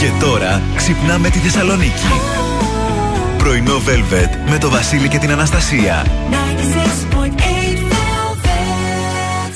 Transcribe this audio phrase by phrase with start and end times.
[0.00, 2.06] Και τώρα ξυπνάμε τη Θεσσαλονίκη.
[3.38, 6.06] Πρωινό Velvet με το Βασίλη και την Αναστασία.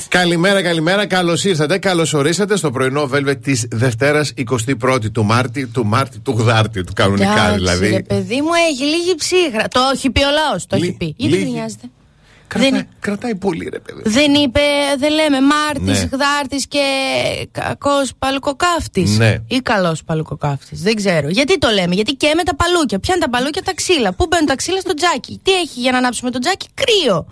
[0.07, 1.05] Καλημέρα, καλημέρα.
[1.05, 1.77] Καλώς ήρθατε.
[1.77, 4.33] Καλώς ορίσατε στο πρωινό Velvet της Δευτέρας
[4.81, 7.89] 21η του Μάρτη, του Μάρτη, του Γδάρτη, του κανονικά Εντάξει, δηλαδή.
[7.89, 9.67] Ρε παιδί μου, έχει λίγη ψύχρα.
[9.67, 10.65] Το έχει πει ο λαός.
[10.65, 11.13] Το Λι- έχει πει.
[11.17, 11.63] Γιατί λίγη.
[12.53, 12.69] Νοιάζεται.
[12.69, 14.01] Κρατάει, Δεν- κρατάει πολύ, ρε παιδί.
[14.05, 14.59] Δεν είπε,
[14.97, 16.09] δεν λέμε Μάρτης, Ναι.
[16.11, 16.79] Γδάρτης και
[17.51, 19.17] κακός παλουκοκάφτης.
[19.17, 19.35] Ναι.
[19.47, 20.81] Ή καλός παλουκοκάφτης.
[20.81, 21.29] Δεν ξέρω.
[21.29, 22.99] Γιατί το λέμε, Γιατί και με τα παλούκια.
[22.99, 24.13] Ποια είναι τα παλούκια, τα ξύλα.
[24.13, 25.39] Πού μπαίνουν τα ξύλα στο τζάκι.
[25.43, 27.25] Τι έχει για να ανάψουμε το τζάκι, κρύο.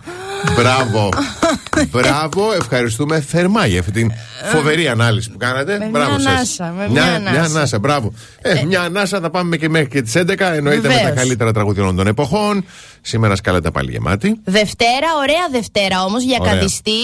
[0.56, 1.08] Μπράβο.
[1.92, 4.12] Μπράβο, ευχαριστούμε θερμά για αυτή την
[4.52, 5.78] φοβερή ανάλυση που κάνατε.
[5.78, 6.60] Με μπράβο μια σας.
[6.60, 7.30] ανάσα, με μια ανάσα.
[7.30, 8.12] Μια ανάσα, μπράβο.
[8.42, 10.54] Ε, μια ανάσα θα πάμε και μέχρι και τις 11.
[10.54, 11.16] Εννοείται με τα Βεβαίως.
[11.18, 12.64] καλύτερα τραγούδια όλων των εποχών.
[13.00, 14.40] Σήμερα σκάλατε πάλι γεμάτη.
[14.44, 16.52] Δευτέρα, ωραία Δευτέρα όμως για Ωραία.
[16.52, 17.02] καδιστή.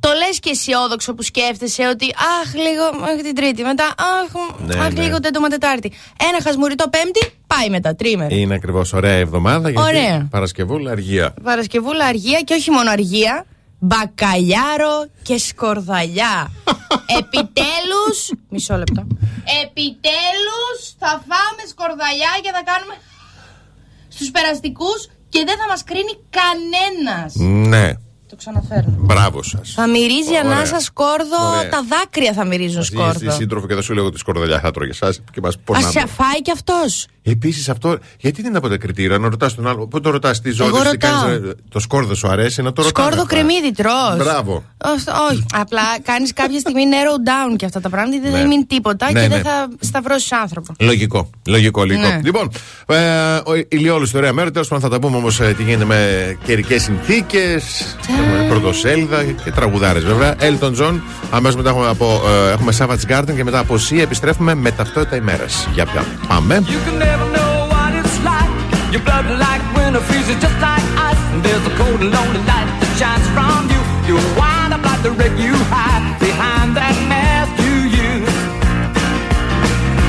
[0.00, 2.04] Το λες και αισιόδοξο που σκέφτεσαι ότι
[2.42, 3.62] Αχ, λίγο μέχρι την Τρίτη.
[3.62, 4.30] Μετά, Αχ,
[4.66, 5.02] Ναι, αχ ναι.
[5.02, 5.92] λίγο τέτομα Τετάρτη.
[6.28, 8.34] Ένα χασμουριτό Πέμπτη, πάει μετά, τρίμερο.
[8.36, 10.28] Είναι ακριβώς ωραία εβδομάδα γιατί Ωραία.
[10.30, 11.34] Παρασκευούλα αργία.
[11.42, 13.44] Παρασκευούλα αργία και όχι μόνο αργία.
[13.84, 16.50] Μπακαλιάρο και σκορδαλιά.
[17.18, 19.06] Επιτέλους Μισό λεπτό.
[19.64, 22.94] Επιτέλους θα φάμε σκορδαλιά και θα κάνουμε
[24.08, 27.34] στους περαστικούς και δεν θα μας κρίνει κανένας.
[27.68, 27.92] Ναι,
[28.32, 28.94] Το ξαναφέρνω.
[28.98, 29.72] μπράβο σας.
[29.76, 30.40] Θα μυρίζει Ωραία.
[30.40, 31.68] ανάσα σκόρδο, Ωραία.
[31.68, 33.30] τα δάκρυα θα μυρίζουν Στη σκόρδο.
[33.30, 36.00] σύντροφο και θα σου λέω ότι σκορδαλιά θα τρώγε εσάς και μας Α σε πονάμε.
[36.04, 39.86] αφάει κι αυτός; Επίσης αυτό, γιατί δεν είναι από κριτήρα, να ρωτάς τον άλλο.
[39.86, 41.22] Πού το ρωτάς, τι ζώνη, Εγώ τι ρωτάω.
[41.22, 43.34] κάνεις, ε, Το σκόρδο σου αρέσει να το ρωτάς Σκόρδο αυτά.
[43.34, 44.16] κρεμμύδι τρως.
[44.16, 44.52] Μπράβο.
[44.84, 45.44] Ω- Όχι.
[45.52, 48.16] Απλά κάνεις κάποια στιγμή narrow down και αυτά τα πράγματα.
[48.16, 48.38] γιατί Ναι.
[48.38, 49.34] Δεν μείνει τίποτα Ναι, και ναι.
[49.34, 50.72] δεν θα σταυρώσεις άνθρωπο.
[50.78, 52.06] Λογικό, λογικό, λογικό.
[52.08, 52.20] Ναι.
[52.24, 52.50] Λοιπόν,
[52.86, 52.96] ε,
[53.36, 54.50] ο ηλιόλου στο ωραία μέρα.
[54.50, 55.98] Τέλος πάντων θα τα πούμε όμως τι γίνεται με
[56.44, 57.96] καιρικές συνθήκες.
[58.48, 60.34] Πρωτοσέλιδα και τραγουδάρε βέβαια.
[60.40, 61.00] Elton John.
[61.30, 65.16] Αμέσω μετά έχουμε, από, ε, έχουμε Savage Garden και μετά από C επιστρέφουμε με ταυτότητα
[65.16, 65.44] ημέρα.
[65.74, 66.04] Για πια.
[66.28, 66.62] Πάμε.
[66.66, 68.52] You can never know what it's like.
[68.92, 71.22] Your blood like winter freezes just like ice.
[71.32, 73.80] And there's a cold and lonely light that shines from you.
[74.08, 77.76] You wind up like the wreck you hide behind that mask you
[78.06, 78.36] use.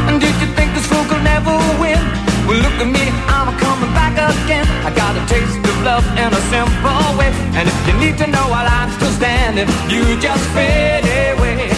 [0.07, 2.01] And did you think this fool could never win?
[2.47, 3.05] Well, look at me,
[3.35, 4.65] I'm coming back again.
[4.87, 7.22] I got a taste of love in a simple way.
[7.55, 11.69] And if you need to know while I'm still standing, you just fade away.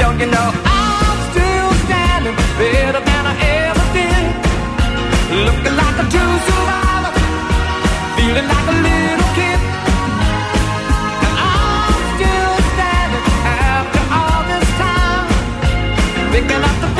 [0.00, 3.34] Don't you know I'm still standing better than I
[3.68, 4.24] ever did?
[5.46, 7.12] Looking like a true survivor,
[8.16, 9.60] feeling like a little kid.
[11.26, 15.28] And I'm still standing after all this time,
[16.32, 16.90] picking up the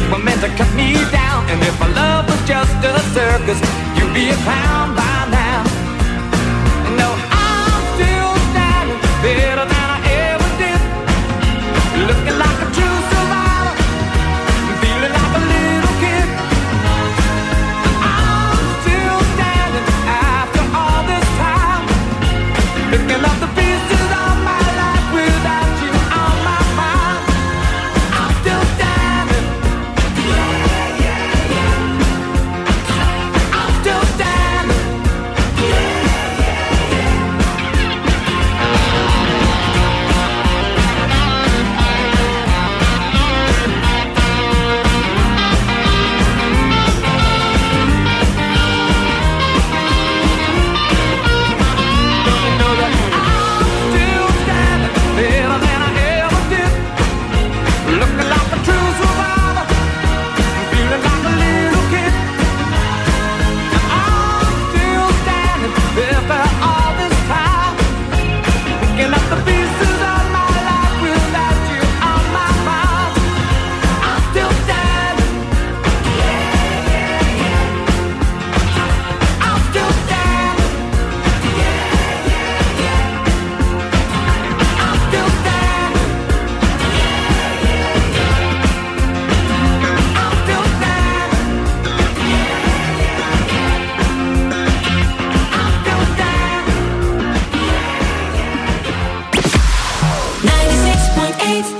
[0.00, 1.48] made were meant to cut me down.
[1.50, 3.60] And if my love was just a circus,
[3.96, 5.62] you'd be a clown by now.
[6.96, 9.98] No, I'm still standing better than I
[10.30, 10.80] ever did.
[12.08, 13.74] Looking like a true survivor,
[14.80, 16.28] feeling like a little kid.
[18.12, 21.84] I'm still standing after all this time.
[22.90, 23.27] Picking up
[101.48, 101.77] life.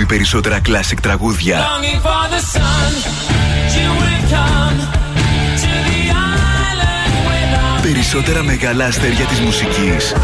[0.00, 1.66] ακόμη περισσότερα classic τραγούδια.
[7.82, 10.14] Περισσότερα μεγάλα αστέρια της μουσικής.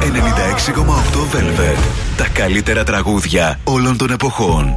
[0.00, 1.78] 96,8 Velvet.
[2.16, 4.76] Τα καλύτερα τραγούδια όλων των εποχών.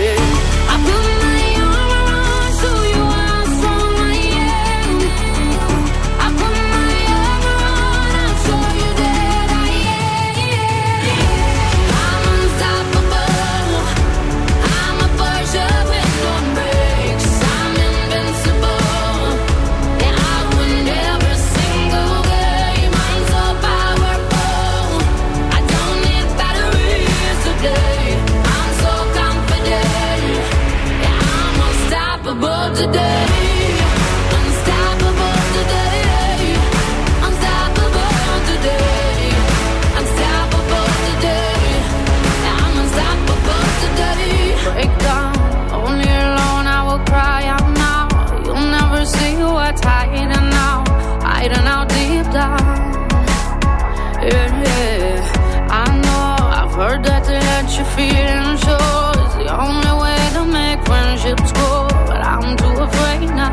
[57.71, 61.87] That to let your feelings show is the only way to make friendships grow.
[62.07, 63.50] But I'm too afraid now.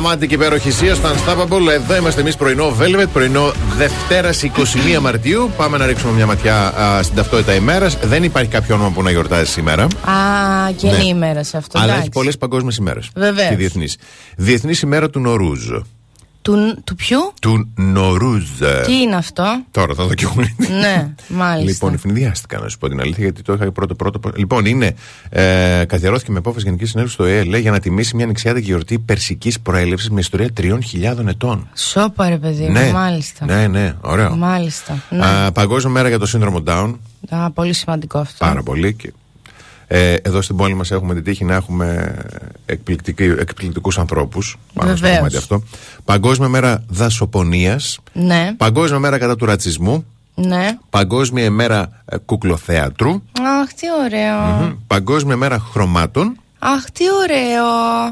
[0.00, 0.06] Today.
[0.06, 1.68] Ασταμάτητη και υπέροχη Σία στο Unstoppable.
[1.72, 5.50] Εδώ είμαστε εμείς πρωινό Velvet, πρωινό Δευτέρας 21 Μαρτίου.
[5.56, 7.96] Πάμε να ρίξουμε μια ματιά α, στην ταυτότητα ημέρας.
[8.02, 9.82] Δεν υπάρχει κάποιο όνομα που να γιορτάζει σήμερα.
[9.82, 9.88] Α,
[10.76, 10.92] και Ναι.
[10.94, 11.78] είναι ημέρας σε αυτό.
[11.78, 12.00] Αλλά εντάξει.
[12.02, 13.10] έχει πολλές παγκόσμιες ημέρες.
[13.14, 13.48] Βεβαίως.
[13.48, 13.96] Και διεθνείς.
[14.36, 15.68] Διεθνής ημέρα του Νορούζ.
[16.42, 18.44] Του, του ποιου; Του Νορούζ.
[18.86, 20.34] Τι είναι αυτό; Τώρα θα δω και εγώ.
[20.80, 21.70] ναι, μάλιστα.
[21.70, 24.20] Λοιπόν, ευνηδιάστηκα να σου πω την αλήθεια, γιατί το είχα πρώτο πρώτο.
[24.36, 24.94] Λοιπόν, είναι.
[25.28, 28.98] Ε, καθιερώθηκε με απόφαση Γενικής Συνέλευσης στο ΕΕ λέει, για να τιμήσει μια νηξιάτικη γιορτή
[28.98, 31.68] περσικής προέλευσης με ιστορία 3.000 ετών.
[31.74, 33.44] Σόπα ρε παιδί μου, ναι, μάλιστα.
[33.44, 34.36] ναι, ναι, ωραίο.
[34.36, 35.02] Μάλιστα.
[35.10, 35.26] Ναι.
[35.26, 36.94] Α, παγκόσμια μέρα για το σύνδρομο Down.
[37.28, 38.44] Α, πολύ σημαντικό αυτό.
[38.44, 38.94] Πάρα πολύ.
[38.94, 39.12] Και,
[39.92, 42.16] ε, εδώ στην πόλη μας έχουμε την τύχη να έχουμε
[42.66, 44.58] εκπληκτικούς ανθρώπους.
[44.74, 45.16] Πάνω στο Βεβαίως.
[45.18, 45.62] κομμάτι αυτό.
[46.04, 47.98] Παγκόσμια μέρα δασοπονίας.
[48.12, 50.04] Ναι, Παγκόσμια μέρα κατά του ρατσισμού.
[50.34, 50.78] ναι.
[50.90, 53.10] Παγκόσμια ημέρα ε, κουκλοθέατρου.
[53.60, 54.38] Αχ, τι ωραίο.
[54.38, 54.72] Μμμ.
[54.86, 56.36] Παγκόσμια μέρα χρωμάτων.
[56.58, 57.64] Αχ, τι ωραίο.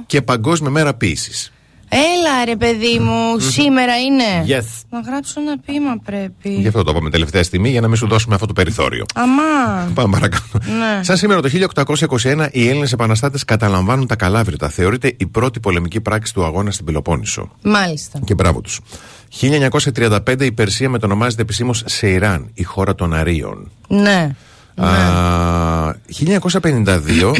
[0.06, 1.52] Και Παγκόσμια μέρα ποίηση.
[1.88, 4.44] Έλα ρε παιδί μου, σήμερα είναι.
[4.46, 4.64] Yes.
[4.90, 6.48] Να γράψω ένα ποίημα πρέπει.
[6.48, 9.04] Γι' αυτό το είπαμε τελευταία στιγμή για να μην σου δώσουμε αυτό το περιθώριο.
[9.14, 9.92] Αμάν.
[9.92, 10.58] Πάμε παρακάτω.
[10.58, 11.02] Ναι.
[11.02, 14.68] Σαν σήμερα το 1821, οι Έλληνες επαναστάτες καταλαμβάνουν τα Καλάβρητα.
[14.68, 17.50] Θεωρείται η πρώτη πολεμική πράξη του αγώνα στην Πελοπόννησο.
[17.62, 18.20] Μάλιστα.
[18.24, 18.80] Και μπράβο τους.
[19.40, 23.70] 1935 η Περσία μετονομάζεται επισήμως σε Ιράν, η χώρα των Αρίων.
[23.88, 24.34] Ναι.
[24.84, 25.94] Α,
[26.52, 27.32] 1952,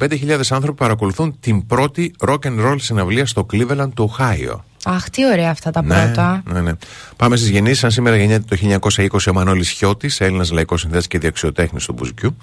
[0.00, 4.64] 25.000 άνθρωποι παρακολουθούν την πρώτη rock and roll συναυλία στο Cleveland του Οχάιο.
[4.84, 6.42] Αχ, τι ωραία αυτά τα πρώτα.
[6.52, 6.72] Ναι, ναι.
[7.16, 7.78] Πάμε στις γεννήσεις.
[7.78, 12.36] Σαν σήμερα γεννιέται το 1920 ο Μανώλης Χιώτης, Έλληνας λαϊκός συνθέτη και διαξιοτέχνης του Μπουζουκιού.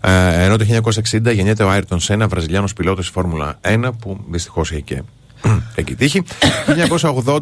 [0.00, 4.82] Ε, ενώ το 1960 γεννιέται ο Άιρτον Σένα, Βραζιλιάνος πιλότος Φόρμουλα 1, που δυστυχώς έχει
[4.82, 5.02] και
[5.74, 6.22] εκεί τύχη.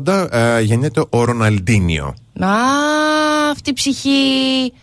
[0.06, 2.14] 1980 ε, γεννιέται ο Ροναλντίνιο.
[2.40, 2.48] Α,
[3.52, 4.08] αυτή η ψυχή.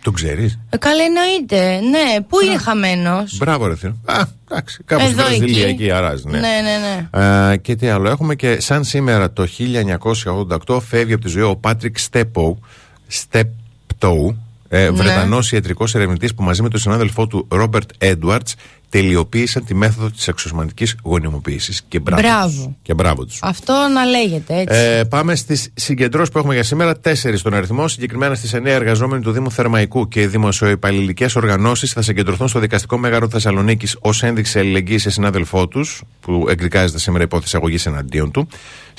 [0.03, 1.79] Τον ξέρεις; Ε, καλά εννοείται.
[1.89, 3.93] Ναι, πού είναι χαμένος; Μπράβο, ρε φίλε.
[4.05, 4.81] Α, εντάξει.
[4.86, 5.69] Κάπου στη Εδώ, Βραζιλία εκεί.
[5.83, 6.24] εκεί αράζει.
[6.27, 6.39] Ναι.
[6.39, 6.77] Ναι, ναι,
[7.19, 7.51] ναι.
[7.51, 9.47] Ε, και τι άλλο έχουμε και σαν σήμερα το
[10.67, 12.59] 1988 φεύγει από τη ζωή ο Πάτρικ Στέπο,
[13.07, 14.38] Στέπτοου,
[14.69, 14.79] Ναι.
[14.79, 18.55] ε, Βρετανός ιατρικός ερευνητής που μαζί με τον συνάδελφό του Ρόμπερτ Έντουαρτς
[18.89, 22.48] τελειοποίησαν τη μέθοδο της αξιοσωματικής γονιμοποίησης και μπράβο, Μπράβο.
[22.48, 22.67] τους.
[22.82, 23.39] Και μπράβο τους.
[23.41, 24.79] Αυτό να λέγεται έτσι.
[24.79, 27.00] Ε, πάμε στις συγκεντρώσεις που έχουμε για σήμερα.
[27.00, 27.88] Τέσσερις στον αριθμό.
[27.88, 33.29] Συγκεκριμένα στις 9 εργαζόμενοι του Δήμου Θερμαϊκού και δημοσιοϊπαλληλικές οργανώσεις θα συγκεντρωθούν στο δικαστικό μέγαρο
[33.29, 38.48] Θεσσαλονίκης ως ένδειξη αλληλεγγύης σε συνάδελφό τους, που εκδικάζεται σήμερα υπόθεση αγωγής εναντίον του.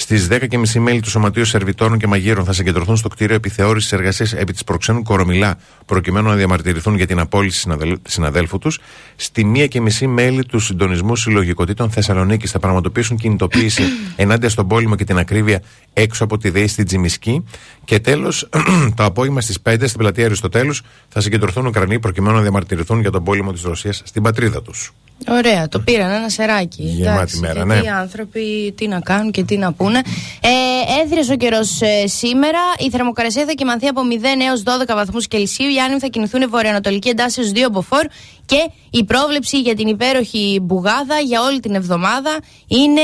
[0.00, 4.52] Στις 10.30 μέλη του Σωματείου Σερβιτόρων και Μαγείρων θα συγκεντρωθούν στο κτίριο επιθεώρησης εργασίας επί
[4.52, 8.78] της προξένου Κορομιλά, προκειμένου να διαμαρτυρηθούν για την απόλυση συναδελ- συναδέλφου τους.
[9.16, 13.82] Στη 1.30 μέλη του Συντονισμού Συλλογικοτήτων Θεσσαλονίκη θα πραγματοποιήσουν κινητοποίηση
[14.16, 15.62] ενάντια στον πόλεμο και την ακρίβεια
[15.92, 17.44] έξω από τη ΔΕΗ στην Τζιμισκή.
[17.84, 18.48] Και τέλος,
[18.96, 23.24] το απόγευμα στις 5 στην πλατεία Αριστοτέλους θα συγκεντρωθούν Ουκρανοί προκειμένου να διαμαρτυρηθούν για τον
[23.24, 24.92] πόλεμο της Ρωσίας στην πατρίδα τους.
[25.26, 26.82] Ωραία, το πήραν ένα σεράκι.
[26.82, 27.74] Γεμάτη Εντάξει, μέρα, ναι.
[27.84, 29.98] Οι άνθρωποι τι να κάνουν και τι να πούνε.
[30.40, 32.58] Ε, ο καιρός ε, σήμερα.
[32.78, 35.68] Η θερμοκρασία θα κοιμανθεί από 0 έως 12 βαθμούς Κελσίου.
[35.68, 38.02] Οι άνεμοι θα κινηθούν βορειοανατολική εντάσσεω 2 μποφόρ.
[38.46, 43.00] Και η πρόβλεψη για την υπέροχη μπουγάδα για όλη την εβδομάδα είναι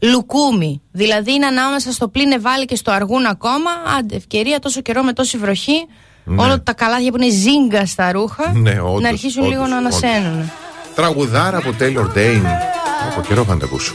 [0.00, 0.82] λουκούμι.
[0.92, 3.70] Δηλαδή είναι ανάμεσα στο πλήνε βάλει και στο αργούν ακόμα.
[3.98, 5.86] Άντε, ευκαιρία τόσο καιρό με τόση βροχή.
[6.24, 6.42] Ναι.
[6.42, 9.76] Όλα τα καλάθια που είναι ζύγκα στα ρούχα ναι, όντως, να αρχίσουν όντως, λίγο να
[9.76, 10.32] ανασένουν.
[10.32, 10.67] Όντως.
[10.98, 12.50] Τραγουδάρα από Taylor Dane.
[13.10, 13.94] Από καιρό θα ακούσω.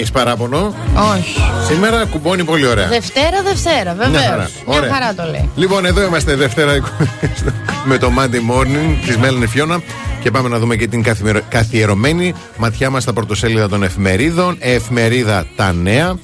[0.00, 0.74] Έχει παράπονο.
[1.14, 1.40] Όχι.
[1.68, 2.86] Σήμερα κουμπώνει πολύ ωραία.
[2.88, 4.24] Δευτέρα, Δευτέρα, Μια βεβαίως.
[4.24, 4.50] χαρά.
[4.66, 4.92] Μια Ωραία.
[4.92, 5.50] χαρά το λέει.
[5.56, 6.72] Λοιπόν, εδώ είμαστε Δευτέρα
[7.88, 9.80] με το Monday Morning της Μέλνη Φιώνα
[10.22, 14.56] και πάμε να δούμε και την καθημερο- καθιερωμένη ματιά μας στα πρωτοσέλιδα των εφημερίδων.
[14.60, 16.18] Εφημερίδα Τα Νέα.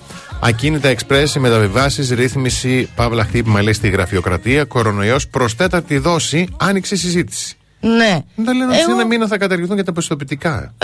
[0.44, 6.98] Ακίνητα εξπρές, μεταβιβάσεις, ρύθμιση, παύλα χτύπημα λέει στη γραφειοκρατία, κορονοϊός προ τέταρτη δόση, άνοιξε η
[6.98, 7.56] συζήτηση.
[7.80, 8.18] Ναι.
[8.35, 10.74] Δεν τα λένε ότι σε Εγώ- ένα μήνα θα καταργηθούν και τα πιστοποιητικά.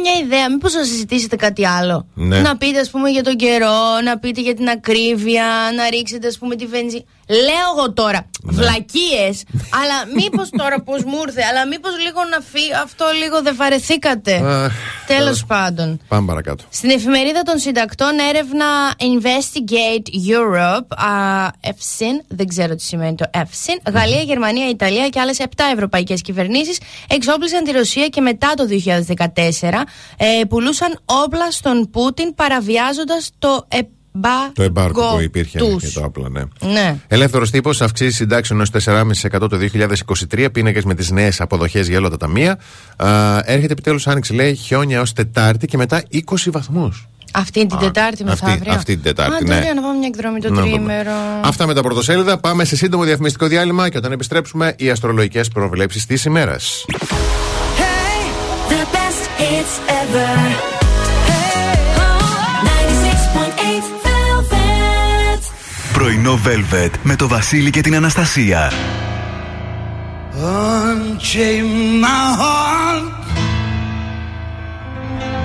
[0.00, 0.50] Εγώ έχω μια ιδέα.
[0.50, 2.06] Μήπως να συζητήσετε κάτι άλλο.
[2.14, 2.40] Ναι.
[2.40, 5.44] Να πείτε, ας πούμε, για τον καιρό, να πείτε για την ακρίβεια,
[5.76, 7.04] να ρίξετε, ας πούμε, τη βενζίνη.
[7.28, 8.39] Λέω εγώ τώρα Ναι.
[8.42, 9.42] Βλακίες,
[9.82, 12.72] αλλά μήπως τώρα πώς μου ήρθε, αλλά μήπως λίγο να φύγει.
[12.84, 14.34] Αυτό λίγο δεν βαρεθήκατε.
[14.34, 14.72] Αχ,
[15.06, 15.44] Τέλος τέλος.
[15.46, 16.00] πάντων.
[16.08, 16.64] Πάμε παρακάτω.
[16.70, 18.66] Στην εφημερίδα των συντακτών έρευνα
[18.98, 25.38] Investigate Europe, α, EFSIN, δεν ξέρω τι σημαίνει το EFSIN, Γαλλία, Γερμανία, Ιταλία και άλλες
[25.40, 29.84] 7 ευρωπαϊκές κυβερνήσεις εξόπλισαν τη Ρωσία και μετά το 2014
[30.16, 33.66] ε, πουλούσαν όπλα στον Πούτιν παραβιάζοντας το
[34.14, 35.82] εμπάργκο Το εμπάρκο που υπήρχε τους.
[35.82, 36.42] για το όπλα, ναι.
[36.72, 36.96] Ναι.
[37.08, 42.08] Ελεύθερος τύπος, αυξήσεις συντάξεων ως 4,5% το 2023, πίνακες με τις νέες αποδοχές για όλα
[42.10, 42.58] τα ταμεία.
[42.96, 43.08] Α,
[43.44, 47.08] έρχεται επιτέλους άνοιξη, λέει, χιόνια ως Τετάρτη και μετά 20 βαθμούς.
[47.32, 48.72] Αυτή την Α, Τετάρτη αυτή- μεθαύριο.
[48.72, 49.56] αυτή την Τετάρτη, Α, ναι.
[49.56, 50.70] ωραία, να πάμε μια εκδρομή το Να δούμε.
[50.72, 51.10] τρίμερο.
[51.44, 52.38] Αυτά με τα πρωτοσέλιδα.
[52.38, 56.84] Πάμε σε σύντομο διαφημιστικό διάλειμμα και όταν επιστρέψουμε, οι αστρολογικές προβλέψεις της ημέρας.
[58.68, 60.69] The best hits ever.
[66.00, 68.72] Πρωινό Velvet με το Βασίλη και την Αναστασία.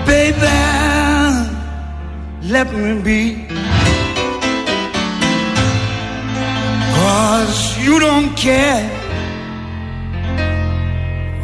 [0.07, 0.57] Baby.
[2.53, 3.21] Let me be.
[6.95, 8.85] Cause you don't care.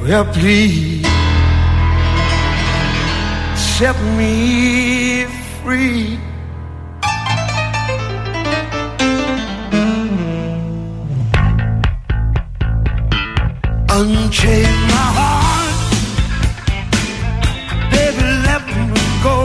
[0.04, 1.06] Well, please
[3.76, 4.34] set me
[5.60, 6.31] free.
[13.93, 15.75] Unchain my heart,
[17.91, 19.38] baby, let me go.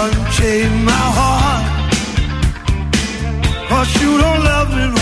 [0.00, 1.64] Unchain my heart,
[3.68, 4.95] cause you don't love me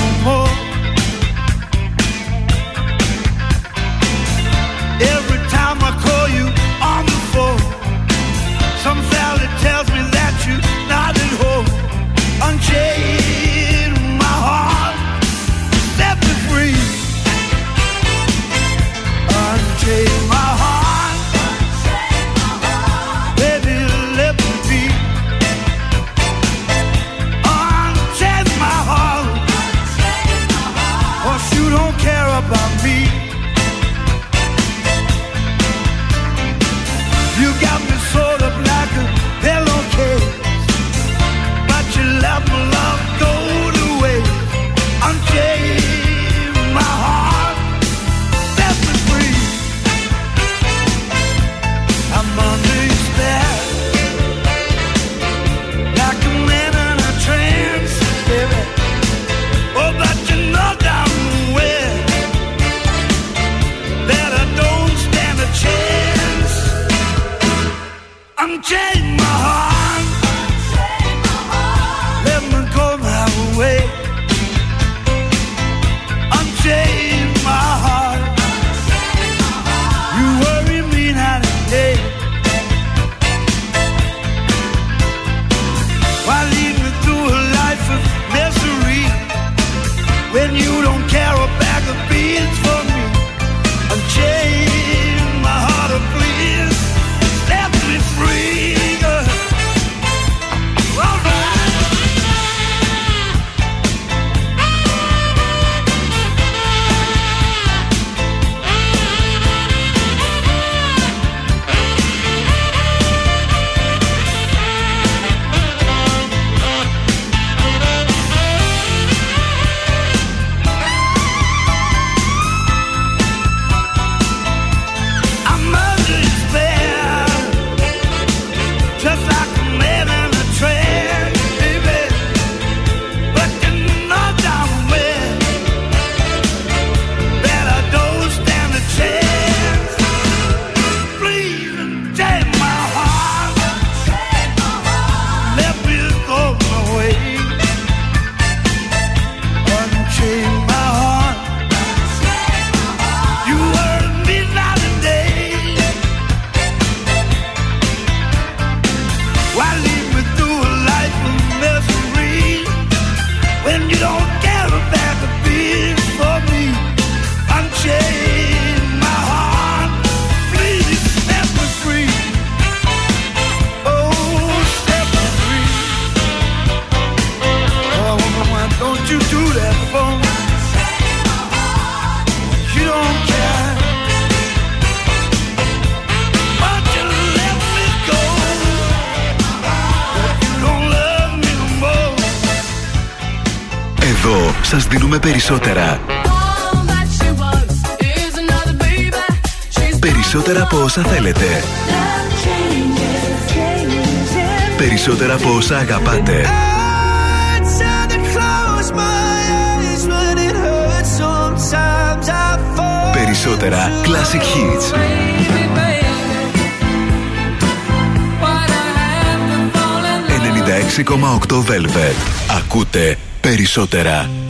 [223.75, 224.44] περισσότερα.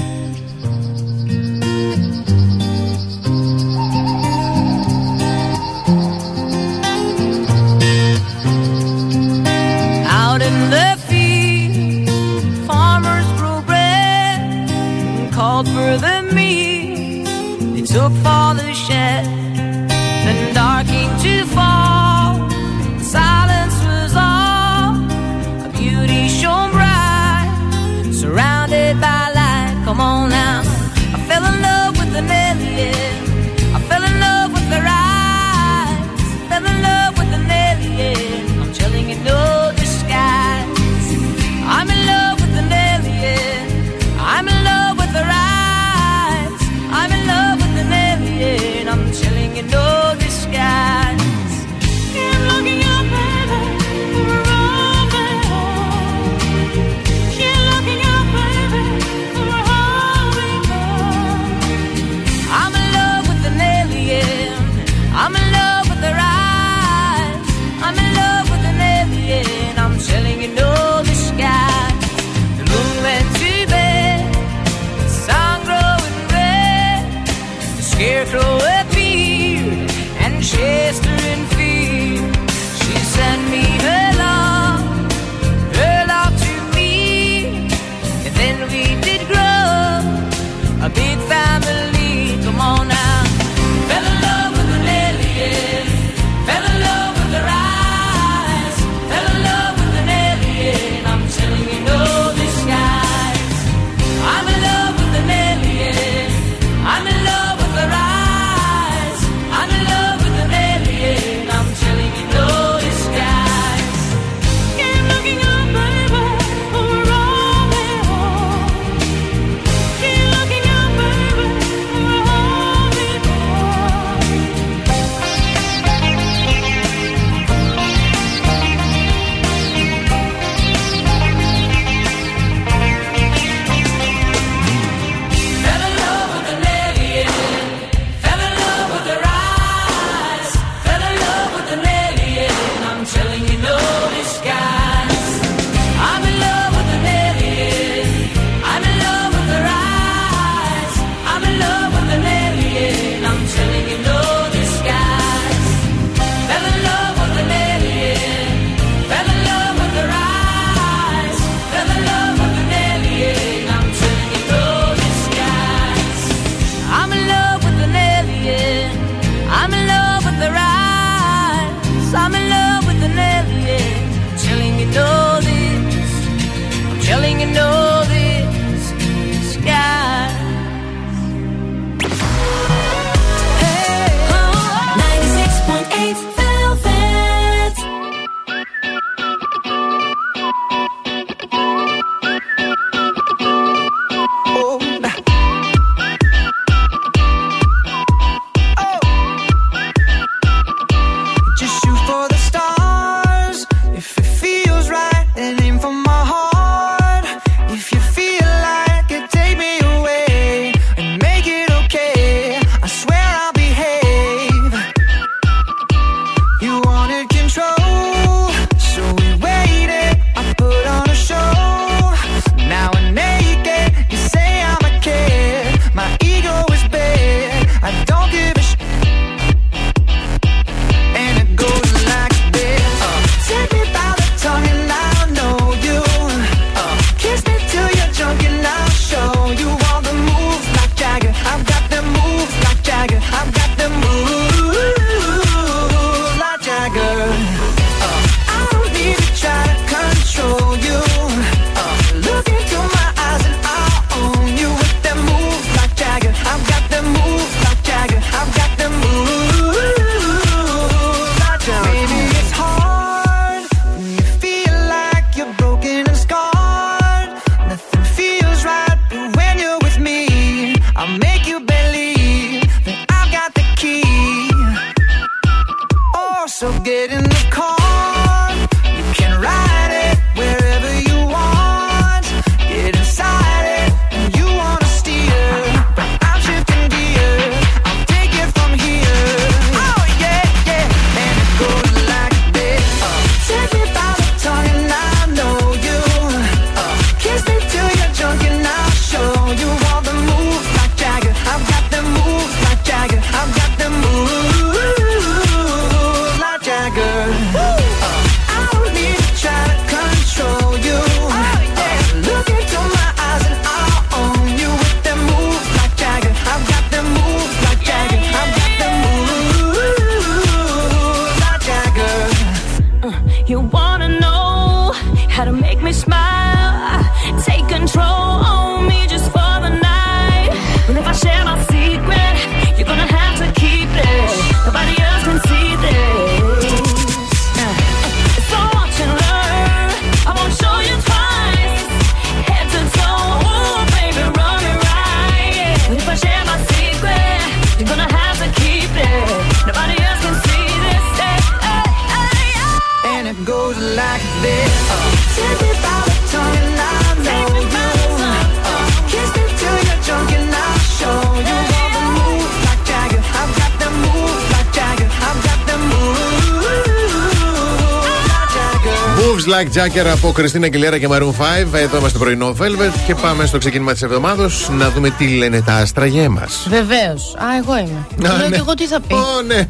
[369.74, 371.30] Moves Like Jagger από Κριστίνα Αγγιλέρα και Maroon
[371.72, 371.74] 5.
[371.74, 375.72] Εδώ είμαστε πρωινό Velvet και πάμε στο ξεκίνημα της εβδομάδα να δούμε τι λένε τα
[375.74, 376.48] άστρα για εμά.
[376.68, 377.34] Βεβαίως.
[377.36, 378.28] Α, εγώ είμαι.
[378.30, 378.54] Α, Λέω ναι.
[378.56, 379.14] και εγώ τι θα πει.
[379.14, 379.68] Ω, ναι.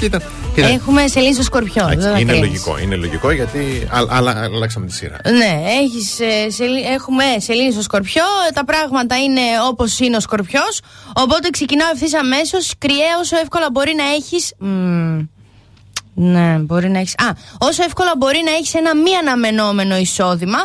[0.00, 0.20] Κοίτα.
[0.54, 0.68] Κοίτα.
[0.68, 1.86] Έχουμε σελήνη στο σκορπιό.
[1.86, 2.38] δεν θα είναι κρίνεις.
[2.48, 5.16] λογικό, είναι λογικό γιατί α, άλλα- αλλάξαμε τη σειρά.
[5.24, 8.22] Ναι, έχεις, ε, σελί- έχουμε σελήνη στο σκορπιό.
[8.48, 10.80] ε, Τα πράγματα είναι όπως είναι ο σκορπιός.
[11.14, 12.72] Οπότε ξεκινάω ευθύς αμέσως.
[12.78, 14.52] Κρυέ όσο εύκολα μπορεί να έχεις.
[16.18, 17.14] Ναι, μπορεί να έχει.
[17.18, 20.58] Α, όσο εύκολα μπορεί να έχεις ένα μη αναμενόμενο εισόδημα,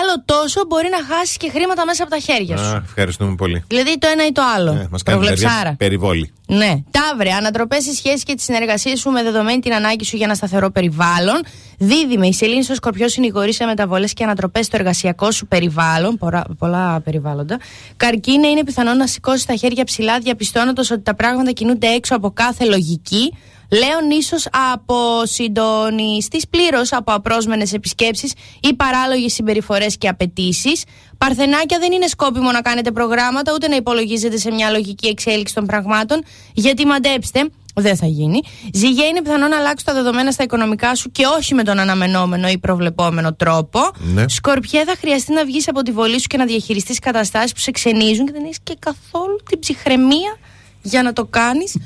[0.00, 2.64] άλλο τόσο μπορεί να χάσεις και χρήματα μέσα από τα χέρια σου.
[2.64, 3.64] Α, ευχαριστούμε πολύ.
[3.68, 4.70] Δηλαδή το ένα ή το άλλο.
[4.70, 5.54] Ε, μας κάνει Προβλεψάρα.
[5.54, 6.32] δηλαδή περιβόλη.
[6.46, 6.74] Ναι.
[6.90, 10.34] Ταύρε, ανατροπές στη σχέση και τι συνεργασίε σου με δεδομένη την ανάγκη σου για ένα
[10.34, 11.42] σταθερό περιβάλλον.
[11.78, 16.16] Δίδυμε, η σελήνη στο σκορπιό συνηγορεί σε μεταβολές και ανατροπές στο εργασιακό σου περιβάλλον.
[16.18, 17.58] Πολλά, πολλά περιβάλλοντα.
[17.96, 22.30] Καρκίνε, είναι πιθανό να σηκώσεις τα χέρια ψηλά, διαπιστώνοντας ότι τα πράγματα κινούνται έξω από
[22.30, 23.32] κάθε λογική.
[23.70, 30.84] Λέων, ίσως αποσυντονιστεί πλήρως από απρόσμενες επισκέψεις ή παράλογες συμπεριφορές και απαιτήσεις.
[31.18, 35.66] Παρθενάκια δεν είναι σκόπιμο να κάνετε προγράμματα ούτε να υπολογίζετε σε μια λογική εξέλιξη των
[35.66, 38.40] πραγμάτων, γιατί μαντέψτε, δεν θα γίνει.
[38.72, 42.48] Ζυγέ είναι πιθανό να αλλάξει τα δεδομένα στα οικονομικά σου και όχι με τον αναμενόμενο
[42.48, 43.80] ή προβλεπόμενο τρόπο.
[44.14, 44.28] Ναι.
[44.28, 47.70] Σκορπιέ θα χρειαστεί να βγεις από τη βολή σου και να διαχειριστείς καταστάσεις που σε
[47.70, 50.36] ξενίζουν και δεν έχεις και καθόλου την ψυχραιμία
[50.82, 51.76] για να το κάνεις.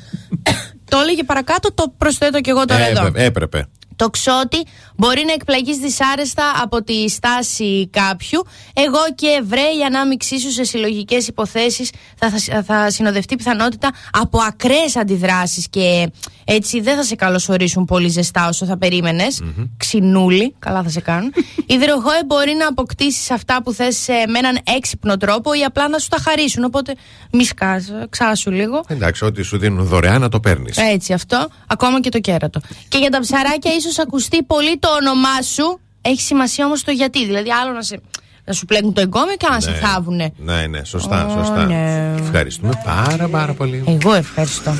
[0.92, 3.10] το έλεγε παρακάτω, το προσθέτω κι εγώ τώρα εδώ.
[3.14, 3.66] Έπρεπε,
[4.02, 4.10] έπρεπε.
[4.10, 4.62] Το ξότι
[4.96, 8.42] μπορεί να εκπλαγείς δυσάρεστα από τη στάση κάποιου.
[8.72, 14.38] Εγώ και Εβραίοι, η ανάμειξή σου σε συλλογικές υποθέσεις θα, θα, θα συνοδευτεί πιθανότητα από
[14.38, 16.10] ακραίες αντιδράσεις και
[16.44, 19.42] έτσι δεν θα σε καλωσορίσουν πολύ ζεστά όσο θα περίμενες.
[19.76, 21.32] Ξινούλη, καλά θα σε κάνουν.
[21.66, 26.08] Υδροχόε μπορεί να αποκτήσεις αυτά που θες με έναν έξυπνο τρόπο ή απλά να σου
[26.08, 26.64] τα χαρίσουν.
[26.64, 26.94] Οπότε
[27.32, 28.84] μη σκάς, ξάσου λίγο.
[28.86, 30.76] Εντάξει, ό,τι σου δίνουν δωρεάν να το παίρνεις.
[30.76, 32.60] Έτσι αυτό, ακόμα και το κέρατο.
[32.88, 35.80] Και για τα ψαράκια, ίσως ακουστεί πολύ το όνομά σου.
[36.02, 37.24] Έχει σημασία όμως το γιατί.
[37.26, 38.00] Δηλαδή, άλλο να, σε,
[38.44, 40.32] να σου πλέγουν το εγκόμιο και άλλο να σε θάβουνε.
[40.36, 41.64] Ναι, ναι, σωστά, Ω, σωστά.
[41.64, 42.14] ναι.
[42.18, 43.84] Ευχαριστούμε πάρα πάρα πολύ.
[43.86, 44.74] Εγώ ευχαριστώ.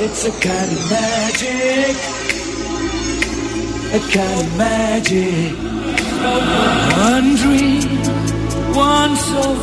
[0.00, 1.96] It's a kind of magic.
[3.98, 5.52] A kind of magic.
[7.10, 7.88] One dream,
[8.92, 9.56] one soul,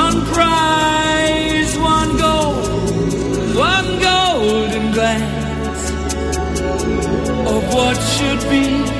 [0.00, 0.99] one prize,
[7.50, 8.99] of what should be.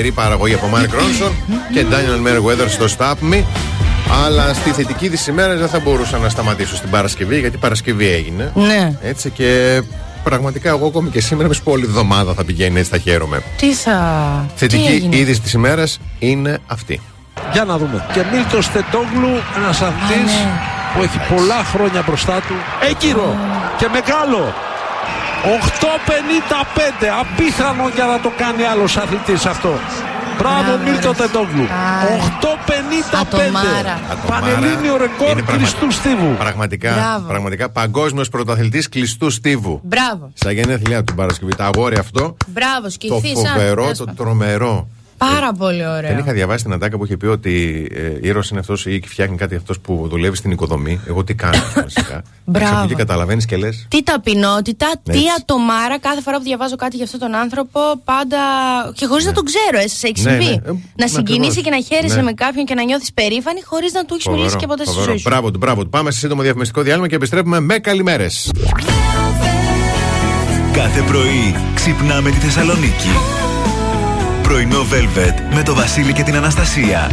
[0.00, 0.10] Τραγούδι.
[0.10, 1.32] φοβερή παραγωγή από Mark Ronson
[1.72, 3.42] και Daniel Merriweather στο Stop Me.
[4.26, 8.52] Αλλά στη θετική της ημέρα δεν θα μπορούσα να σταματήσω στην Παρασκευή, γιατί Παρασκευή έγινε.
[8.54, 8.98] Ναι.
[9.02, 9.82] Έτσι και
[10.24, 13.42] πραγματικά εγώ ακόμη και σήμερα με πω όλη εβδομάδα θα πηγαίνει έτσι θα χαίρομαι.
[13.56, 14.46] Τι θα.
[14.48, 17.00] τι Θετική έγινε; είδηση της ημέρας είναι αυτή.
[17.52, 18.06] Για να δούμε.
[18.12, 20.50] Και Μίλτος Στεντόγλου, ένας αθλητής ναι.
[20.94, 22.54] που έχει πολλά χρόνια μπροστά του.
[22.90, 23.36] Έγκυρο
[23.76, 24.54] και μεγάλο.
[25.44, 27.06] 8.55.
[27.20, 29.72] Απίθανο για να το κάνει άλλος αθλητής αυτό.
[30.38, 31.16] Μπράβο, Μπράβο, Μίλτο ρε.
[31.16, 31.66] Τεντόγλου.
[32.02, 32.38] Άρα.
[32.40, 33.20] 8.55.
[33.20, 34.00] Ατομάρα.
[34.26, 36.34] Πανελλήνιο ρεκόρ Είναι πραγμα- κλειστού στίβου.
[36.38, 37.28] Πραγματικά, Μπράβο.
[37.28, 39.80] πραγματικά παγκόσμιος πρωταθλητής κλειστού στίβου.
[39.84, 40.30] Μπράβο.
[40.34, 41.54] Στα γενέθλιά του την Παρασκευή.
[41.54, 42.36] Τα αγόρι αυτό.
[42.46, 43.32] Μπράβο, Το σκηθεί.
[43.34, 44.88] φοβερό, το τρομερό.
[45.18, 46.10] Πάρα πολύ ωραίο.
[46.10, 49.36] Δεν είχα διαβάσει την Αντάκα που είχε πει ότι ε, ήρωα είναι αυτός ή φτιάχνει
[49.36, 51.00] κάτι αυτός που δουλεύει στην οικοδομή.
[51.08, 52.22] Εγώ τι κάνω, βασικά.
[52.50, 52.86] Μπράβο.
[52.86, 53.86] Και καταλαβαίνεις και λες.
[53.88, 55.24] Τι ταπεινότητα, τι Έτσι.
[55.40, 55.98] ατομάρα.
[55.98, 58.38] Κάθε φορά που διαβάζω κάτι για αυτόν τον άνθρωπο, πάντα.
[58.94, 60.44] και χωρίς να τον ξέρω, εσύ έχει Ναι, συμβεί.
[60.44, 60.50] ναι.
[60.52, 61.10] Ε, να ακριβώς.
[61.10, 62.22] συγκινήσει και να χαίρεσαι Ναι.
[62.22, 65.16] με κάποιον και να νιώθεις περήφανη χωρίς να του έχεις μιλήσει και ποτέ στη ζωή
[65.16, 65.28] σου.
[65.28, 65.88] Μπράβο του, μπράβο του.
[65.90, 68.50] Πάμε σε σύντομο διαφημιστικό διάλειμμα και επιστρέφουμε με καλημέρες.
[70.72, 73.08] Κάθε πρωί ξυπνάμε τη Θεσσαλονίκη.
[74.42, 77.10] Πρωινό Velvet με το Βασίλη και την Αναστασία.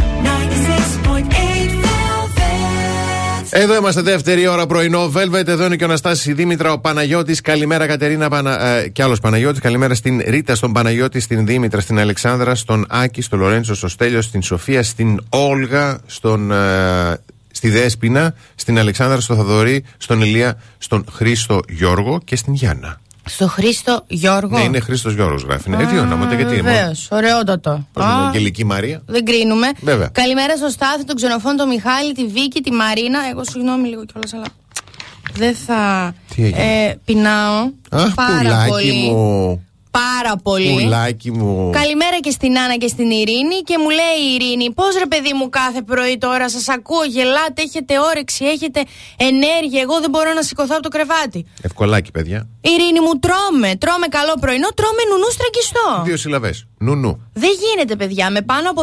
[3.50, 5.12] Εδώ είμαστε δεύτερη ώρα πρωινό.
[5.14, 7.40] Velvet, εδώ είναι και ο Αναστάσης Δήμητρα, ο Παναγιώτης.
[7.40, 8.66] Καλημέρα, Κατερίνα Πανα...
[8.66, 9.60] ε, και άλλος Παναγιώτης.
[9.60, 14.22] Καλημέρα στην Ρίτα, στον Παναγιώτη, στην Δήμητρα, στην Αλεξάνδρα, στον Άκη, στον Λορέντσο, στο Στέλιο,
[14.22, 17.20] στην Σοφία, στην Όλγα, στον, ε,
[17.50, 23.00] στη Δέσποινα, στην Αλεξάνδρα, στο Θαδωρή, στον Ηλία, στον Χρήστο Γιώργο και στην Γιάννα.
[23.28, 24.58] Στο Χρήστο Γιώργο.
[24.58, 25.72] Ναι, είναι Χρήστος Γιώργος, γράφει.
[25.72, 26.62] Είναι δύο ονόματα, γιατί είναι.
[26.62, 27.86] Βεβαίως, ωραιότατο.
[27.92, 29.02] Πώς είναι, Α, Αγγελική Μαρία.
[29.06, 29.66] Δεν κρίνουμε.
[29.80, 30.08] Βέβαια.
[30.08, 33.18] Καλημέρα στο Στάθη, τον Ξενοφών, τον Μιχάλη, τη Βίκη, τη Μαρίνα.
[33.30, 34.46] Εγώ συγγνώμη λίγο κιόλας, αλλά.
[35.32, 36.14] Δεν θα.
[36.34, 37.70] Τι έγινε; Ε, πεινάω.
[37.90, 38.92] Αχ, πάρα πουλάκι πολύ.
[38.92, 39.66] μου.
[40.00, 40.82] Πάρα πολύ.
[40.82, 41.70] Πουλάκι μου.
[41.72, 45.32] Καλημέρα και στην Άννα και στην Ειρήνη και μου λέει η Ειρήνη Πώς ρε παιδί
[45.38, 48.80] μου κάθε πρωί τώρα σας ακούω γελάτε, έχετε όρεξη, έχετε
[49.16, 52.48] ενέργεια Εγώ δεν μπορώ να σηκωθώ από το κρεβάτι Ευκολάκι, παιδιά.
[52.60, 56.66] Ειρήνη μου τρώμε, τρώμε καλό πρωινό, τρώμε νουνούς στραγγιστό Δύο συλλαβές.
[56.80, 57.20] Νου-νου.
[57.32, 58.82] Δεν γίνεται παιδιά, με πάνω από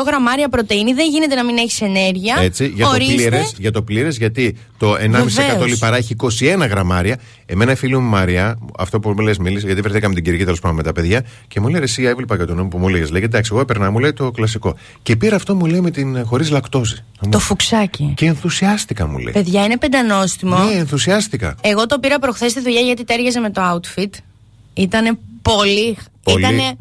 [0.00, 3.12] 18% γραμμάρια πρωτεΐνη δεν γίνεται να μην έχεις ενέργεια Έτσι, για Ορίστε.
[3.12, 5.00] το πλήρες, για το πλήρες, γιατί το 1,5%
[5.48, 5.66] Βεβαίως.
[5.66, 7.18] λιπαρά έχει 21 γραμμάρια.
[7.46, 10.60] Εμένα η φίλη μου Μαρία, αυτό που μου λες, μίλησε, γιατί βρεθήκαμε την Κυριακή τέλος
[10.60, 13.10] πάντων με τα παιδιά, και μου λέει Εσύ, έβλεπα και τον νόμο που μου λέγες.
[13.10, 14.76] Λέει, εντάξει, εγώ έπαιρνα, μου λέει το κλασικό.
[15.02, 16.96] Και πήρα αυτό μου λέει με την χωρίς λακτόζη.
[17.28, 19.32] Το φουξάκι Και ενθουσιάστηκα μου λέει.
[19.32, 21.54] Παιδιά είναι πεντανόστιμο Ναι, ενθουσιάστηκα.
[21.60, 24.10] Εγώ το πήρα προχθές στη δουλειά γιατί τέριαζε με το outfit.
[24.74, 25.18] Ήτανε
[25.52, 25.96] πολύ.
[26.22, 26.76] Πολύ- Ήτανε,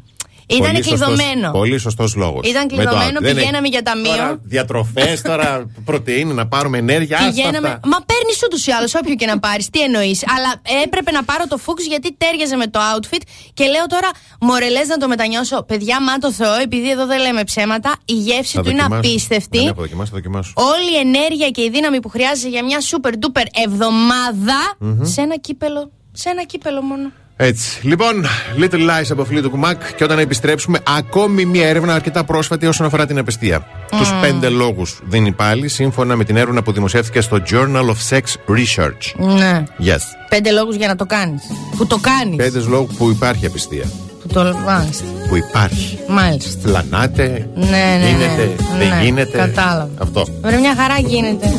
[0.47, 1.51] ήτανε Πολύ σωστός- κλειδωμένο.
[1.51, 2.49] Πολύ σωστός λόγος.
[2.49, 4.39] Ήταν κλειδωμένο, πηγαίναμε για ταμείο.
[4.43, 7.18] Διατροφές τώρα, πρωτενη, να πάρουμε ενέργεια.
[7.18, 7.68] Άστα Πηγαίναμε.
[7.68, 7.80] αυτά.
[7.88, 9.70] Μα παίρνεις ούτως ή άλλως, όποιο και να πάρεις.
[9.70, 10.24] Τι εννοείς.
[10.38, 13.22] Αλλά έπρεπε να πάρω το φούξ γιατί τέριαζε με το outfit.
[13.53, 14.09] Και λέω τώρα,
[14.39, 15.64] μορελέ να το μετανιώσω.
[15.64, 19.09] Παιδιά, μα το Θεό, επειδή εδώ δεν λέμε ψέματα, η γεύση Θα του είναι δοκιμάσω.
[19.09, 19.57] απίστευτη.
[19.57, 20.53] Ναι, ναι, θα δοκιμάσω, θα δοκιμάσω.
[20.55, 25.03] Όλη η ενέργεια και η δύναμη που χρειάζεσαι για μια super duper εβδομάδα Μμμ.
[25.05, 25.91] σε ένα κύπελο.
[26.11, 27.11] Σε ένα κύπελο μόνο.
[27.36, 27.79] Έτσι.
[27.81, 28.25] Λοιπόν,
[28.59, 29.93] Little Lies από φίλη του Κουμάκ.
[29.95, 33.59] Και όταν επιστρέψουμε, ακόμη μια έρευνα αρκετά πρόσφατη όσον αφορά την απιστία.
[33.59, 33.97] Mm.
[33.97, 38.21] Τους πέντε λόγους δίνει πάλι, σύμφωνα με την έρευνα που δημοσιεύτηκε στο Journal of Sex
[38.47, 39.34] Research.
[39.36, 39.63] Ναι.
[39.79, 40.01] Yes.
[40.29, 41.41] Πέντε λόγους για να το κάνεις.
[41.77, 42.36] Που το κάνεις.
[42.36, 43.86] Πέντε λόγου που υπάρχει απιστία.
[44.21, 45.03] Που το μάλιστα.
[45.29, 45.99] Που υπάρχει.
[46.07, 46.67] Μάλιστα.
[46.69, 48.07] Φλανάτε, Ναι, ναι, ναι.
[48.07, 49.38] γίνεται, Ναι, δεν γίνεται.
[49.38, 49.89] κατάλαβα.
[49.97, 50.25] Αυτό.
[50.41, 51.51] Βρε μια χαρά γίνεται.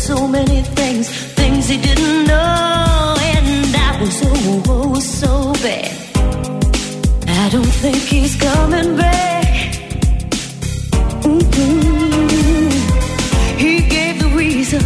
[0.00, 5.92] so many things, things he didn't know, and I was oh, oh so bad.
[7.28, 9.74] I don't think he's coming back.
[11.22, 12.70] Mm-hmm.
[13.58, 14.82] He gave the reason,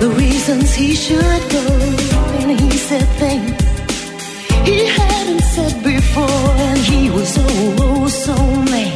[0.00, 1.66] the reasons he should go,
[2.40, 3.62] and he said things
[4.64, 8.34] he hadn't said before, and he was oh so
[8.72, 8.92] mad.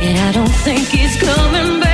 [0.00, 1.91] And I don't think he's coming back.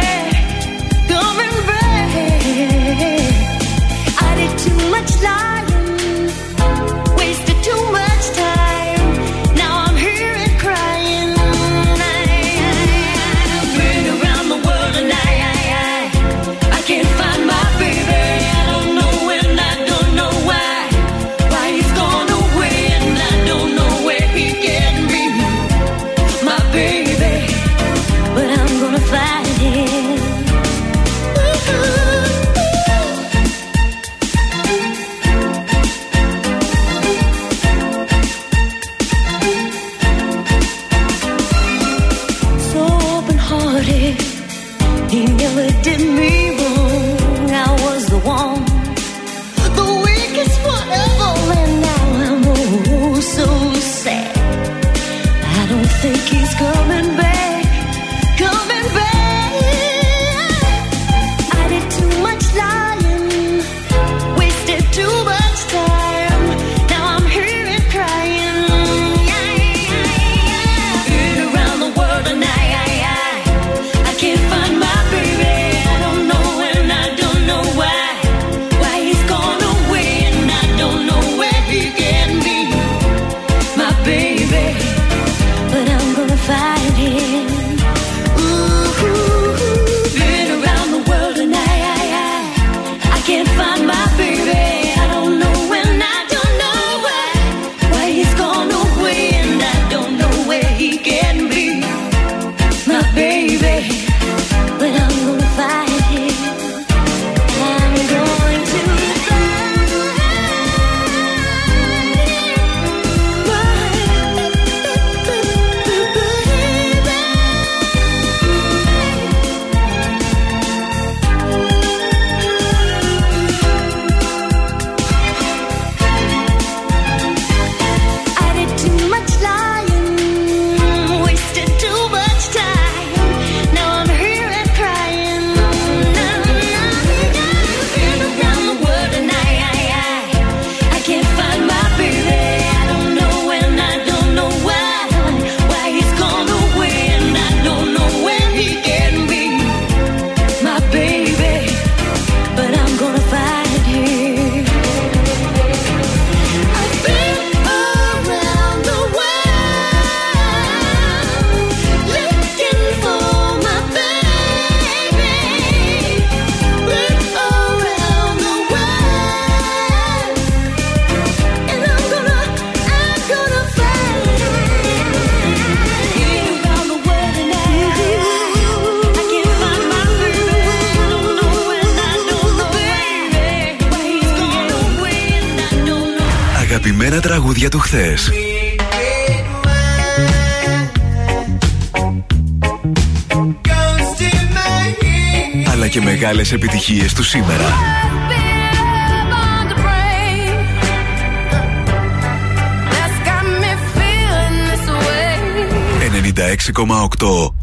[196.88, 197.64] επιτυχίες του σήμερα.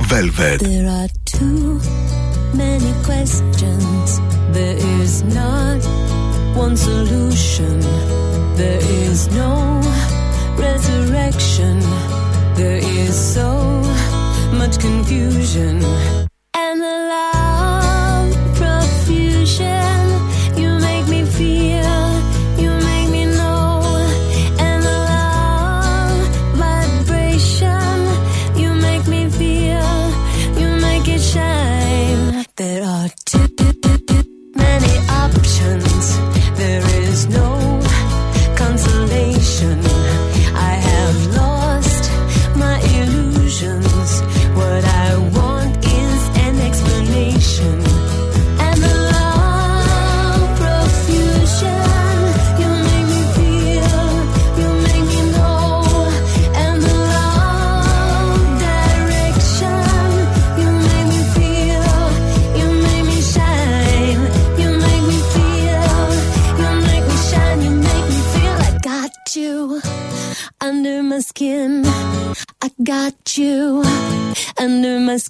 [0.07, 0.59] Velvet.
[0.61, 1.79] There are too
[2.63, 4.07] many questions.
[4.57, 5.79] There is not
[6.63, 7.75] one solution.
[8.61, 9.51] There is no
[10.67, 11.75] resurrection.
[12.61, 13.49] There is so
[14.59, 15.75] much confusion.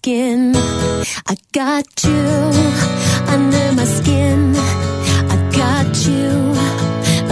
[0.05, 0.55] Skin.
[0.55, 2.25] I got you
[3.33, 4.55] under my skin.
[4.55, 6.29] I got you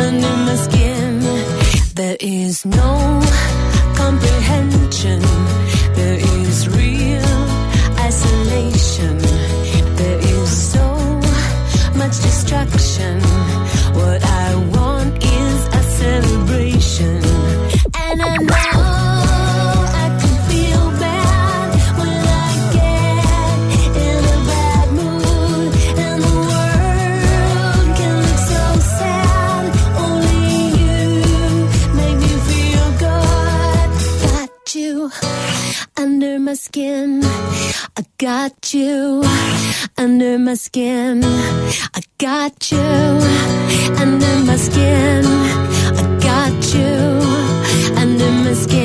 [0.05, 1.19] under my skin.
[1.93, 3.21] There is no
[3.95, 5.21] comprehension.
[5.99, 7.41] There is real
[8.09, 9.17] isolation.
[9.99, 10.88] There is so
[11.95, 13.32] much destruction.
[36.74, 37.21] Skin.
[37.99, 39.24] I got you
[39.95, 41.24] under my skin.
[41.24, 42.80] I got you
[44.01, 45.24] under my skin.
[46.01, 46.93] I got you
[48.01, 48.82] under my skin.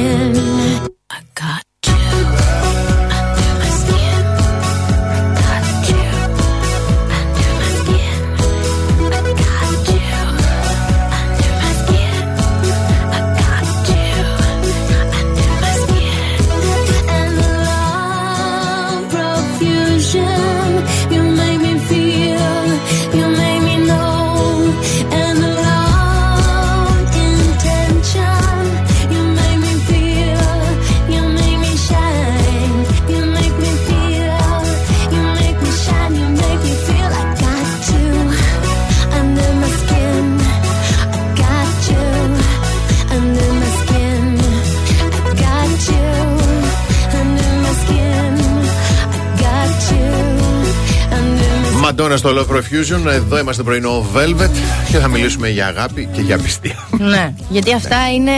[52.00, 53.12] Μαντόνα στο Love Profusion.
[53.12, 54.50] Εδώ είμαστε πρωινό Velvet
[54.90, 56.88] και θα μιλήσουμε για αγάπη και για πιστία.
[56.98, 58.30] Ναι, γιατί αυτά είναι.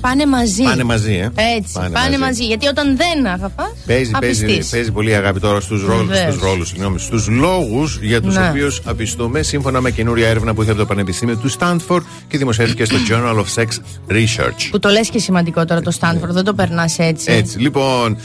[0.00, 0.62] πάνε μαζί.
[0.62, 1.30] Πάνε μαζί, ε.
[1.56, 2.18] Έτσι, Πάνε πάνε, μαζί.
[2.18, 2.44] μαζί.
[2.44, 3.72] Γιατί όταν δεν αγαπάς.
[3.86, 6.34] Παίζει, παίζει, παίζει πολύ η αγάπη τώρα στους ρόλους, Βεβαίως.
[6.34, 8.48] στους ρόλους, συγγνώμη, στους λόγους για τους Ναι.
[8.48, 12.84] οποίους απιστούμε σύμφωνα με καινούρια έρευνα που είχε από το Πανεπιστήμιο του Stanford και δημοσιεύτηκε
[12.84, 13.66] στο Journal of Sex
[14.12, 14.68] Research.
[14.70, 17.32] Που το λες και σημαντικό τώρα το Στάνφορντ, δεν το περνάς έτσι.
[17.32, 18.16] Έτσι, λοιπόν,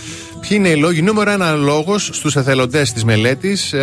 [0.41, 3.73] ποιοι είναι οι λόγοι; Νούμερο ένα λόγος στους εθελοντές της μελέτης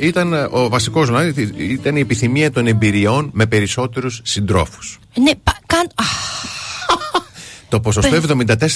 [0.00, 4.98] ήταν ε, ο βασικός λόγο, ήταν η επιθυμία των εμπειριών με περισσότερους συντρόφους.
[5.22, 5.80] Ναι, πα, κάν...
[5.94, 6.04] Α,
[7.68, 8.66] Το ποσοστό Πες.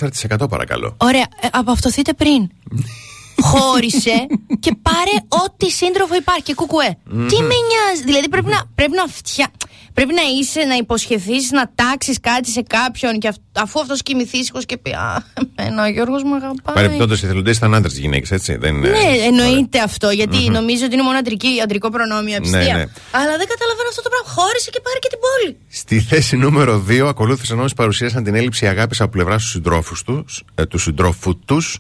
[0.40, 0.94] 74% παρακαλώ.
[0.96, 2.48] ωραία, ε, απαυτοθείτε πριν.
[3.50, 4.26] Χώρισε
[4.60, 6.96] και πάρε ό,τι σύντροφο υπάρχει και κουκουέ.
[7.08, 9.50] Τι με νοιάζει; Δηλαδή πρέπει να, πρέπει να φτιά...
[9.94, 14.38] Πρέπει να είσαι, να υποσχεθείς, να τάξεις κάτι σε κάποιον και αυ- αφού αυτός κοιμηθεί
[14.38, 15.24] ήσυχος και πει Α,
[15.54, 16.74] εμένα ο Γιώργος με αγαπάει.
[16.74, 18.56] Παρεμπιπτόντως, οι εθελοντέ ήταν άντρες γυναίκες, έτσι.
[18.56, 18.88] Δεν είναι...
[18.88, 22.58] Ναι, εννοείται αυτό, γιατί νομίζω ότι είναι μόνο αντρική, αντρικό προνόμιο απιστία.
[22.58, 22.84] Ναι, ναι.
[23.10, 24.30] Αλλά δεν καταλαβαίνω αυτό το πράγμα.
[24.42, 25.56] Χώρισε και πάρε και την πόλη.
[25.68, 30.42] Στη θέση νούμερο 2 ακολούθησαν όσοι παρουσίασαν την έλλειψη αγάπης από πλευρά του συντρόφους τους,
[30.54, 31.78] ε, τους συντρόφου τους.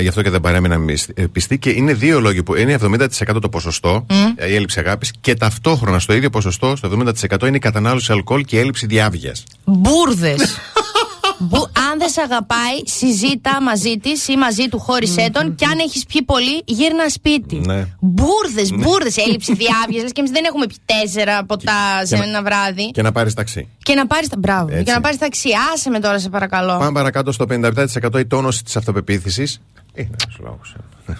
[0.00, 1.58] Γι' αυτό και δεν παρέμειναν μισ- ε, πιστοί.
[1.58, 4.06] Και είναι δύο λόγοι που είναι 70% το ποσοστό,
[4.36, 8.44] ε, η έλλειψη αγάπης, και ταυτόχρονα στο ίδιο ποσοστό, στο 70% είναι η κατανάλωση αλκοόλ
[8.44, 9.44] και η έλλειψη διάβγειας.
[9.64, 10.34] Μπούρδε.
[11.90, 15.54] αν δεν σε αγαπάει, συζήτα μαζί της ή μαζί του, χώρισέ τον.
[15.54, 17.56] Και αν έχεις πιει πολύ, γύρνα σπίτι.
[17.56, 17.86] Ναι.
[18.00, 19.10] Μπούρδε, μπούρδε.
[19.26, 20.12] Έλλειψη διάβγειας.
[20.12, 22.90] Και εμείς δεν έχουμε πει τέσσερα ποτά σε Και να- ένα βράδυ.
[22.90, 23.68] Και να πάρεις ταξί.
[23.82, 24.36] Και να πάρεις τα.
[24.38, 24.68] Μπράβο.
[24.72, 24.84] Έτσι.
[24.84, 25.48] Και να πάρεις ταξί.
[25.74, 26.78] Άσε με τώρα, σε παρακαλώ.
[26.78, 29.60] Πάμε παρακάτω στο 57% η τόνωση της αυτοπεποίθησης.
[29.94, 30.60] Είναι ένα λόγο.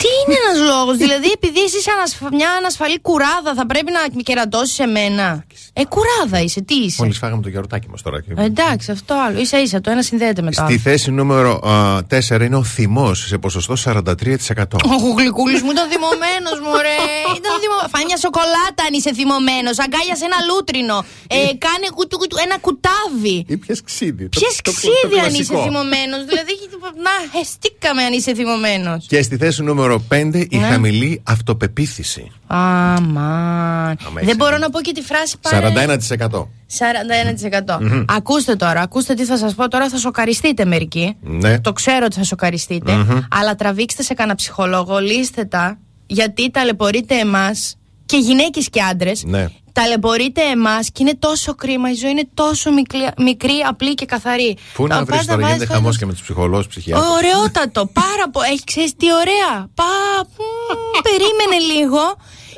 [0.03, 4.23] Τι είναι ένας λόγος, δηλαδή επειδή εσύ είσαι ανασφ- μια ανασφαλή κουράδα, θα πρέπει να
[4.23, 8.17] κερατώσεις εμένα; Ε, κουράδα είσαι, τι είσαι; Μόλις φάγαμε το γιαουρτάκι μας τώρα.
[8.37, 9.45] Ε, εντάξει, αυτό άλλο.
[9.45, 10.79] σα ίσα, το ένα συνδέεται με το Στη άλλο.
[10.79, 11.61] θέση νούμερο
[12.09, 14.79] 4 είναι ο θυμός σε ποσοστό 43%.
[15.07, 16.99] Ο γλυκούλης μου ήταν θυμωμένος, μωρέ.
[17.39, 17.77] Ήταν θυμω...
[17.93, 19.75] Φάει μια σοκολάτα αν είσαι θυμωμένος.
[19.85, 20.97] Αγκάλιασε ένα λούτρινο.
[21.37, 21.37] Ε,
[21.67, 23.37] κάνε κουτου, κουτου, ένα κουτάβι.
[23.53, 24.25] Ή πιες ξύδι.
[24.29, 25.63] Το- Πιες το- το- το ξύδι αν είσαι κλασικό.
[25.67, 26.21] θυμωμένος.
[26.31, 26.53] Δηλαδή,
[27.07, 29.01] να, εστίκαμε αν είσαι θυμωμένος.
[29.13, 30.67] Και στη θέση νούμερο 5 η Ναι.
[30.67, 32.31] χαμηλή αυτοπεποίθηση.
[32.47, 33.97] Αμάν.
[34.17, 35.73] έχεις Δεν μπορώ να πω και τη φράση πάρε.
[35.89, 36.49] 41%.
[36.67, 37.79] 41%.
[37.81, 38.05] Μμμ.
[38.09, 41.17] Ακούστε τώρα, ακούστε τι θα σας πω τώρα, θα σοκαριστείτε μερικοί.
[41.21, 41.61] Ναι.
[41.61, 42.93] Το ξέρω ότι θα σοκαριστείτε.
[42.93, 43.21] Μμμ.
[43.31, 47.77] Αλλά τραβήξτε σε κανένα ψυχολόγο, λύστε τα, γιατί ταλαιπωρείτε εμάς
[48.07, 49.25] και γυναίκες και άντρες.
[49.25, 49.47] Ναι.
[49.79, 51.91] Ταλαιπωρείτε εμάς και είναι τόσο κρίμα.
[51.91, 54.57] Η ζωή είναι τόσο μικρή, μικρή απλή και καθαρή.
[54.75, 57.09] Πού Τα να βρεις πάντα τώρα, γίνεται βάζεις- χαμός και με τους ψυχολόγους, ψυχιάτρους.
[57.17, 58.47] Ωραιότατο, πάρα πολύ.
[58.53, 59.53] Έχει ξέρεις τι ωραία.
[59.75, 59.91] Πα,
[60.39, 62.03] μ, περίμενε λίγο.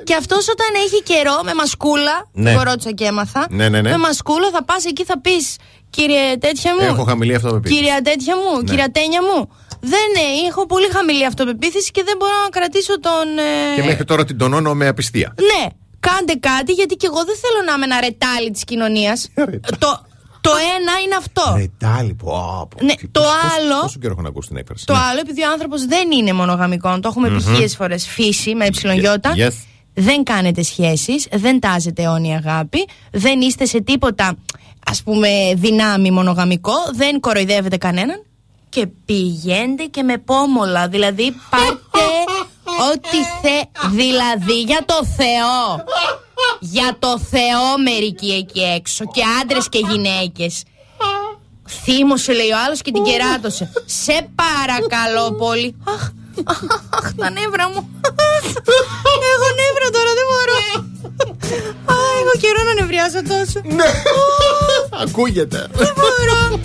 [0.04, 2.28] Και αυτός όταν έχει καιρό με μασκούλα.
[2.32, 2.50] Ναι.
[2.50, 3.46] Εγώ ρώτησα και έμαθα.
[3.50, 3.90] Ναι, ναι, ναι.
[3.90, 5.56] Με μασκούλα θα πας εκεί, θα πεις
[5.90, 6.84] Κύριε τέτοια μου.
[6.86, 7.80] Έχω χαμηλή αυτοπεποίθηση.
[7.80, 8.64] Κυρία τέτοια μου, Ναι.
[8.64, 9.50] κυρία τένια μου.
[9.80, 13.38] Δεν ναι, έχω πολύ χαμηλή αυτοπεποίθηση και δεν μπορώ να κρατήσω τον.
[13.38, 15.34] ε, Και μέχρι τώρα την τονώνω με απιστία.
[15.40, 15.66] Ναι,
[16.00, 19.28] κάντε κάτι γιατί και εγώ δεν θέλω να είμαι ένα ρετάλι της κοινωνίας.
[19.78, 20.04] το,
[20.40, 21.54] Το ένα είναι αυτό.
[21.56, 22.68] Ρετάλι, πω.
[22.76, 22.84] πω.
[22.84, 24.84] Ναι, Τι- το πόσο- άλλο- Πόσο καιρό έχω να ακούσει την έκφραση.
[24.86, 24.98] Το Ναι.
[25.10, 27.40] άλλο, επειδή ο άνθρωπος δεν είναι μονογαμικός, το έχουμε πει Μμμ.
[27.54, 29.32] χίλιες φορές φύση με εψιλονιώτα.
[29.36, 29.52] Yes.
[29.94, 34.36] Δεν κάνετε σχέσεις, δεν τάζετε αιώνια αγάπη, δεν είστε σε τίποτα
[34.86, 38.22] ας πούμε δυνάμει μονογαμικό, δεν κοροϊδεύετε κανέναν
[38.68, 40.88] και πηγαίνετε και με πόμολα.
[40.88, 42.04] Δηλαδή πάρτε
[42.90, 43.58] ό,τι θε.
[43.90, 45.84] Δηλαδή για το Θεό.
[46.60, 50.62] Για το Θεό μερικοί εκεί έξω και άντρες και γυναίκες.
[51.82, 53.72] Θύμωσε λέει ο άλλος και την κεράτωσε.
[53.84, 55.76] Σε παρακαλώ πολύ.
[55.84, 56.02] Αχ,
[56.90, 57.88] αχ, τα νεύρα μου.
[59.32, 60.58] Έχω νεύρα τώρα δεν μπορώ.
[61.92, 63.60] Α, έχω καιρό να νευριάσω τόσο.
[63.64, 63.90] Ναι.
[65.02, 65.66] Ακούγεται.
[65.72, 66.60] Δεν μπορώ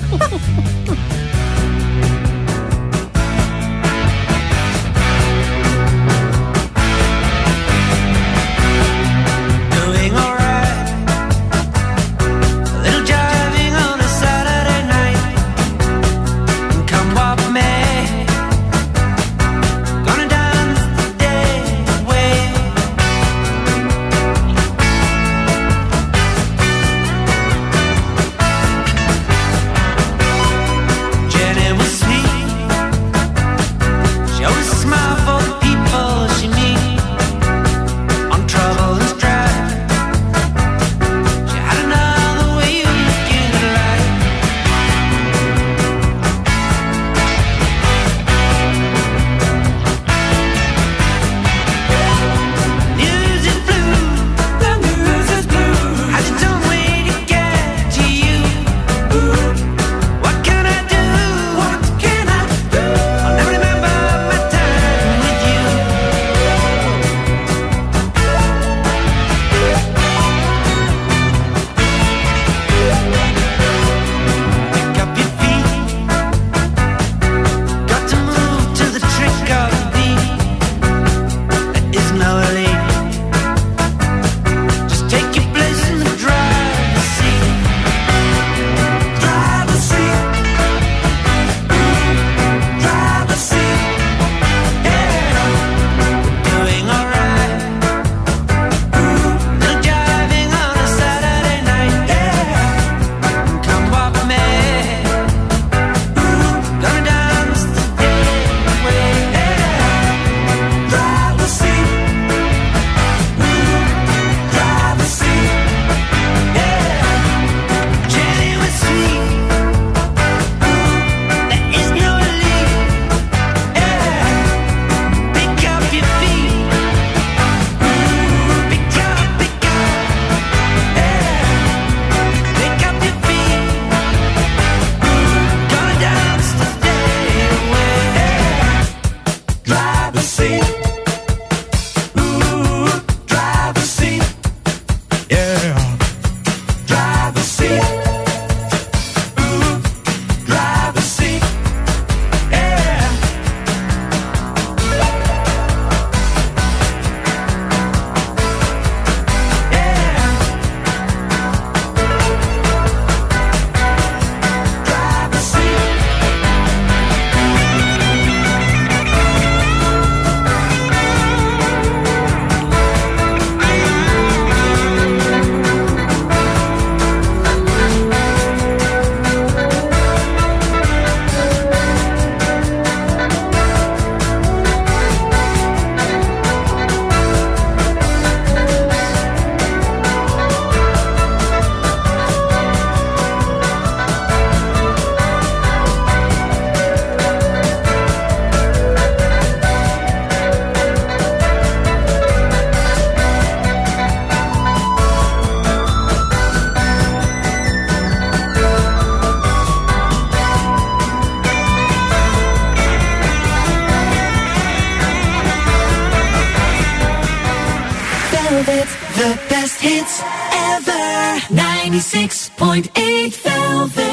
[221.49, 224.10] 96.8 Velvet.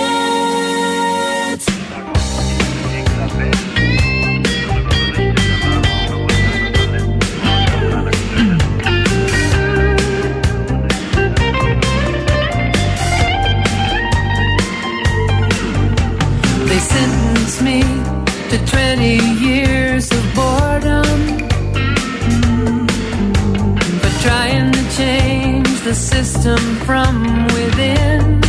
[26.49, 28.41] wisdom from within.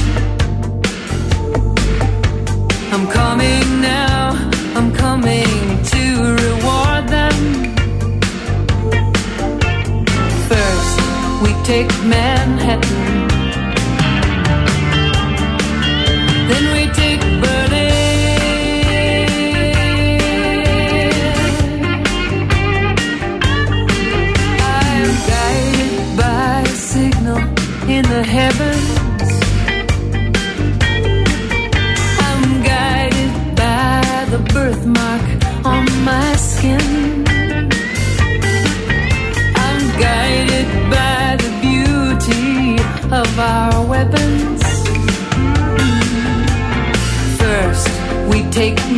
[2.92, 4.32] I'm coming now,
[4.76, 7.76] I'm coming to reward them.
[10.48, 11.00] First,
[11.44, 13.19] we take Manhattan.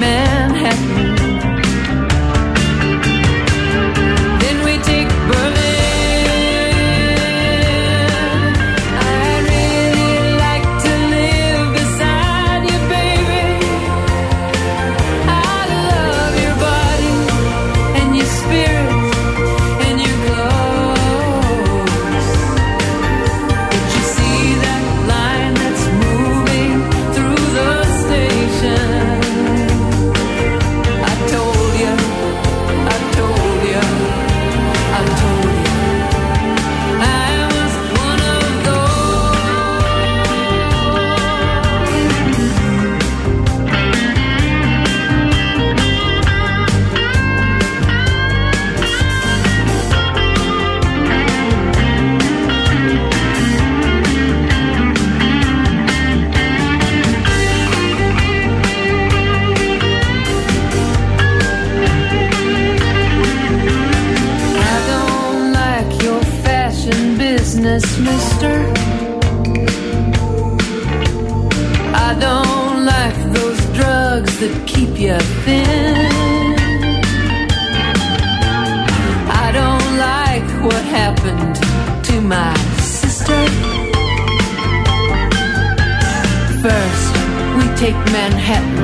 [0.01, 0.40] Man.
[79.43, 81.55] I don't like what happened
[82.05, 83.41] to my sister.
[86.61, 87.11] First,
[87.57, 88.80] we take Manhattan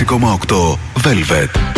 [0.00, 1.69] 6,8 Velvet.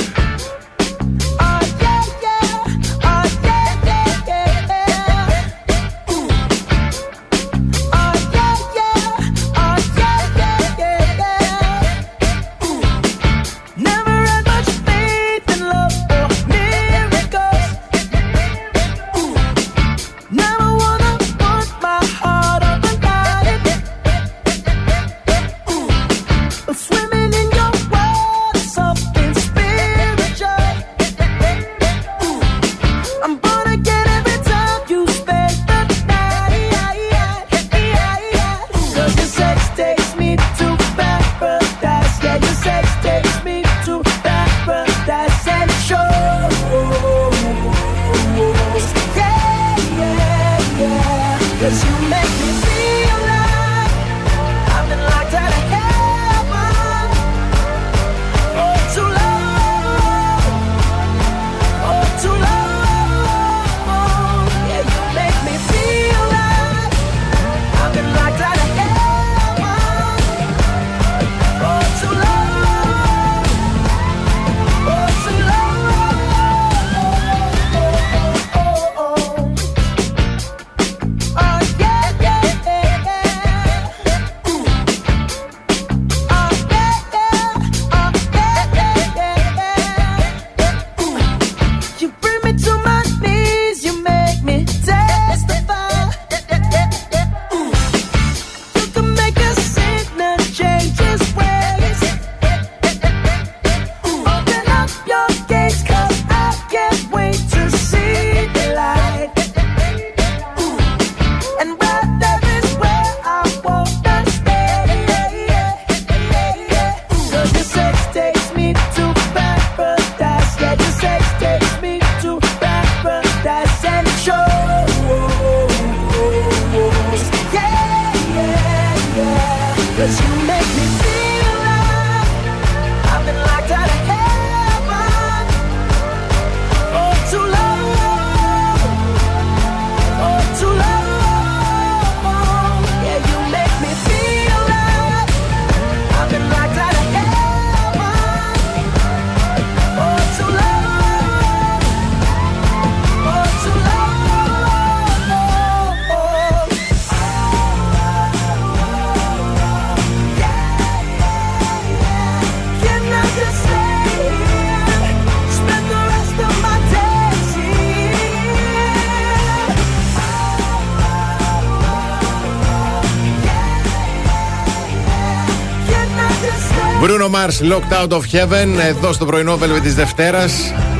[177.46, 180.52] Mars, Locked Out of Heaven, εδώ στο πρωινό βέλβε τη Δευτέρας.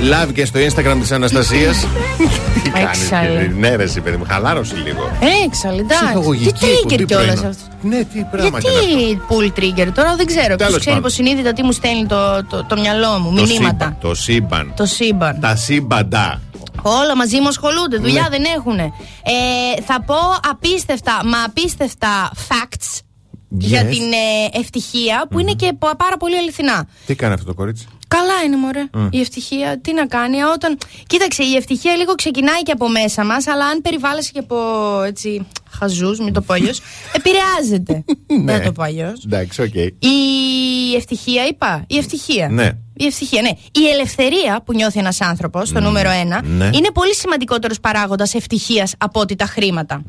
[0.03, 1.87] Live και στο Instagram της Αναστασίας.
[2.65, 3.51] Τι κάνεις, Έξαλλε.
[3.59, 5.11] Ναι, ρε, εσύ, παιδί μου, χαλάρωσε λίγο.
[5.47, 6.05] Έξαλλε, εντάξει.
[6.05, 7.49] Ψυχαγωγική Τι trigger εκπομπή κιόλας πρωινό.
[7.49, 8.89] αυτός; Ναι, τι πράγμα και είναι αυτό.
[8.97, 10.47] Γιατί pull trigger, τώρα δεν ξέρω.
[10.47, 10.99] Ποιος Τέλος ξέρει πάντων.
[10.99, 13.55] υποσυνείδητα τι μου στέλνει το, το, το μυαλό μου, Το μηνύματα.
[13.85, 14.73] σύμπαν, Το σύμπαν.
[14.77, 15.41] Το σύμπαν.
[15.41, 16.41] Τα σύμπαντα.
[16.83, 18.29] Όλα μαζί μου ασχολούνται, δουλειά Ναι.
[18.29, 18.79] δεν έχουν.
[18.79, 18.91] Ε,
[19.87, 20.15] θα πω
[20.51, 22.72] απίστευτα, μα απίστευτα facts
[23.73, 23.91] για Yes.
[23.95, 26.89] την ε, ευτυχία που είναι και πα- πάρα πολύ αληθινά.
[27.07, 28.85] Τι κάνει αυτό το κορίτσι; Καλά είναι, μωρέ.
[28.93, 29.07] Μμ.
[29.11, 30.43] Η ευτυχία, τι να κάνει.
[30.43, 30.79] Όταν...
[31.07, 34.57] Κοίταξε, η ευτυχία λίγο ξεκινάει και από μέσα μας, αλλά αν περιβάλλεσαι και από
[35.07, 35.47] έτσι.
[35.71, 36.81] Χαζούς, μην το πω αλλιώς.
[37.19, 38.05] επηρεάζεται.
[38.43, 38.53] Ναι.
[38.53, 39.25] Δεν το πω αλλιώς.
[39.25, 39.75] Εντάξει, οκ.
[39.75, 41.85] Η ευτυχία, είπα.
[41.89, 42.49] Η ευτυχία.
[42.49, 42.71] Ναι.
[42.97, 43.49] Η ευτυχία, ναι.
[43.73, 46.65] Η ελευθερία που νιώθει ένας άνθρωπος, το νούμερο ένα, ναι.
[46.65, 50.03] είναι πολύ σημαντικότερος παράγοντας ευτυχίας από ότι τα χρήματα.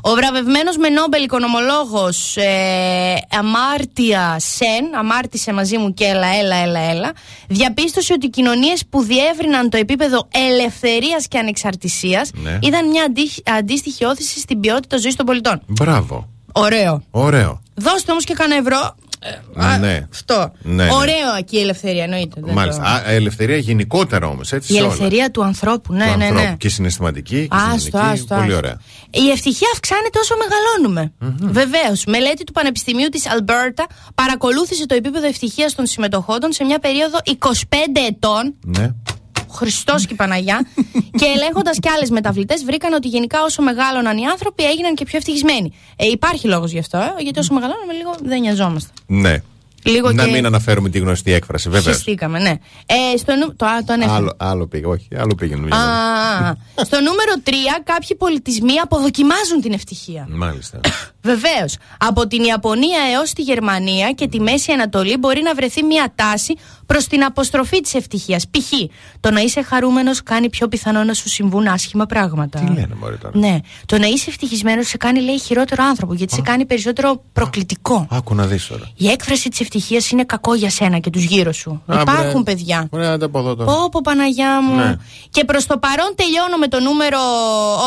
[0.00, 6.80] Ο βραβευμένος με Νόμπελ οικονομολόγος ε, Αμάρτια Σεν, αμάρτησε μαζί μου και έλα, έλα, έλα,
[6.80, 7.12] έλα,
[7.48, 12.58] διαπίστωσε ότι οι κοινωνίες που διεύρυναν το επίπεδο ελευθερίας και ανεξαρτησίας Ναι.
[12.62, 15.62] είδαν μια αντί- αντίστοιχη όθηση στην ποιότητα ζωής των πολιτών.
[15.66, 16.28] Μπράβο.
[16.52, 17.02] Ωραίο.
[17.10, 17.60] Ωραίο.
[17.74, 18.94] Δώστε όμως και κανένα ευρώ.
[19.20, 20.06] Ε, α, Ναι.
[20.12, 20.52] Αυτό.
[20.62, 20.92] Ναι, ναι.
[20.92, 22.40] Ωραίο εκεί η ελευθερία, εννοείται.
[22.44, 22.82] δεν Μάλιστα.
[22.82, 24.72] το- Α, ελευθερία γενικότερα όμως, έτσι.
[24.72, 24.92] Η σε όλα.
[24.92, 26.48] ελευθερία του ανθρώπου, ναι, Του ναι, ανθρώπου.
[26.48, 26.54] ναι.
[26.58, 28.12] Και συναισθηματική και Άστο, κοινωνική.
[28.12, 28.56] άστο, Πολύ άστο.
[28.56, 28.80] ωραία.
[29.10, 31.12] Η ευτυχία αυξάνεται όσο μεγαλώνουμε.
[31.52, 32.04] Βεβαίως.
[32.04, 38.00] Μελέτη του Πανεπιστημίου της Αλμπέρτα παρακολούθησε το επίπεδο ευτυχίας των συμμετοχόντων σε μια περίοδο 25
[38.08, 38.54] ετών.
[38.64, 38.90] Ναι.
[39.50, 40.66] Χριστός και η Παναγιά.
[41.20, 45.18] και ελέγχοντα και άλλες μεταβλητές, βρήκαν ότι γενικά όσο μεγάλωναν οι άνθρωποι έγιναν και πιο
[45.18, 45.72] ευτυχισμένοι.
[45.96, 48.90] Ε, υπάρχει λόγος γι' αυτό, ε, γιατί όσο μεγαλώνουμε λίγο δεν νοιαζόμαστε.
[49.06, 49.42] Ναι.
[49.82, 51.92] Λίγο να και- μην αναφέρουμε τη γνωστή έκφραση, βέβαια.
[51.94, 52.54] Χυστήκαμε, ναι.
[52.86, 53.56] Ε, στο νου...
[53.56, 54.16] Το, α, το ανέφερα.
[54.16, 55.74] Άλλο, άλλο πήγε, όχι, άλλο πήγε νομίζω.
[55.76, 56.84] Α, α, α.
[56.84, 57.50] στο νούμερο 3,
[57.84, 60.26] κάποιοι πολιτισμοί αποδοκιμάζουν την ευτυχία.
[60.30, 60.80] Μάλιστα.
[61.34, 61.76] Βεβαίως.
[61.98, 66.54] Από την Ιαπωνία έως τη Γερμανία και τη Μέση Ανατολή μπορεί να βρεθεί μια τάση
[66.86, 68.44] προς την αποστροφή της ευτυχίας.
[68.50, 68.72] Π.χ.
[69.20, 72.58] το να είσαι χαρούμενος κάνει πιο πιθανό να σου συμβούν άσχημα πράγματα.
[72.58, 73.56] Τι λένε, Μωρέ τώρα; Ναι.
[73.86, 78.06] Το να είσαι ευτυχισμένος σε κάνει, λέει, χειρότερο άνθρωπο, γιατί σε κάνει περισσότερο προκλητικό.
[78.10, 78.90] Άκου να δεις τώρα.
[78.96, 81.82] Η έκφραση της ευτυχίας είναι κακό για σένα και τους γύρω σου.
[81.86, 82.54] Α, Υπάρχουν μπρε.
[82.54, 82.86] παιδιά.
[82.90, 83.72] Ωραία, να τα πω εδώ τώρα.
[83.72, 84.74] Πω, πω, Παναγιά μου.
[84.76, 84.96] Ναι.
[85.30, 87.18] Και προς το παρόν τελειώνω με το νούμερο.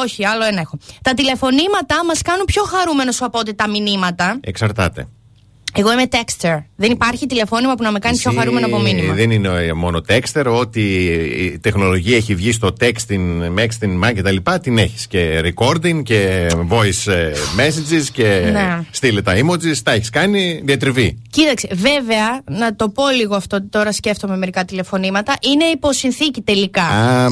[0.03, 0.77] Όχι, άλλο ένα έχω.
[1.01, 4.39] Τα τηλεφωνήματα μας κάνουν πιο χαρούμενο από ότι τα μηνύματα.
[4.41, 5.07] Εξαρτάται.
[5.73, 6.63] Εγώ είμαι texter.
[6.75, 9.13] Δεν υπάρχει τηλεφώνημα που να με κάνει πιο Εσύ χαρούμενο από μήνυμα.
[9.13, 10.81] Δεν είναι ε, μόνο texter, ότι
[11.53, 15.07] η τεχνολογία έχει βγει στο texting, texting, και τα λοιπά, την έχεις.
[15.07, 18.79] Και recording και voice ε, messages και Ναι.
[18.91, 21.21] στείλε τα emojis, τα έχεις κάνει διατριβή.
[21.29, 25.33] Κοίταξε, βέβαια, να το πω λίγο αυτό, ότι τώρα σκέφτομαι μερικά τηλεφωνήματα.
[25.41, 26.83] Είναι υποσυνθήκη τελικά.
[26.83, 27.27] Α,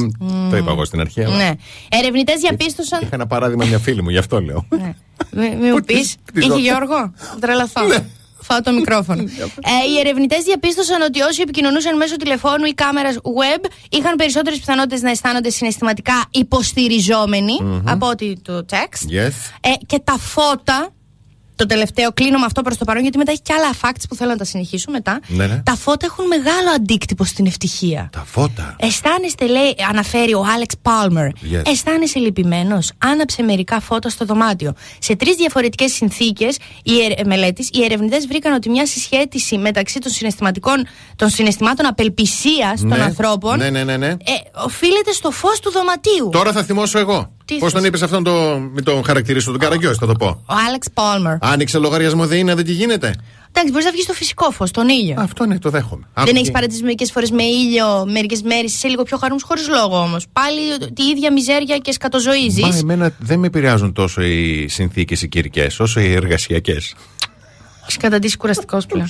[0.50, 1.20] το είπα εγώ στην αρχή.
[1.22, 1.50] αλλά Ναι.
[1.88, 3.00] Ερευνητές διαπίστωσαν.
[3.02, 4.66] Είχα ένα παράδειγμα μια φίλη μου, γι' αυτό λέω.
[4.68, 4.94] Ναι.
[5.30, 5.96] Μη, μη μου πεις.
[5.96, 6.58] της Είχε ρωτάω.
[6.58, 7.12] Γιώργο.
[7.16, 7.86] Θα τρελαθώ.
[7.86, 8.04] Ναι.
[8.42, 9.22] Φάω το μικρόφωνο.
[9.72, 15.02] ε, οι ερευνητές διαπίστωσαν ότι όσοι επικοινωνούσαν μέσω τηλεφώνου ή κάμερας web είχαν περισσότερες πιθανότητες
[15.02, 17.52] να αισθάνονται συναισθηματικά υποστηριζόμενοι
[17.84, 19.26] από ότι το text.
[19.26, 19.32] Yes.
[19.60, 20.88] Ε, και τα φώτα.
[21.60, 24.14] Το τελευταίο κλείνω με αυτό προς το παρόν, γιατί μετά έχει και άλλα facts που
[24.14, 25.20] θέλω να τα συνεχίσω μετά.
[25.26, 25.62] Ναι, ναι.
[25.64, 28.08] Τα φώτα έχουν μεγάλο αντίκτυπο στην ευτυχία.
[28.12, 31.26] Τα φώτα; Αισθάνεστε, λέει, αναφέρει ο Άλεξ Πάλμερ.
[31.30, 31.62] Yes.
[31.66, 34.72] Αισθάνεσαι λυπημένος; Άναψε μερικά φώτα στο δωμάτιο.
[34.98, 36.56] Σε τρεις διαφορετικές συνθήκες
[37.26, 43.02] μελέτης, οι ερευνητές βρήκαν ότι μια συσχέτιση μεταξύ των, συναισθηματικών, των συναισθημάτων απελπισίας των Ναι.
[43.02, 44.06] ανθρώπων Ναι, ναι, ναι, ναι.
[44.08, 44.16] ε,
[44.64, 46.28] οφείλεται στο φως του δωματίου.
[46.32, 47.32] Τώρα θα θυμώσω εγώ.
[47.54, 48.58] Τι Πώς τον θες; είπες αυτόν το.
[48.74, 50.26] Μην τον χαρακτηρίσω, τον Καραγκιόζη, θα το πω.
[50.26, 51.36] Ο Άλεξ Πάλμερ.
[51.40, 53.14] Άνοιξε λογαριασμό δείνα, δεν τι γίνεται.
[53.48, 55.14] Εντάξει, μπορείς να βγεις στο φυσικό φως, τον ήλιο.
[55.18, 56.02] Αυτό ναι, το δέχομαι.
[56.14, 59.46] Δεν Άκου έχεις τι- παρατηρήσει μερικές φορές με ήλιο, μερικές μέρες είσαι λίγο πιο χαρούμενος
[59.48, 60.26] χωρίς λόγο όμως.
[60.32, 62.62] Πάλι τη ίδια μιζέρια και σκατοζωίζεις.
[62.62, 66.94] Μα εμένα δεν με επηρεάζουν τόσο οι συνθήκες οι κυρικέ, όσο οι εργασιακές.
[67.90, 69.08] Έχει καταντήσει κουραστικό πλέον.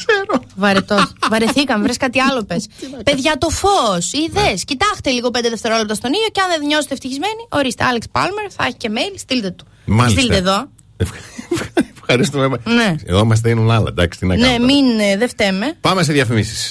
[0.57, 1.13] Βαρετός.
[1.31, 2.67] Βαρεθήκαμε, βρες κάτι άλλο πες.
[3.05, 4.13] Παιδιά, το φως.
[4.13, 4.65] Είδες.
[4.65, 7.85] Κοιτάξτε λίγο πέντε δευτερόλεπτα στον ήλιο και αν δεν νιώσετε ευτυχισμένοι, ορίστε.
[7.85, 9.65] Άλεξ Πάλμερ θα έχει και mail, στείλτε του.
[9.85, 10.21] Μάλιστα.
[10.21, 10.69] Στείλτε εδώ.
[12.01, 12.57] Ευχαριστούμε.
[12.65, 12.95] Ναι.
[13.05, 14.73] Εδώ μα δίνουν άλλα, εντάξει, τι να Ναι, κάνουμε.
[14.73, 15.77] μην ε, δεν φταίμε.
[15.81, 16.71] Πάμε σε διαφημίσεις.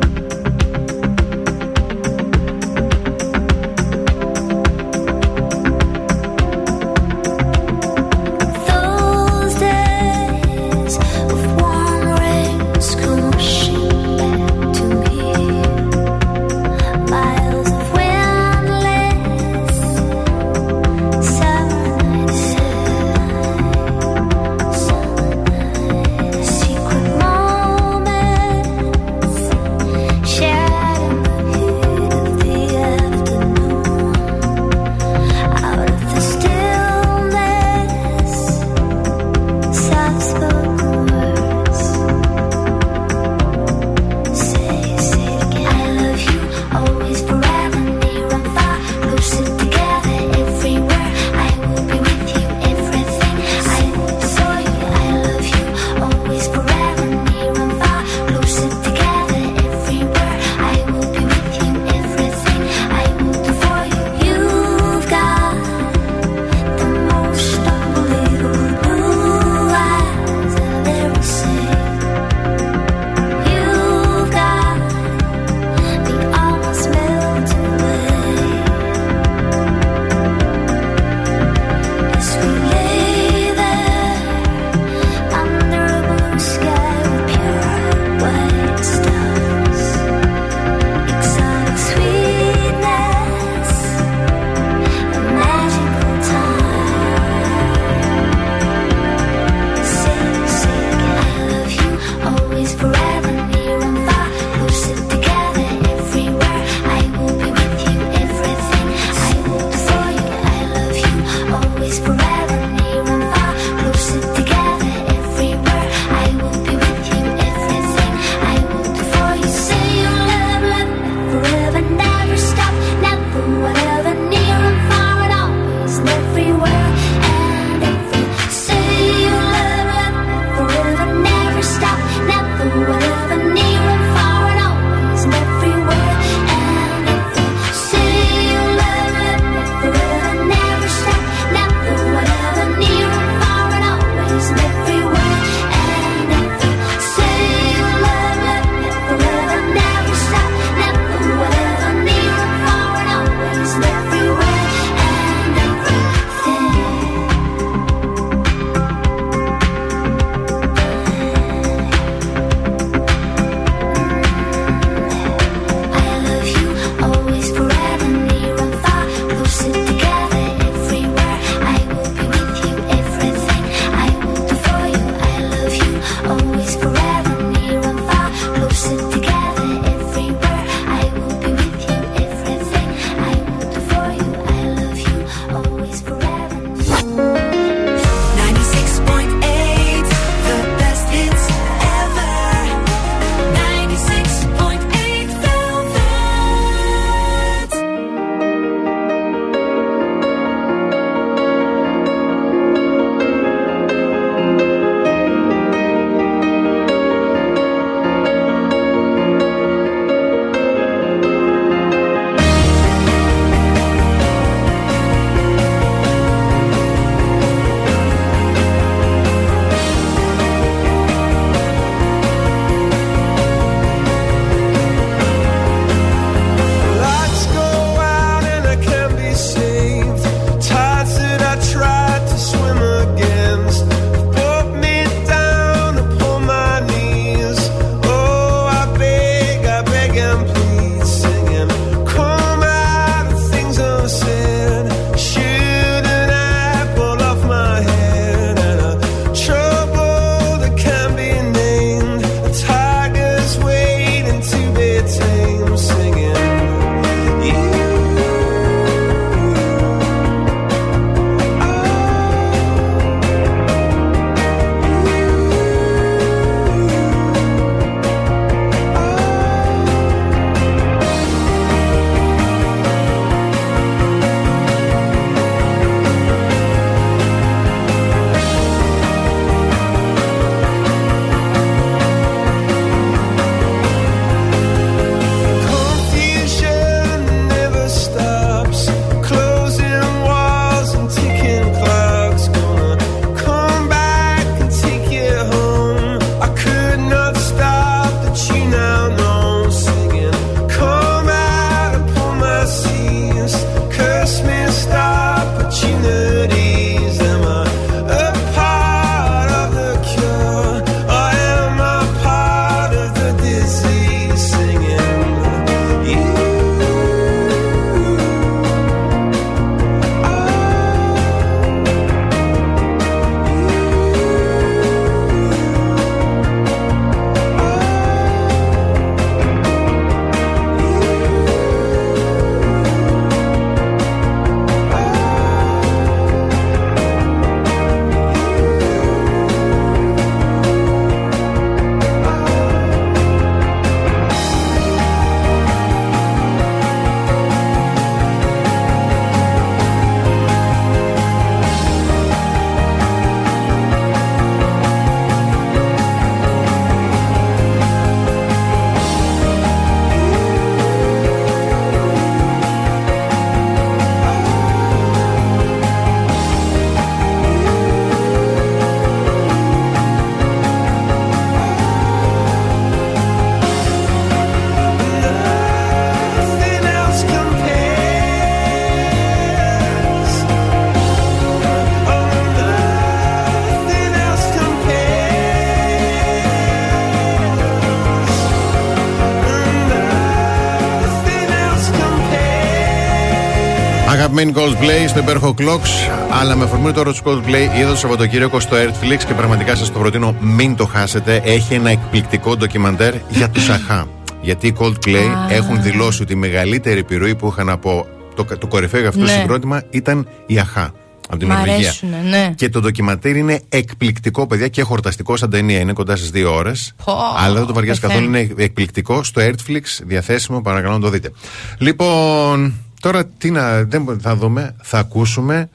[394.41, 396.09] Αγαπημένοι Coldplay στο υπέροχο Clocks,
[396.41, 399.99] αλλά με αφορμή τώρα του Coldplay είδα το Σαββατοκύριακο στο Earthflix και πραγματικά σας το
[399.99, 401.41] προτείνω μην το χάσετε.
[401.45, 404.07] Έχει ένα εκπληκτικό ντοκιμαντέρ για τους Αχά.
[404.41, 408.99] Γιατί οι Coldplay έχουν δηλώσει ότι η μεγαλύτερη επιρροή που είχαν από το, το κορυφαίο
[408.99, 409.31] για αυτό το Ναι.
[409.31, 410.93] συγκρότημα ήταν η Αχά.
[411.29, 411.75] Από την Μ' Νορβηγία.
[411.75, 412.53] αρέσουνε, ναι.
[412.55, 415.79] Και το ντοκιμαντέρ είναι εκπληκτικό, παιδιά, και χορταστικό σαν ταινία.
[415.79, 416.93] Είναι κοντά στις δύο ώρες.
[417.05, 417.13] Πω,
[417.45, 418.19] Αλλά δεν το βαριάς πεθαίνω.
[418.19, 418.37] καθόλου.
[418.37, 420.61] Είναι εκπληκτικό στο Earthflix, διαθέσιμο.
[420.61, 421.31] Παρακαλώ να το δείτε.
[421.77, 423.83] Λοιπόν, τώρα τι να.
[423.83, 425.69] Δεν, θα δούμε, θα ακούσουμε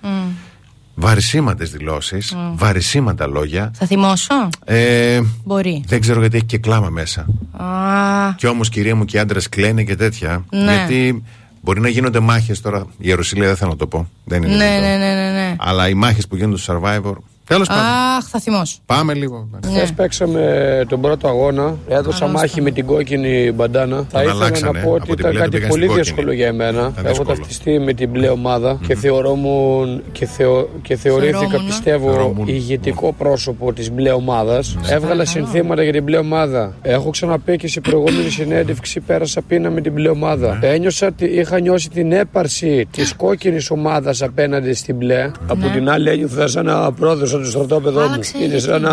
[0.95, 3.71] βαρισίμαντε δηλώσεις, βαρισίμαντα λόγια.
[3.75, 5.85] Θα θυμώσω; Ε, Μπορεί.
[5.87, 7.27] δεν ξέρω γιατί έχει και κλάμα μέσα.
[7.57, 10.45] Α, Και όμως, κυρία μου, και οι άντρες κλαίνε και τέτοια.
[10.51, 10.59] Ναι.
[10.75, 11.25] Γιατί
[11.63, 12.79] μπορεί να γίνονται μάχες τώρα.
[12.79, 14.09] Η Ιερουσαλήμ δεν θέλω να το πω.
[14.25, 14.81] Δεν είναι ναι, δυνατόν.
[14.81, 15.57] ναι, ναι, ναι, ναι.
[15.59, 17.15] Αλλά οι μάχες που γίνονται στο survivor.
[17.47, 17.85] Τέλος πάντων.
[17.85, 18.79] Αχ, θα θυμώσω.
[18.87, 19.49] Πάμε λίγο.
[19.71, 19.77] Ναι.
[19.77, 21.77] Χθες παίξαμε τον πρώτο αγώνα.
[21.89, 24.07] Έδωσα μάχη με την κόκκινη μπαντάνα.
[24.09, 25.97] Θα ήθελα αλλάξανε, να πω ότι από την ήταν μπλε το κάτι πήγαν πολύ στην
[25.97, 26.37] δύσκολο κόκκινη.
[26.37, 26.81] για εμένα.
[26.81, 27.29] Ήταν Έχω δύσκολο.
[27.37, 31.67] ταυτιστεί με την μπλε ομάδα και θεωρούμουν και, θεω, και θεωρήθηκα Θεωρόμουν.
[31.67, 32.49] πιστεύω Θεωρόμουν.
[32.49, 34.77] ηγετικό πρόσωπο της μπλε ομάδας.
[34.89, 34.95] Ναι.
[34.95, 36.75] Έβγαλα συνθήματα για την μπλε ομάδα.
[36.83, 40.59] Έχω ξαναπεί και σε προηγούμενη συνέντευξη πέρασα πείνα με την μπλε ομάδα.
[40.61, 40.67] Ναι.
[40.69, 45.31] Ένιωσα, ότι είχα νιώσει την έπαρση της κόκκινης ομάδας απέναντι στην μπλε.
[45.47, 48.07] Από την άλλη ένιωθα σαν να πρόδωσα το στρατόπεδο μου.
[48.07, 48.93] Άλλαξε Είναι η σαν να,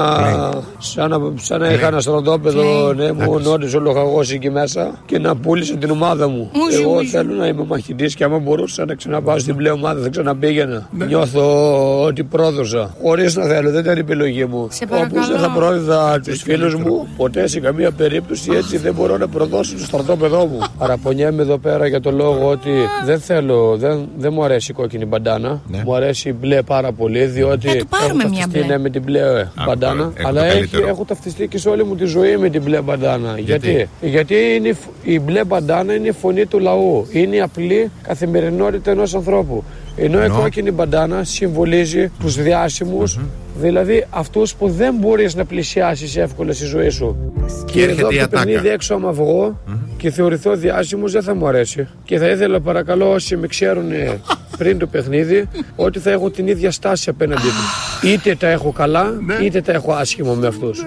[0.78, 5.20] σαν να, σαν να είχα ένα στρατόπεδο, ναι, μου νότιζε όλο χαγός εκεί μέσα και
[5.20, 6.50] να πούλησε την ομάδα μου.
[6.54, 7.08] Μουζι, Εγώ μουζι.
[7.08, 10.90] θέλω να είμαι μαχητής και άμα μπορούσα να ξαναπάω στην πλέον ομάδα θα ξαναπήγαινα.
[11.08, 12.96] Νιώθω ότι πρόδωσα.
[13.04, 14.68] Χωρίς να θέλω, δεν ήταν η επιλογή μου.
[14.72, 15.12] Σε παρακαλώ.
[15.16, 19.28] Όπως δεν θα πρόδιδα τους φίλους μου, ποτέ σε καμία περίπτωση έτσι δεν μπορώ να
[19.28, 20.60] προδώσω το στρατόπεδό μου.
[20.80, 22.70] Παραπονιέμαι εδώ πέρα για το λόγο ότι
[23.06, 25.62] δεν θέλω, δεν, δεν μου αρέσει η κόκκινη μπαντάνα.
[25.68, 25.82] Ναι.
[25.86, 28.76] Μου αρέσει η μπλε πάρα πολύ, διότι Ε, του πάρουμε έχω μια ταυτιστεί, μπλε.
[28.76, 29.22] ναι, με την μπλε
[29.66, 30.02] μπαντάνα.
[30.04, 30.88] έχω το αλλά έχει, καλύτερο.
[30.88, 33.36] έχω ταυτιστεί και σε όλη μου τη ζωή με την μπλε μπαντάνα.
[33.40, 37.06] Γιατί; Γιατί, Γιατί είναι, η φ- η μπλε μπαντάνα είναι η φωνή του λαού.
[37.12, 39.64] Είναι η απλή καθημερινότητα ενός ανθρώπου.
[39.96, 43.20] Ενώ, Ενώ; η κόκκινη μπαντάνα συμβολίζει τους διάσημους,
[43.60, 47.34] δηλαδή αυτούς που δεν μπορείς να πλησιάσεις εύκολα στη ζωή σου.
[47.66, 48.44] Και έρχεται εδώ η από το ατάκα.
[48.52, 49.60] παιχνίδι έξω, άμα βγω
[49.98, 51.88] και θεωρηθώ διάσημος, δεν θα μου αρέσει.
[52.04, 54.20] Και θα ήθελα, παρακαλώ, όσοι με ξέρουν ε,
[54.64, 58.12] πριν το παιχνίδι, ότι θα έχω την ίδια στάση απέναντί τους.
[58.12, 59.34] Είτε τα έχω καλά, Ναι.
[59.34, 60.86] είτε τα έχω άσχημα με αυτούς.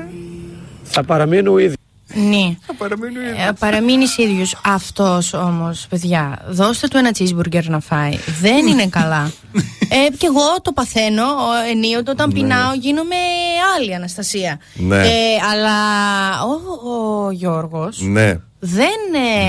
[0.82, 1.74] Θα παραμείνω ο ίδιος.
[2.14, 2.56] Ναι.
[3.48, 4.56] Ε, Παραμείνεις ίδιος.
[4.64, 8.18] Αυτός όμως, παιδιά, δώστε του ένα cheeseburger να φάει.
[8.40, 9.30] Δεν είναι καλά.
[9.88, 13.16] ε, και εγώ το παθαίνω ο- ενίοτε όταν πεινάω, γίνομαι
[13.76, 14.58] άλλη Αναστασία.
[14.74, 14.96] Ναι.
[14.96, 15.08] Ε,
[15.52, 15.72] αλλά
[16.42, 16.90] ο,
[17.24, 18.34] ο Γιώργος Ναι.
[18.58, 18.88] δεν.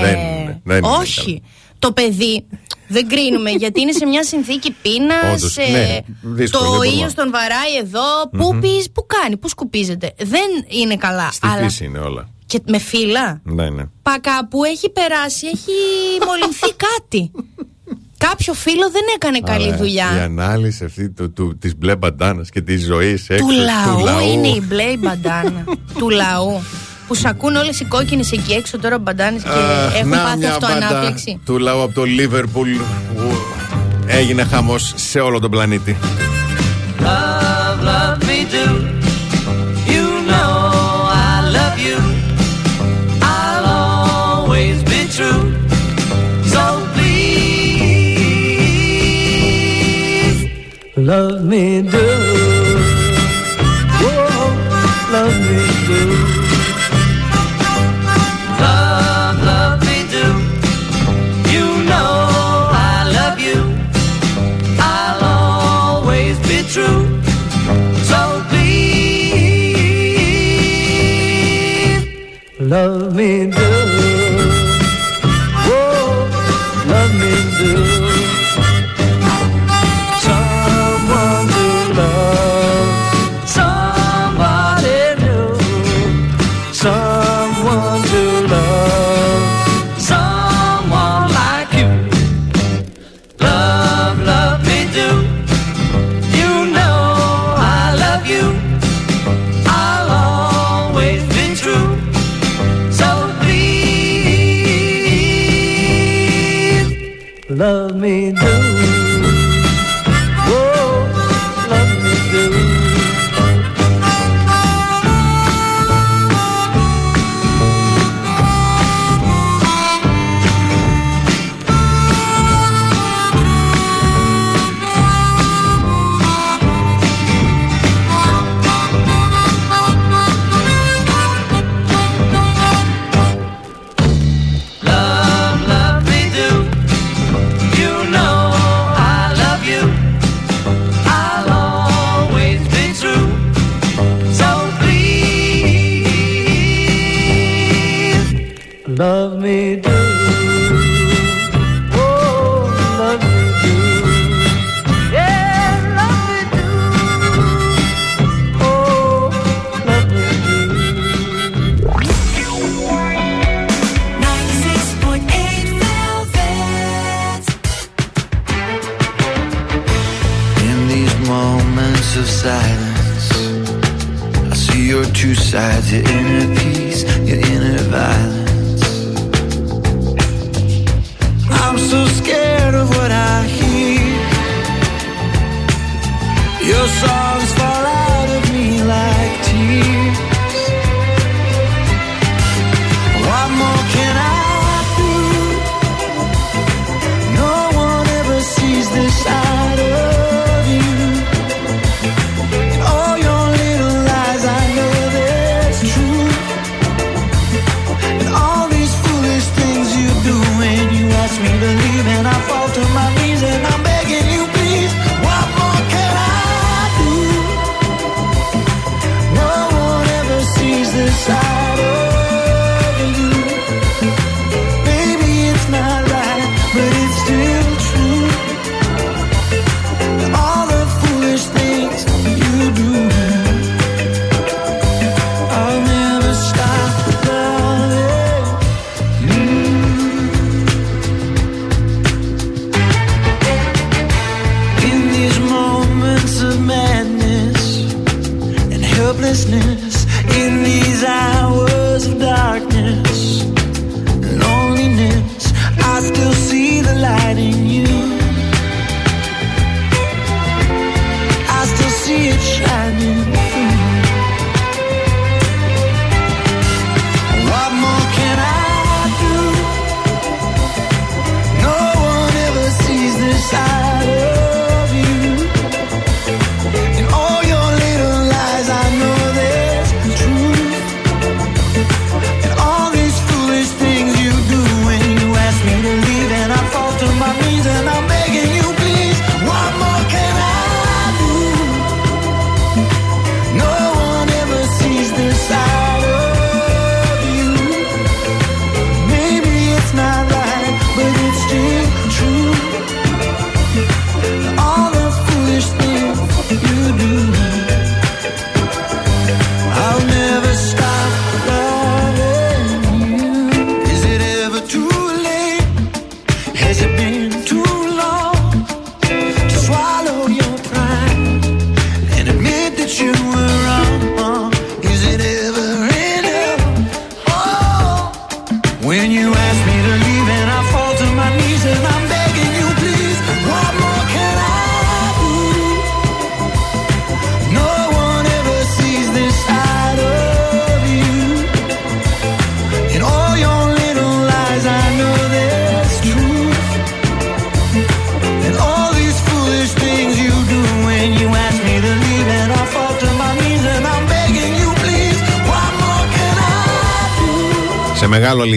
[0.06, 1.42] Δεν είναι, δεν είναι όχι.
[1.78, 2.46] Το παιδί
[2.88, 5.34] δεν κρίνουμε γιατί είναι σε μια συνθήκη πείνας.
[5.42, 6.94] Όντως, ναι, δύσκολο, το δεν μπορούμε.
[6.94, 8.28] ήλιος τον βαράει εδώ.
[8.38, 10.12] Πού πεις, πού κάνει, πού σκουπίζεται.
[10.18, 11.30] Δεν είναι καλά.
[11.32, 12.28] Στη αλλά φύση είναι όλα.
[12.46, 13.40] και με φύλλα.
[13.44, 13.84] Ναι, ναι.
[14.02, 15.72] Πακά που έχει περάσει, έχει
[16.26, 17.30] μολυνθεί κάτι.
[18.18, 20.16] Κάποιο φίλο δεν έκανε καλή Αλλά δουλειά.
[20.16, 24.04] Η ανάλυση αυτή του, του, της μπλε μπαντάνας και της ζωής έξω Του λαού, του
[24.04, 24.28] λαού.
[24.28, 25.64] είναι η μπλε η μπαντάνα.
[25.98, 26.60] του λαού.
[27.08, 30.36] Που σ' ακούν όλες οι κόκκινες εκεί έξω τώρα μπαντάνες και Αχ, έχουν να πάθει
[30.38, 31.24] μια αυτοανάπτυξη.
[31.30, 32.70] μπάντα του λαού από το Λίβερπουλ
[33.16, 33.36] που
[34.06, 35.96] έγινε χαμός σε όλο τον πλανήτη.
[37.00, 38.66] Love, love me do.
[39.92, 40.52] You know
[41.30, 41.98] I love you.
[43.34, 45.42] I'll always be true.
[46.52, 46.62] So
[49.38, 50.38] please,
[51.10, 51.64] love me
[51.94, 52.06] do.
[73.28, 73.57] in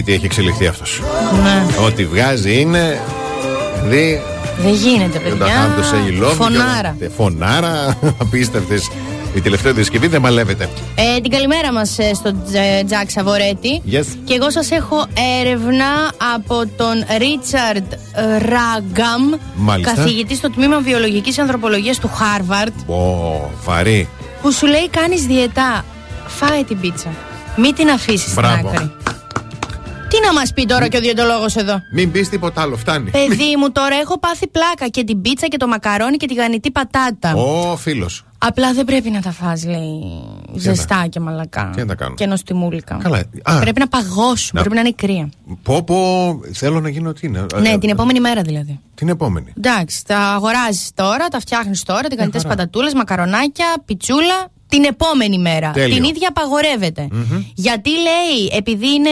[0.06, 1.02] Σε μεγάλο αλήθεια έχει εξελιχθεί αυτός.
[1.44, 1.86] Ναι.
[1.86, 3.00] Ό,τι βγάζει είναι.
[3.86, 4.22] Δει.
[4.62, 5.54] Δεν γίνεται, Δεν τα παιδιά.
[5.56, 6.96] κάνουν το Say You Love Me Φωνάρα.
[7.00, 7.98] και όλα- Φωνάρα.
[8.22, 8.90] Απίστευτες.
[9.36, 10.70] Η τελευταία διασκευή δεν μαλεύεται.
[10.96, 13.82] Ε, την καλημέρα μας στον Τζ- Τζακ Σαβορέτη.
[13.92, 14.06] Yes.
[14.24, 15.06] Και εγώ σας έχω
[15.42, 15.86] έρευνα
[16.36, 17.94] από τον Ρίτσαρντ
[18.40, 19.94] Ράγκαμ, Μάλιστα.
[19.96, 24.08] καθηγητή στο τμήμα Βιολογικής Ανθρωπολογίας του Χάρβαρντ, Ω, βαρύ.
[24.42, 25.86] που σου λέει: Κάνεις διαιτά.
[26.28, 27.08] Φάε την πίτσα.
[27.56, 28.68] Μην την αφήσεις στην Μπράβο.
[28.70, 28.92] άκρη.
[30.12, 33.10] Τι να μας πει τώρα και ο διαιτολόγο εδώ; Μην πεις τίποτα άλλο, φτάνει.
[33.10, 36.72] Παιδί μου, τώρα έχω πάθει πλάκα και την πίτσα και το μακαρόνι και τη γανιτή
[36.72, 37.34] πατάτα.
[37.36, 38.26] Ο φίλος.
[38.38, 40.02] Απλά δεν πρέπει να τα φας, λέει.
[40.56, 41.72] Ζεστά και μαλακά.
[41.76, 42.98] Τι να τα κάνω; Και νοστιμούλικα.
[43.04, 43.24] Καλά.
[43.44, 43.60] Α.
[43.60, 44.50] Πρέπει να παγώσουν.
[44.54, 44.60] Να.
[44.60, 45.30] Πρέπει να είναι κρύα.
[45.64, 47.46] Πω, πω, θέλω να γίνω τι είναι.
[47.62, 48.80] ναι, Ε, την επόμενη μέρα δηλαδή.
[48.96, 49.54] Την επόμενη.
[49.58, 52.50] Εντάξει, τα αγοράζεις τώρα, τα φτιάχνεις τώρα, την κανητέ χαρά.
[52.50, 54.48] πατατούλες, μακαρονάκια, πιτσούλα.
[54.72, 55.72] Την επόμενη μέρα.
[55.72, 55.96] Τέλειο.
[55.96, 57.08] Την ίδια απαγορεύεται.
[57.56, 59.10] Γιατί λέει, επειδή είναι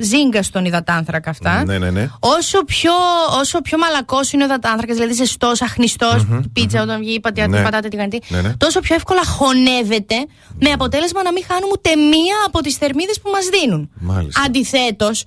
[0.00, 2.08] ζύγκα στον υδατάνθρακα αυτά, Ναι, ναι, ναι.
[2.18, 2.92] όσο πιο,
[3.40, 7.46] όσο πιο μαλακός είναι ο υδατάνθρακας, δηλαδή ζεστό, αχνιστός, η πίτσα όταν βγει η πατιά,
[7.46, 7.54] Ναι.
[7.54, 8.52] την πατάτα, τη γανιτή, Ναι, ναι.
[8.56, 10.14] τόσο πιο εύκολα χωνεύεται,
[10.60, 13.90] με αποτέλεσμα να μην χάνουμε ούτε μία από τις θερμίδες που μας δίνουν.
[14.00, 14.42] Μάλιστα.
[14.46, 15.24] Αντιθέτως,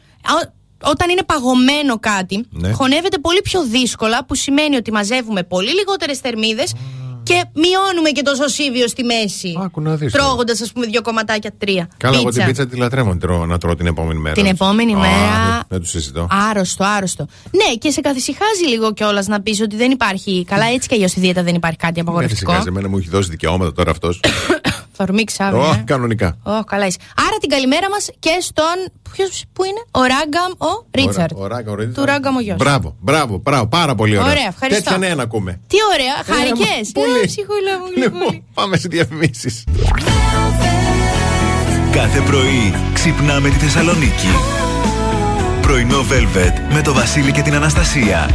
[0.83, 2.71] όταν είναι παγωμένο κάτι, Ναι.
[2.71, 6.73] χωνεύεται πολύ πιο δύσκολα, που σημαίνει ότι μαζεύουμε πολύ λιγότερες θερμίδες
[7.23, 9.57] και μειώνουμε και το σωσίβιο στη μέση.
[9.63, 10.11] Άκου να δεις.
[10.11, 11.87] Τρώγοντας, ας πούμε, δύο κομματάκια, τρία.
[11.97, 14.35] Καλά, εγώ την πίτσα τη λατρεύω να τρώω- να τρώω την επόμενη μέρα.
[14.35, 15.11] Την επόμενη Α, μέρα-
[15.51, 16.27] δεν- Δεν του συζητώ.
[16.49, 17.25] Άρρωστο, άρρωστο.
[17.51, 20.45] Ναι, και σε καθησυχάζει λίγο κιόλας να πεις ότι δεν υπάρχει.
[20.47, 22.51] Καλά, έτσι κι αλλιώς στη δίαιτα δεν υπάρχει κάτι Δεν απαγορευτικό.
[22.51, 24.19] φυσικά, εμένα μου έχει δώσει δικαιώματα τώρα αυτός.
[24.93, 25.61] Θα ορμήξει αύριο.
[25.61, 25.83] Ω, ε.
[25.85, 26.37] κανονικά.
[26.43, 26.97] Ω, καλά είσαι.
[27.27, 28.75] Άρα την καλημέρα μας και στον.
[29.11, 31.31] Ποιος, πού είναι; Ο Ράγκαμ, ο Ρίτσαρντ.
[31.35, 31.97] Ο Ράγκαμ, ο Ρίτσαρντ.
[31.97, 32.57] Του Ράγκαμ ο γιος.
[32.57, 34.31] Μπράβο, μπράβο, μπράβο, πάρα πολύ ωραία.
[34.31, 34.83] Ωραία, ευχαριστώ.
[34.83, 35.59] Τέτοια νέα να ακούμε.
[35.67, 36.91] Τι ωραία, χαρικές.
[36.93, 37.25] πολύ.
[37.25, 38.43] Ψυχούλα μου, Λοιπόν, γλυκούλη.
[38.53, 39.63] πάμε σε διαφημίσεις.
[41.91, 44.27] Κάθε πρωί ξυπνάμε τη Θεσσαλονίκη.
[45.61, 48.29] Πρωινό Velvet με το Βασίλη και την Αναστασία.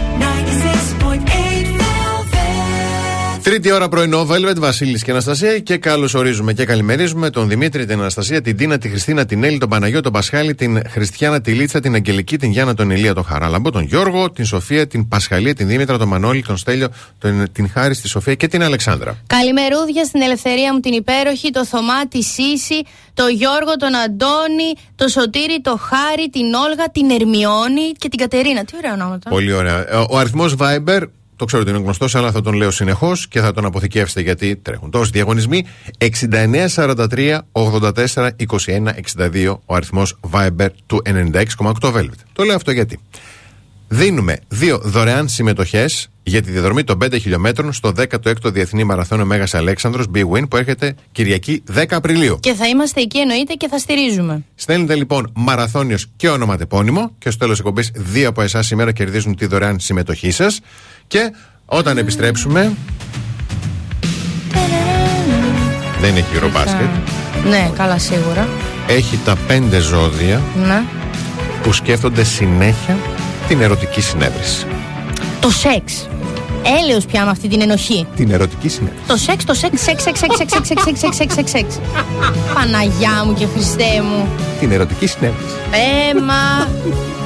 [3.47, 5.59] Τρίτη ώρα πρωινό, Velvet, Βασίλης και Αναστασία.
[5.59, 9.59] Και καλώ ορίζουμε και καλημερίζουμε τον Δημήτρη, την Αναστασία, την Τίνα, τη Χριστίνα, την Έλλη,
[9.59, 13.25] τον Παναγιώ, τον Πασχάλη, την Χριστιανά, τη Λίτσα, την Αγγελική, την Γιάννα, τον Ηλία, τον
[13.25, 17.71] Χαράλαμπο, τον Γιώργο, την Σοφία, την Πασχαλία, την Δήμητρα, τον Μανώλη, τον Στέλιο, τον, την
[17.71, 19.17] Χάρη, τη Σοφία και την Αλεξάνδρα.
[19.27, 22.83] Καλημερούδια στην ελευθερία μου την υπέροχη, το Θωμά, τη Σύση,
[23.15, 28.65] το Γιώργο, τον Αντώνη, το Σωτήρη, το Χάρη, την Όλγα, την Ερμιόνη και την Κατερίνα.
[28.65, 29.31] Τι ωραία ονόματα.
[29.31, 29.79] Πολύ ωραία.
[29.79, 31.03] Ε, Ο αριθμός Viber,
[31.37, 34.57] το ξέρω ότι είναι γνωστός, αλλά θα τον λέω συνεχώς και θα τον αποθηκεύσετε γιατί
[34.57, 35.65] τρέχουν τόσοι διαγωνισμοί.
[35.99, 38.31] 6943 84 21
[39.17, 42.21] 62 ο αριθμός Viber του 96,8 Velvet.
[42.33, 42.99] Το λέω αυτό γιατί.
[43.89, 49.55] Δίνουμε δύο δωρεάν συμμετοχές για τη διαδρομή των 5 χιλιόμετρων στο 16ο Διεθνή Μαραθώνιο Μέγας
[49.55, 52.39] Αλέξανδρος Big Win που έρχεται Κυριακή 10 Απριλίου.
[52.41, 54.45] Και θα είμαστε εκεί εννοείται και θα στηρίζουμε.
[54.55, 59.47] Στέλνετε λοιπόν μαραθώνιος και ονοματεπώνυμο και στο τέλος εκπομπής δύο από εσάς σήμερα κερδίζουν τη
[59.47, 60.61] δωρεάν συμμετοχή σας.
[61.07, 61.33] Και
[61.67, 62.73] όταν επιστρέψουμε.
[66.01, 66.89] Δεν έχει Eurobasket.
[67.49, 68.49] Ναι, καλά σίγουρα.
[68.87, 70.83] Έχει τα πέντε ζώδια Ναι.
[71.63, 72.97] που σκέφτονται συνέχεια
[73.49, 74.67] την ερωτική συνέβρεση.
[75.41, 76.09] Το σεξ.
[76.83, 78.07] Έλεος πια με αυτή την ενοχή.
[78.17, 79.03] Την ερωτική συνέβρεση.
[79.07, 81.79] Το σεξ, το σεξ, σεξ, σεξ, σεξ, σεξ, σεξ, σεξ, σεξ, σεξ, σεξ, σεξ.
[82.55, 84.29] Παναγιά μου και Χριστέ μου.
[84.61, 85.55] Την ερωτική συνέβρεση.
[86.11, 86.69] Έμα.
[86.69, 87.26] I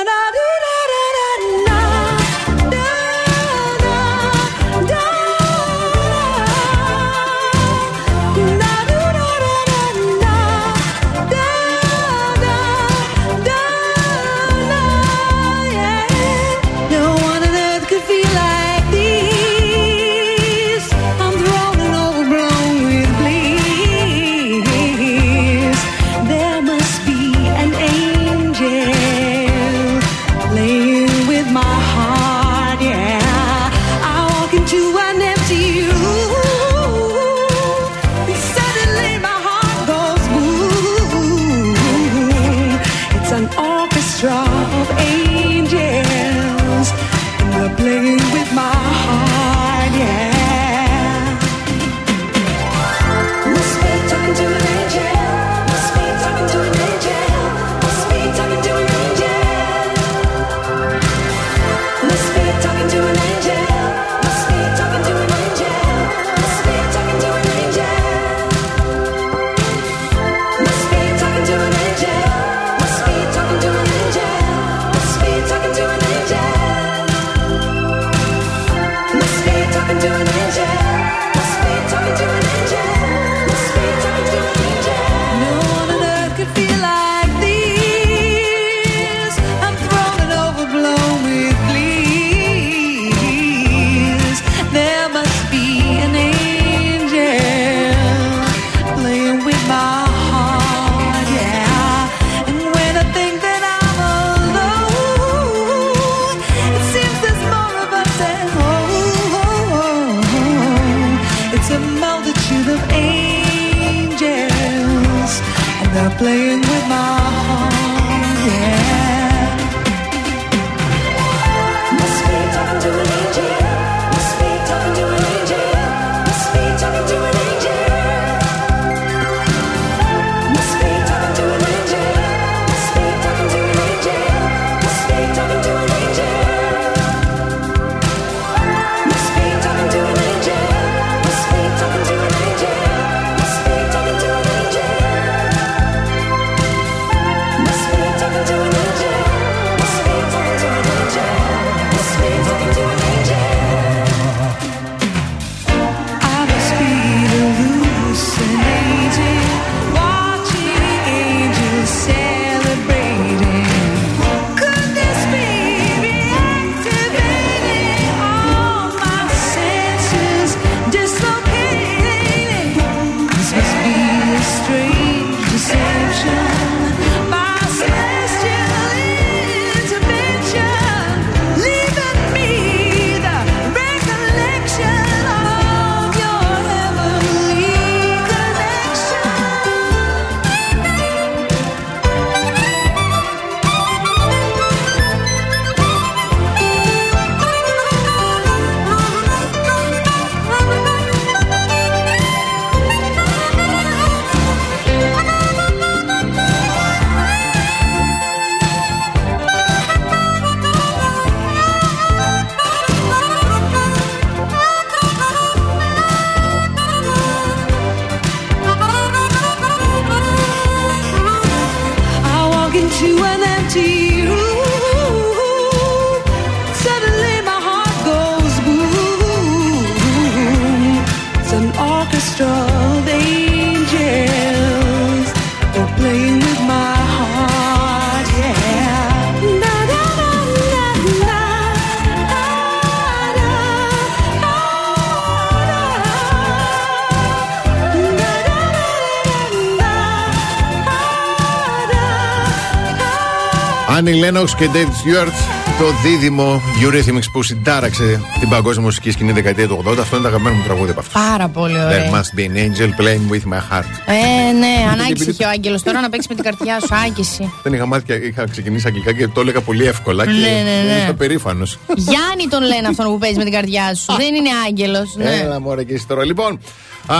[254.11, 255.31] Άννη Λένοξ και David Stewart,
[255.79, 259.97] το δίδυμο Eurythmics που συντάραξε την παγκόσμια μουσική σκηνή δεκαετία του 80.
[259.99, 261.19] Αυτό είναι το αγαπημένο μου τραγούδι από αυτό.
[261.19, 262.09] Πάρα πολύ ωραία.
[262.09, 263.91] There must be an angel playing with my heart.
[264.05, 266.95] Ε, ναι, ανάγκης είχε ο Άγγελος τώρα να παίξεις με την καρδιά σου.
[267.05, 267.53] Άγγιση.
[267.63, 270.25] Δεν είχα μάθει και είχα ξεκινήσει αγγλικά και το έλεγα πολύ εύκολα.
[270.25, 271.01] Και Ναι, ναι, ναι.
[271.03, 271.77] είμαι περήφανος.
[271.95, 274.15] Γιάννη τον λένε αυτόν που παίζεις με την καρδιά σου.
[274.17, 275.15] Δεν είναι Άγγελος.
[275.15, 275.39] Ναι.
[275.43, 276.25] Έλα μωρέ και εσύ τώρα.
[276.25, 276.59] Λοιπόν,
[277.05, 277.15] α,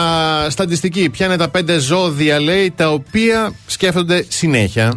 [0.50, 1.10] στατιστική.
[1.10, 4.94] Ποια είναι τα πέντε ζώδια, λέει, τα οποία σκέφτονται συνέχεια;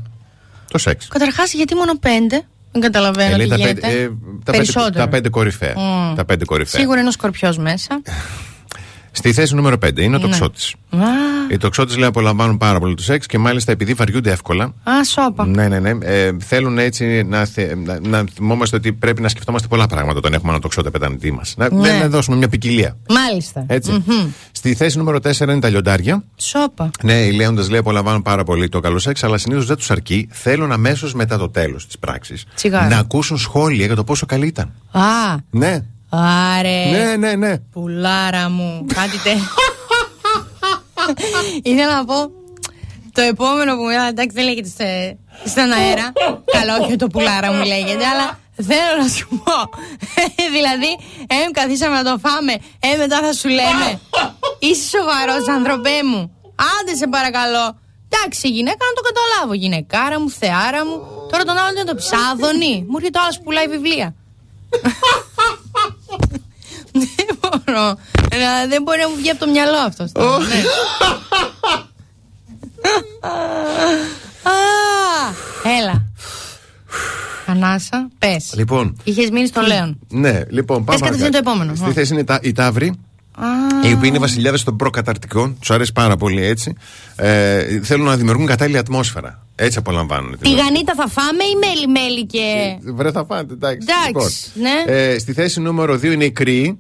[0.74, 1.06] Το σεξ.
[1.08, 2.42] Καταρχάς, γιατί μόνο πέντε;
[2.72, 3.80] Δεν καταλαβαίνω Ε, τι λέει τα, γίνεται.
[3.80, 4.10] πέντε, ε, τα,
[4.44, 5.04] πέντε, Περισσότερο.
[5.04, 5.74] τα πέντε κορυφαία.
[5.76, 6.14] Μμ.
[6.14, 6.80] Τα πέντε κορυφαία.
[6.80, 8.02] Σίγουρα είναι ο σκορπιός μέσα.
[9.16, 10.24] Στη θέση νούμερο 5 είναι ο Ναι.
[10.24, 10.74] τοξότης.
[10.90, 10.98] Α,
[11.50, 14.64] Οι τοξότες λέει απολαμβάνουν πάρα πολύ το σεξ και μάλιστα επειδή βαριούνται εύκολα.
[14.64, 15.46] α, σώπα.
[15.46, 15.90] Ναι, ναι, ναι.
[16.00, 20.32] Ε, θέλουν έτσι να, θε- να, να θυμόμαστε ότι πρέπει να σκεφτόμαστε πολλά πράγματα όταν
[20.32, 21.54] έχουμε ένα τοξότη απέναντί μας.
[21.56, 21.92] Να, Ναι.
[21.92, 22.96] να δώσουμε μια ποικιλία.
[23.08, 23.64] Μάλιστα.
[23.68, 23.90] Έτσι.
[23.92, 24.28] Μμμ.
[24.52, 26.24] Στη θέση νούμερο 4 είναι τα λιοντάρια.
[26.36, 26.90] Σώπα.
[27.02, 30.28] Ναι, οι λέοντες λέει απολαμβάνουν πάρα πολύ το καλό σεξ, αλλά συνήθως δεν τους αρκεί.
[30.30, 32.88] Θέλουν αμέσως μετά το τέλος της πράξης Τσιγάρο.
[32.88, 34.72] να ακούσουν σχόλια για το πόσο καλή ήταν.
[34.90, 35.00] Α,
[35.50, 35.84] Ναι.
[36.14, 36.84] Άρε.
[36.90, 37.58] Ναι, ναι, ναι.
[37.58, 38.86] Πουλάρα μου.
[38.94, 39.30] Κάτι τε.
[41.62, 42.30] Ήθελα να πω.
[43.12, 45.18] Το επόμενο που μου έλεγα, εντάξει δεν λέγεται σε-
[45.50, 46.12] στον αέρα.
[46.56, 48.38] Καλό και το πουλάρα μου λέγεται, αλλά
[48.68, 49.56] θέλω να σου πω.
[50.56, 50.90] δηλαδή,
[51.26, 54.00] ε, καθίσαμε να το φάμε, ε, μετά θα σου λέμε.
[54.58, 56.20] Είσαι σοβαρός, ανθρωπέ μου.
[56.74, 57.78] Άντε σε παρακαλώ.
[58.08, 59.54] Εντάξει, η γυναίκα να το καταλάβω.
[59.54, 60.96] Γυναικάρα μου, θεάρα μου.
[61.30, 62.84] Τώρα τον άλλον δεν το ψάδωνει.
[62.88, 64.14] Μου έρχεται ο άλλος που πουλάει βιβλία.
[66.92, 67.88] Δεν μπορώ.
[68.30, 70.04] Ε, δεν μπορεί να μου βγει από το μυαλό αυτό.
[70.38, 70.62] ναι.
[74.42, 74.50] Α,
[75.80, 76.04] Έλα.
[77.46, 78.52] Ανάσα, πες.
[78.56, 79.98] Λοιπόν, Είχες μείνει στο Λέον.
[80.08, 80.98] ναι, λοιπόν, πάμε.
[80.98, 81.30] Πες κατευθείαν παρακάτω.
[81.30, 81.74] το επόμενο.
[81.74, 81.92] Στη Α.
[81.92, 82.88] θέση είναι τα, οι ταύροι.
[82.88, 82.94] Α,
[83.84, 86.74] Οι οποίοι είναι βασιλιάδες των προκαταρτικών, τους αρέσει πάρα πολύ έτσι.
[87.16, 89.46] Ε, θέλουν να δημιουργούν κατάλληλη ατμόσφαιρα.
[89.56, 90.38] Έτσι απολαμβάνουν.
[90.38, 92.76] Τη γανίτα θα φάμε ή μέλι-μέλι και.
[92.94, 93.78] Βρε θα φάτε, εντάξει.
[93.90, 94.28] Εντάξει, Λοιπόν,
[94.86, 94.92] ναι.
[95.12, 96.78] ε, στη θέση νούμερο 2 είναι οι κρύοι.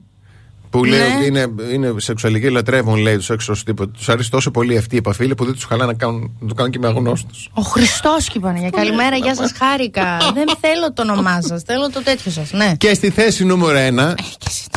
[0.70, 1.14] Που λέει Ναι.
[1.16, 3.90] ότι είναι, είναι σεξουαλικοί, λατρεύουν, λέει τους έξω τύπου.
[3.90, 6.54] Τους αρέσει τόσο πολύ αυτή η επαφή που δεν τους χαλά να, κάνουν, να το
[6.54, 7.30] κάνουν και με αγνώστου.
[7.52, 8.70] Ο Χριστός και Παναγία.
[8.70, 10.16] Καλημέρα, γεια σας, χάρηκα.
[10.34, 12.52] Δεν θέλω το όνομά σας, θέλω το τέτοιο σας.
[12.52, 12.74] Ναι.
[12.78, 14.14] Και στη θέση νούμερο 1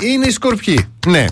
[0.03, 0.85] είναι οι σκορπιοί.
[1.07, 1.25] Ναι.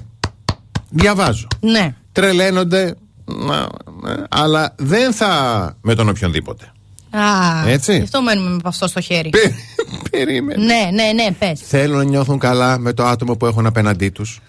[0.97, 1.47] Διαβάζω.
[1.59, 1.95] Ναι.
[2.11, 2.95] Τρελαίνονται,
[3.25, 3.57] να,
[4.03, 5.29] ναι, αλλά δεν θα
[5.81, 6.71] με τον οποιονδήποτε.
[7.09, 7.95] Α, Έτσι.
[7.95, 9.29] Γι' αυτό μένουμε με αυτό στο χέρι.
[10.11, 10.63] Περίμενε.
[10.65, 11.59] Ναι, ναι, ναι, πες.
[11.67, 14.39] Θέλουν να νιώθουν καλά με το άτομο που έχουν απέναντί τους.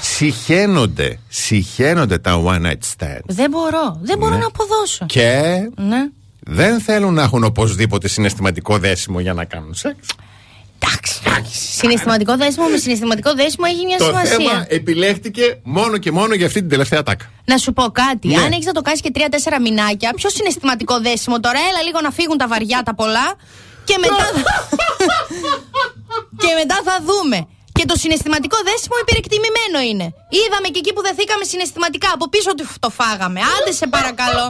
[0.00, 3.20] Συχαίνονται, συχαίνονται τα one night stand.
[3.26, 3.98] Δεν μπορώ.
[4.02, 4.40] Δεν μπορώ Ναι.
[4.40, 5.06] να αποδώσω.
[5.06, 5.42] Και
[5.76, 6.08] Ναι.
[6.40, 9.98] δεν θέλουν να έχουν οπωσδήποτε συναισθηματικό δέσιμο για να κάνουν σεξ.
[11.78, 14.30] Συναισθηματικό δέσιμο με συναισθηματικό δέσιμο έχει μια Το σημασία.
[14.36, 17.30] θέμα επιλέχτηκε μόνο και μόνο για αυτή την τελευταία τάκα.
[17.44, 18.28] Να σου πω κάτι.
[18.28, 18.36] Ναι.
[18.42, 21.58] Αν έχεις να το κάνεις και τρία-τέσσερα μηνάκια, πιο συναισθηματικό δέσιμο τώρα.
[21.70, 23.26] Έλα λίγο να φύγουν τα βαριά τα πολλά.
[23.84, 24.26] Και μετά.
[26.42, 27.38] και μετά θα δούμε.
[27.78, 30.06] Και το συναισθηματικό δέσιμο υπερεκτιμημένο είναι.
[30.40, 32.08] Είδαμε και εκεί που δεθήκαμε συναισθηματικά.
[32.16, 33.40] Από πίσω του το φάγαμε.
[33.54, 34.46] Άντε σε παρακαλώ.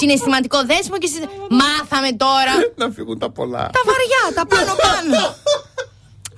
[0.00, 1.08] Συναισθηματικό δέσιμο και.
[1.14, 1.28] συ-
[1.60, 2.54] Μάθαμε τώρα.
[2.82, 3.64] να φύγουν τα πολλά.
[3.76, 5.20] Τα βαριά, τα πάνω-πάνω.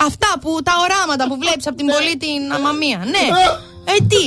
[0.09, 2.99] Αυτά που τα οράματα που βλέπεις από την πολύ την αμαμία.
[3.15, 3.25] Ναι.
[3.93, 4.25] Ε, τι;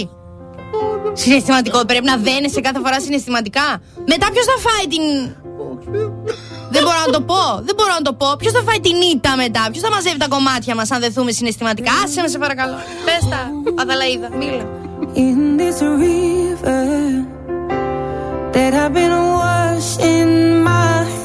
[1.21, 3.67] Συναισθηματικό, πρέπει να δένεσαι κάθε φορά συναισθηματικά.
[4.11, 5.05] Μετά ποιος θα φάει την.
[6.69, 7.41] Δεν μπορώ να το πω.
[7.67, 8.27] Δεν μπορώ να το πω.
[8.37, 11.91] Ποιος θα φάει την ήττα μετά; Ποιος θα μαζεύει τα κομμάτια μας αν δεθούμε συναισθηματικά;
[12.03, 12.75] Άσε με, σε παρακαλώ.
[13.05, 13.41] Πες τα,
[13.81, 14.65] Αδαλαίδα, μίλα.
[15.15, 17.25] in this river
[18.53, 21.24] that I've been washing my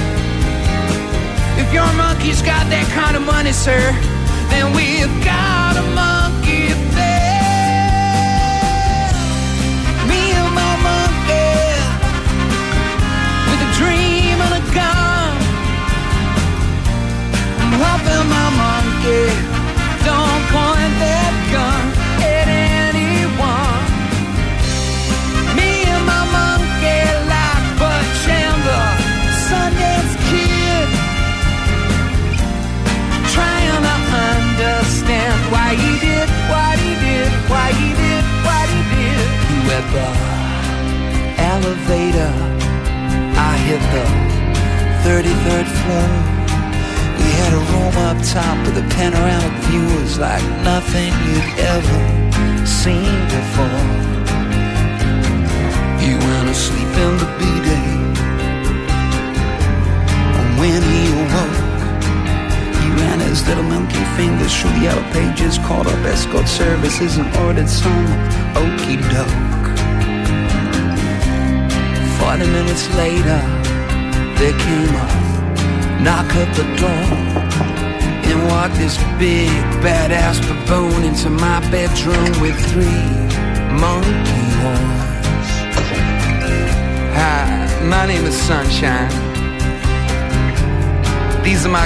[1.73, 3.79] Your monkey's got that kind of money, sir,
[4.49, 6.20] then we've got a monkey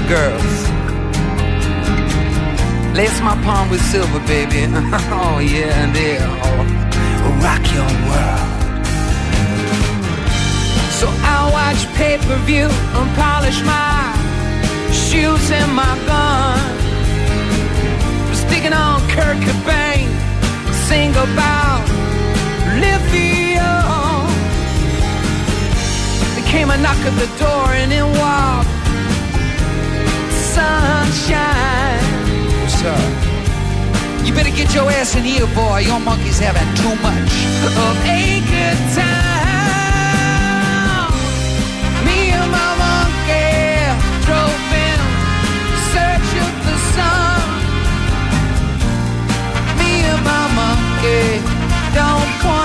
[0.07, 0.55] girls.
[2.95, 4.65] Lace my palm with silver, baby.
[5.11, 6.35] oh yeah, and they'll
[7.43, 8.55] rock your world.
[10.99, 14.13] So I'll watch pay-per-view and polish my
[14.93, 16.59] shoes and my gun.
[18.33, 20.07] Sticking on Kurt Cobain,
[20.87, 21.83] sing about
[22.83, 24.25] lithium.
[26.35, 28.74] There came a knock at the door and it walked
[30.65, 32.01] sunshine.
[32.61, 33.13] What's up?
[34.25, 35.79] You better get your ass in here, boy.
[35.89, 37.33] Your monkey's having too much
[37.65, 39.25] of a good time.
[42.05, 43.49] Me and my monkey
[44.25, 44.99] drove in
[45.93, 47.45] search of the sun.
[49.79, 51.25] Me and my monkey
[51.97, 52.64] don't point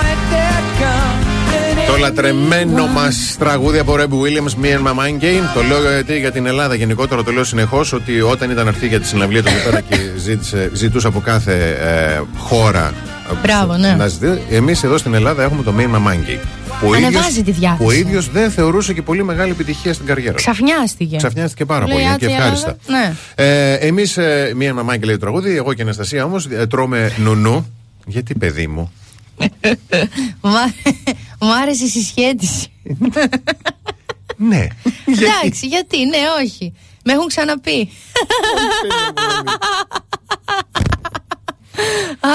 [1.91, 5.43] Το λατρεμένο μας τραγούδι από Ρέμπι Williams, Me and My Mind Game.
[5.53, 8.99] Το λέω γιατί για την Ελλάδα γενικότερα το λέω συνεχώς ότι όταν ήταν αυτή για
[8.99, 12.93] τη συναυλία του εκεί πέρα και ζήτησε, ζητούσε από κάθε ε, χώρα
[13.31, 13.93] ε, Μπράβο, ναι.
[13.93, 14.41] να ζητήσει.
[14.49, 16.45] Εμείς εδώ στην Ελλάδα έχουμε το Me and My Mind Game.
[16.81, 17.77] Που ο Ανεβάζει ίδιος- τη διάθεση.
[17.83, 20.31] Που ο ίδιος δεν θεωρούσε και πολύ μεγάλη επιτυχία στην καριέρα.
[20.31, 20.37] του.
[20.37, 21.15] Ξαφνιάστηκε.
[21.17, 22.75] Ξαφνιάστηκε πάρα Λέει, πολύ «Άτσε, και η ευχάριστα.
[22.87, 23.07] Ελλάδα».
[23.07, 23.45] Ναι.
[23.45, 27.73] Ε, Εμείς, ε, μία μαμά λέει το τραγούδι, εγώ και η Αναστασία όμως τρώμε νουνού.
[28.05, 28.91] Γιατί παιδί μου;
[31.41, 32.71] Μ' α- Μ' άρεσε η συσχέτιση.
[34.37, 34.67] ναι.
[35.05, 36.73] Εντάξει, γιατί, ναι, όχι.
[37.03, 37.89] Με έχουν ξαναπεί.
[42.19, 42.29] Α,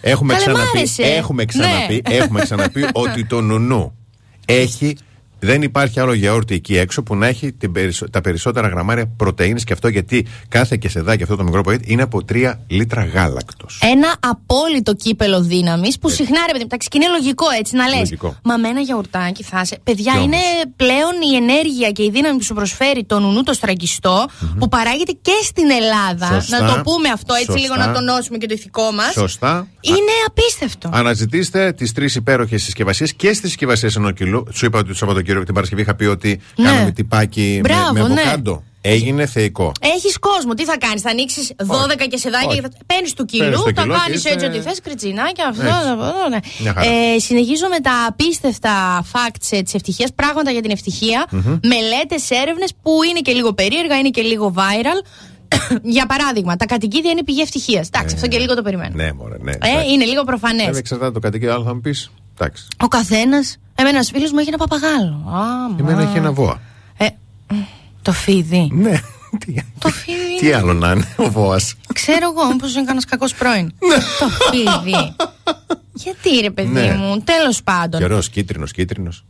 [0.00, 1.02] Έχουμε καλέ, μ' ξαναπεί, άρεσε.
[1.02, 2.14] έχουμε ξαναπεί, Ναι.
[2.16, 3.96] έχουμε ξαναπεί ότι το νουνού
[4.44, 4.96] έχει
[5.44, 9.60] Δεν υπάρχει άλλο γιαούρτι εκεί έξω που να έχει την περισσο- τα περισσότερα γραμμάρια πρωτενη
[9.62, 13.78] και αυτό γιατί κάθε κεσεδάκι αυτό το μικρό ποίτη είναι από 3 λίτρα γάλακτος.
[13.82, 17.88] Ένα απόλυτο κύπελο δύναμης που συχνά ρε παιδί μου, εντάξει, και είναι λογικό έτσι να
[17.88, 17.98] λες.
[17.98, 18.36] Λογικό.
[18.44, 19.78] Μα με ένα γιαουρτάκι θα είσαι.
[19.84, 20.74] Παιδιά, Κι είναι όμως.
[20.76, 25.12] πλέον η ενέργεια και η δύναμη που σου προσφέρει το νουνού το στραγγιστό που παράγεται
[25.22, 26.40] και στην Ελλάδα.
[26.40, 26.60] Σωστά.
[26.60, 27.60] Να το πούμε αυτό έτσι Σωστά.
[27.60, 29.12] λίγο να τονώσουμε και το ηθικό μας.
[29.12, 29.66] Σωστά.
[29.80, 30.88] Είναι απίστευτο.
[30.92, 34.46] Αναζητήστε τις τρεις υπέροχες συσκευασίες και στις συσκευασίες ενό κιλού.
[34.52, 36.64] Σου είπα ότι το Σαββατοκύριακο την Παρασκευή είχα πει ότι Ναι.
[36.68, 38.20] κάνουμε τυπάκι με, Μπράβο, με ναι.
[38.20, 38.62] αβοκάντο.
[38.86, 39.72] Έγινε θεϊκό.
[39.80, 40.54] Έχεις κόσμο.
[40.54, 42.60] Τι θα κάνεις, θα ανοίξεις 12 και σεδάκια Όχι.
[42.60, 44.80] και θα παίρνεις του Παίρνεις κιλού, το τα κιλό και κάνει είσαι- έτσι ό,τι θες,
[44.80, 45.62] κριτσινάκια, αυτό.
[45.62, 45.76] Έτσι.
[45.88, 46.38] αυτό, ναι.
[46.58, 46.86] Μια χαρά.
[46.90, 51.58] Ε, συνεχίζω με τα απίστευτα facts της ευτυχίας, πράγματα για την ευτυχία, Μμμ.
[51.62, 54.98] μελέτες, έρευνες που είναι και λίγο περίεργα, είναι και λίγο viral.
[55.96, 57.86] για παράδειγμα, τα κατοικίδια είναι πηγή ευτυχίας.
[57.86, 58.94] Εντάξει, αυτό και λίγο το περιμένω.
[58.94, 59.52] Ναι, μωρέ, ναι.
[59.52, 60.64] Ε, είναι λίγο προφανές.
[60.64, 62.10] Βέβαια, εξαρτάται το κατοικίδιο, άλλο θα μου πεις.
[62.38, 62.66] Εντάξει.
[62.82, 63.56] Ο καθένας.
[63.74, 65.24] Εμένα ένας φίλος μου έχει ένα παπαγάλο.
[65.28, 65.40] Α,
[65.80, 66.02] Εμένα μα.
[66.08, 66.60] έχει ένα βόα.
[66.96, 67.06] Ε,
[68.02, 68.68] το φίδι.
[68.72, 69.00] Ναι.
[69.78, 70.38] Το φίδι.
[70.40, 71.74] Τι άλλο να είναι, ο βόας.
[71.94, 73.74] Ξέρω εγώ, μήπως είναι κανένας κακός πρώην.
[74.18, 75.14] το φίδι.
[76.04, 76.94] Γιατί ρε παιδί Ναι.
[76.94, 78.00] μου, τέλος πάντων.
[78.00, 79.24] Καιρός, κίτρινος, κίτρινος.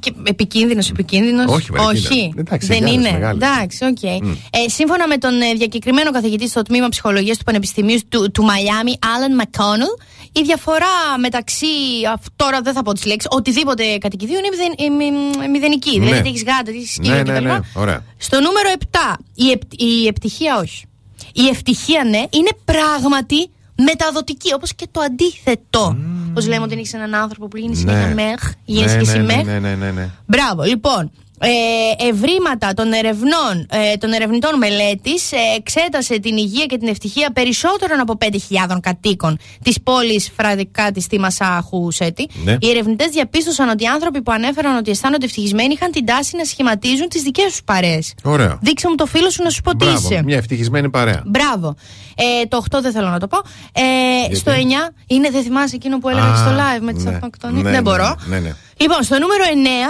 [0.00, 2.00] Και επικίνδυνος, επικίνδυνος; Όχι, βρε, Όχι.
[2.08, 2.34] κοίτα.
[2.40, 3.48] Εντάξει, δεν μεγάλες, είναι; μεγάλες.
[3.48, 4.22] Εντάξει, οκ.
[4.22, 4.30] Μμ.
[4.30, 8.94] Ε, σύμφωνα με τον ε, διακεκριμένο καθηγητή στο τμήμα ψυχολογίας του Πανεπιστημίου του, του Μαϊάμι,
[9.16, 9.86] Άλεν Μακόνελ,
[10.32, 10.86] η διαφορά
[11.20, 11.66] μεταξύ.
[12.14, 13.30] αυ- Τώρα δεν θα πω τις λέξεις.
[13.32, 15.90] Οτιδήποτε κατοικιδίου είναι μηδεν, ε, μη- μηδενική.
[15.90, 16.16] Δηλαδή, Ναι.
[16.18, 17.32] είτε έχεις γάτα, είτε έχεις σκύλο Ναι, κτλ.
[17.32, 17.58] ναι, ναι.
[17.74, 18.04] Ωραία.
[18.16, 20.84] Στο νούμερο 7, η, επ, η ευτυχία όχι.
[21.32, 25.96] Η ευτυχία, ναι, είναι πράγματι μεταδοτική, όπως και το αντίθετο.
[26.34, 29.24] Πώ λέμε ότι έχει έναν άνθρωπο που γίνει συνέχεια μεχ, γίνεσαι ναι, και εσύ ναι,
[29.24, 29.44] μεχ.
[29.44, 30.10] ναι, ναι, ναι, ναι.
[30.26, 31.10] Μπράβο, λοιπόν.
[31.38, 38.00] Ε, ευρήματα των, ερευνών, ε, των ερευνητών μελέτης εξέτασε την υγεία και την ευτυχία περισσότερων
[38.00, 42.28] από 5.000 κατοίκων της πόλης Φραδικά της Μασάχου Σέτη.
[42.44, 42.56] Ναι.
[42.60, 46.44] Οι ερευνητές διαπίστωσαν ότι οι άνθρωποι που ανέφεραν ότι αισθάνονται ευτυχισμένοι είχαν την τάση να
[46.44, 48.14] σχηματίζουν τις δικές τους παρέες.
[48.22, 48.58] Ωραία.
[48.62, 50.22] Δείξε μου το φίλο σου να σου πω τι Μπράβο, είσαι.
[50.22, 51.22] μια ευτυχισμένη παρέα.
[51.26, 51.74] Μπράβο.
[52.16, 53.38] Ε, το 8 δεν θέλω να το πω.
[53.72, 53.82] Ε,
[54.20, 54.56] Γιατί; στο 9
[55.06, 57.10] είναι, δεν θυμάσαι εκείνο που έλεγα Α, στο live με τις ναι.
[57.10, 58.16] αυτοκτονίες; Ναι, δεν ναι, μπορώ.
[58.26, 58.54] Ναι, ναι.
[58.76, 59.44] Λοιπόν, στο νούμερο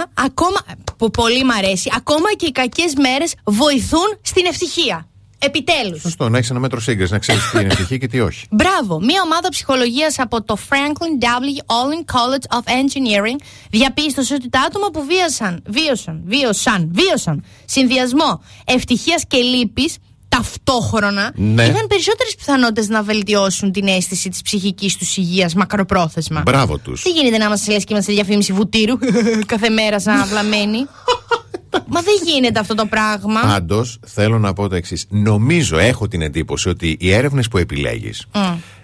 [0.05, 0.57] 9, ακόμα,
[0.97, 5.07] που πολύ μ' αρέσει, ακόμα και οι κακές μέρες βοηθούν στην ευτυχία.
[5.39, 6.01] Επιτέλους.
[6.01, 8.45] Σωστό, να έχεις ένα μέτρο σύγκριση, να ξέρεις τι είναι ευτυχή και τι όχι.
[8.51, 8.99] Μπράβο!
[8.99, 11.75] Μία ομάδα ψυχολογίας από το Franklin W.
[11.77, 13.39] Olin College of Engineering
[13.69, 19.97] διαπίστωσε ότι τα άτομα που βίασαν, βίωσαν, βίωσαν, βίωσαν συνδυασμό ευτυχίας και λύπης
[20.29, 21.63] ταυτόχρονα Ναι.
[21.63, 26.41] είχαν περισσότερες πιθανότητες να βελτιώσουν την αίσθηση της ψυχικής τους υγείας μακροπρόθεσμα.
[26.41, 27.01] Μπράβο τους.
[27.01, 28.97] Τι γίνεται να είμαστε λες και είμαστε διαφήμιση βουτύρου
[29.45, 30.77] κάθε μέρα σαν αυλαμένοι.
[31.89, 33.41] Μα δεν γίνεται αυτό το πράγμα.
[33.41, 35.05] Πάντως, θέλω να πω το εξής.
[35.09, 38.39] Νομίζω, έχω την εντύπωση ότι οι έρευνες που επιλέγεις Μμ.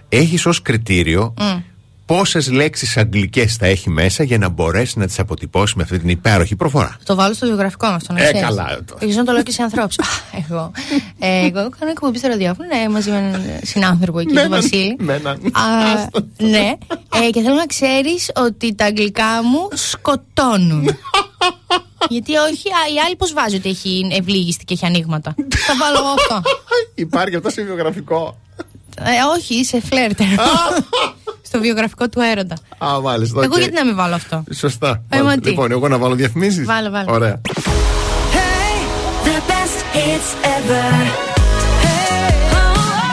[0.09, 1.59] έχεις ως κριτήριο Μμ.
[2.05, 6.09] Πόσες λέξεις αγγλικές θα έχει μέσα για να μπορέσει να τις αποτυπώσει με αυτή την
[6.09, 8.03] υπέροχη προφορά; Το βάλω στο βιογραφικό μας.
[8.15, 8.79] Ε, καλά.
[8.99, 9.95] Ίσως να το λέω και σε ανθρώπους.
[10.49, 10.71] εγώ.
[11.19, 14.95] Ε, εγώ κάνω εκπομπή στο ραδιόφωνο ναι, μαζί με έναν συνάνθρωπο εκεί, τον Βασίλη.
[14.99, 15.35] Με έναν.
[15.35, 15.69] Α,
[16.37, 16.73] ναι.
[17.25, 20.89] Ε, και θέλω να ξέρεις ότι τα αγγλικά μου σκοτώνουν.
[22.09, 25.97] Γιατί όχι, α, η άλλη πώς βάζει ότι έχει ευλίγιστη και έχει ανοίγματα; Θα βάλω
[25.97, 26.49] εγώ αυτό.
[27.05, 28.37] Υπάρχει αυτό σε βιογραφικό.
[28.99, 30.27] Ε, όχι, είσαι φλερτερ.
[31.47, 32.55] Στο βιογραφικό του έρωτα.
[32.77, 33.43] Α, μάλιστα.
[33.43, 33.59] Εγώ οκ.
[33.59, 35.03] γιατί να μην βάλω αυτό; Σωστά.
[35.09, 35.49] Ε, μα τι.
[35.49, 37.11] λοιπόν, εγώ να βάλω διαφημίσεις; Βάλε, βάλε.
[37.11, 37.41] Ωραία.
[39.25, 40.91] The best hits ever.
[41.83, 42.33] Hey,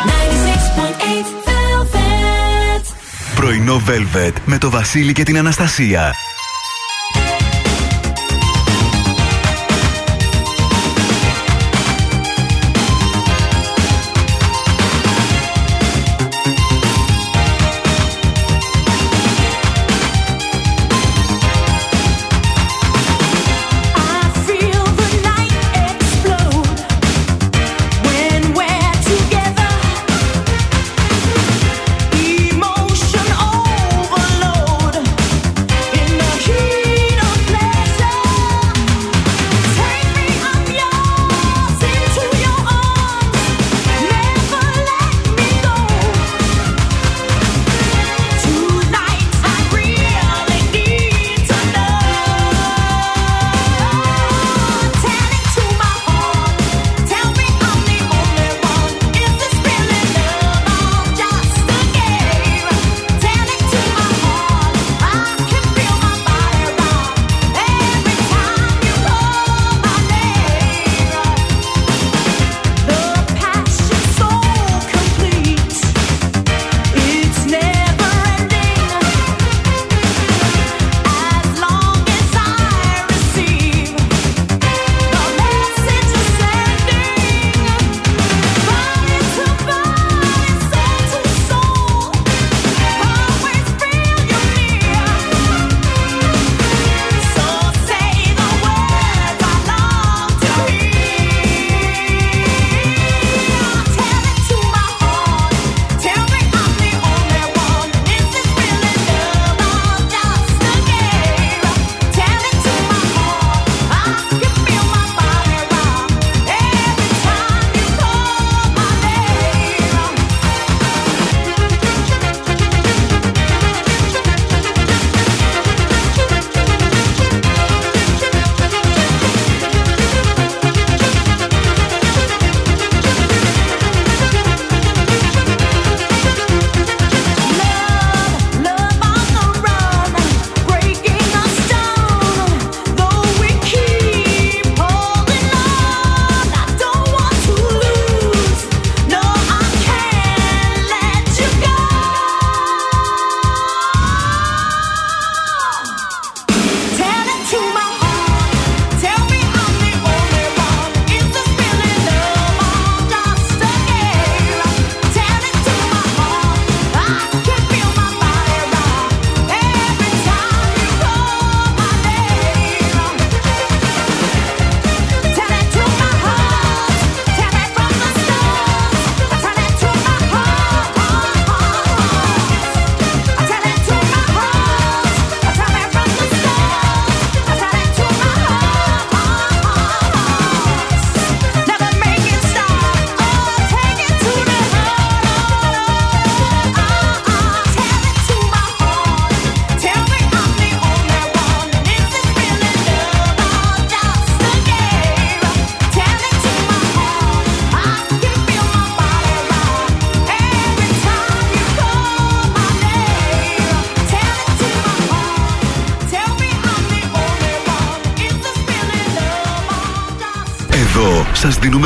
[0.07, 2.85] 96.8 Velvet.
[3.35, 6.15] Πρωινό Velvet με το Βασίλη και την Αναστασία.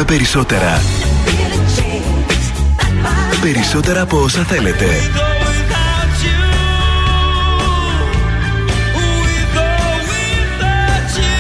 [0.05, 0.83] Σας δίνουμε περισσότερα.
[3.41, 4.87] Περισσότερα από όσα θέλετε.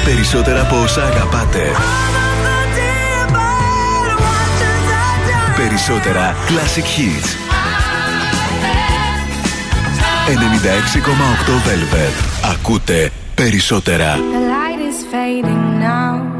[0.04, 1.62] Περισσότερα από όσα αγαπάτε.
[5.56, 7.28] Περισσότερα Classic Hits.
[10.26, 12.50] 96,8 Velvet.
[12.52, 14.14] Ακούτε περισσότερα.
[14.14, 16.33] The light is fading now.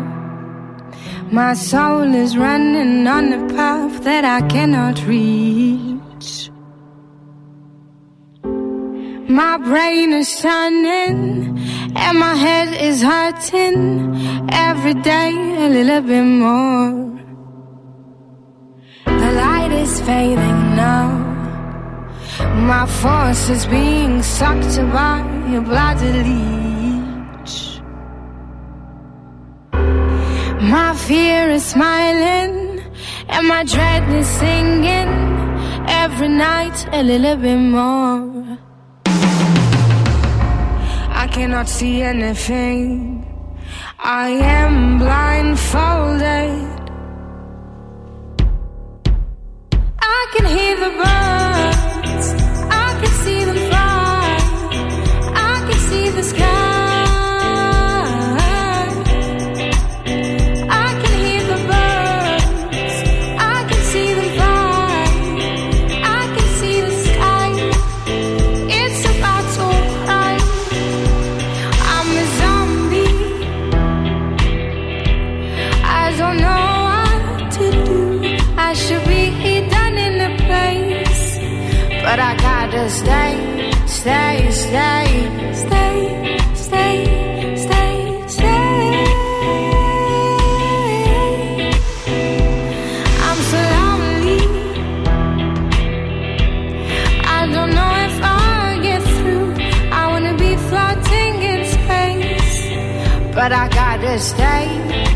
[1.35, 6.49] My soul is running on a path that I cannot reach.
[9.29, 11.59] My brain is turning
[11.97, 14.15] and my head is hurting
[14.53, 15.33] every day
[15.67, 16.93] a little bit more.
[19.07, 21.09] The light is fading now.
[22.73, 25.19] My force is being sucked by
[25.53, 26.64] a bloody leech.
[31.61, 32.81] Smiling
[33.29, 35.09] and my dread is singing
[35.89, 38.59] every night a little bit more.
[41.23, 43.25] I cannot see anything.
[43.99, 46.81] I am blindfolded.
[49.99, 51.44] I can hear the birds.
[104.25, 104.67] Stay,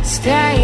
[0.03, 0.58] stay,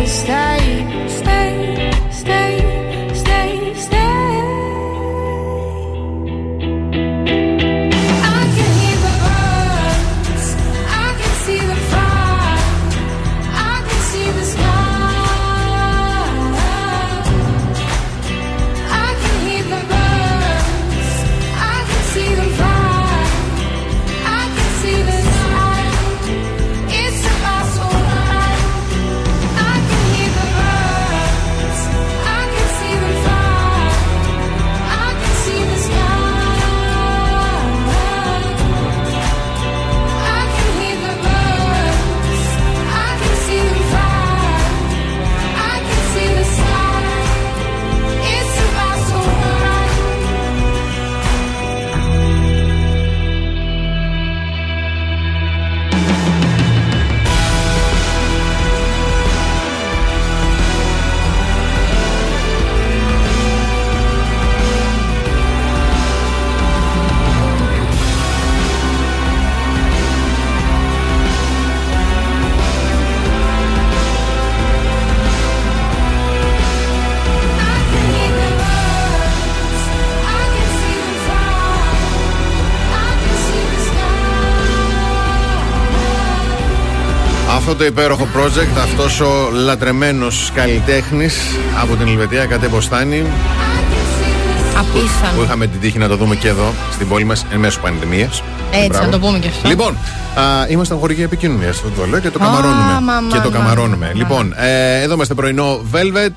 [87.66, 91.36] Αυτό το υπέροχο project, αυτός ο λατρεμένος καλλιτέχνης
[91.82, 95.42] από την Ελβετία, Κατέ Μποστάνη, που Απίθανο.
[95.42, 98.42] είχαμε την τύχη να το δούμε και εδώ στην πόλη μας εν μέσω πανδημίας.
[98.72, 99.04] Έτσι, Μπράβο.
[99.04, 99.68] να το πούμε και αυτό.
[99.68, 99.92] Λοιπόν,
[100.34, 103.00] α, είμαστε χορηγία επικοινωνία, αυτό το λέω και το Α, καμαρώνουμε.
[103.04, 103.56] μα, μα, και το μα.
[103.58, 104.10] καμαρώνουμε.
[104.14, 106.32] Λοιπόν, ε, εδώ είμαστε πρωινό Velvet.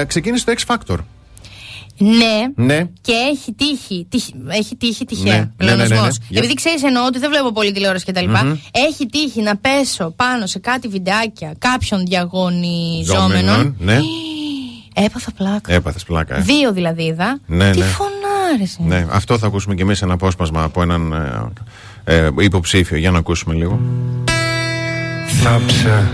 [0.00, 0.96] Ε, ξεκίνησε το X Factor.
[1.98, 2.64] Ναι.
[2.64, 2.84] Ναι.
[3.00, 5.32] Και έχει τύχει, τύχη- έχει τύχει τυχαία.
[5.34, 5.86] Ναι, ναι, ναι, ναι, ναι.
[5.88, 6.18] πλεονασμός.
[6.28, 8.28] Για- Επειδή ξέρεις, εννοώ ότι δεν βλέπω πολύ τηλεόραση κτλ.
[8.28, 8.56] Μμμ.
[8.88, 13.44] Έχει τύχει να πέσω πάνω σε κάτι βιντεάκια κάποιων διαγωνιζόμενων.
[13.44, 13.98] Ζώμενων, Ναι.
[15.06, 15.72] Έπαθα πλάκα.
[15.72, 16.36] Έπαθες πλάκα.
[16.36, 16.40] ε.
[16.40, 17.38] Δύο δηλαδή είδα.
[17.46, 17.84] Ναι, Τι ναι.
[17.84, 18.98] φωνάρες είναι.
[18.98, 21.12] Ναι, αυτό θα ακούσουμε και εμείς ένα απόσπασμα από έναν
[22.04, 22.96] ε, ε, υποψήφιο.
[22.96, 23.80] Για να ακούσουμε λίγο.
[25.42, 26.10] Θάψε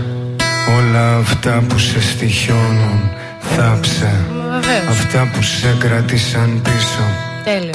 [0.77, 2.99] όλα αυτά που σε στοιχιώνουν
[3.39, 4.25] Θάψε
[4.71, 4.99] Βεβαίως.
[4.99, 7.03] αυτά που σε κρατήσαν πίσω
[7.43, 7.71] Τέλειο.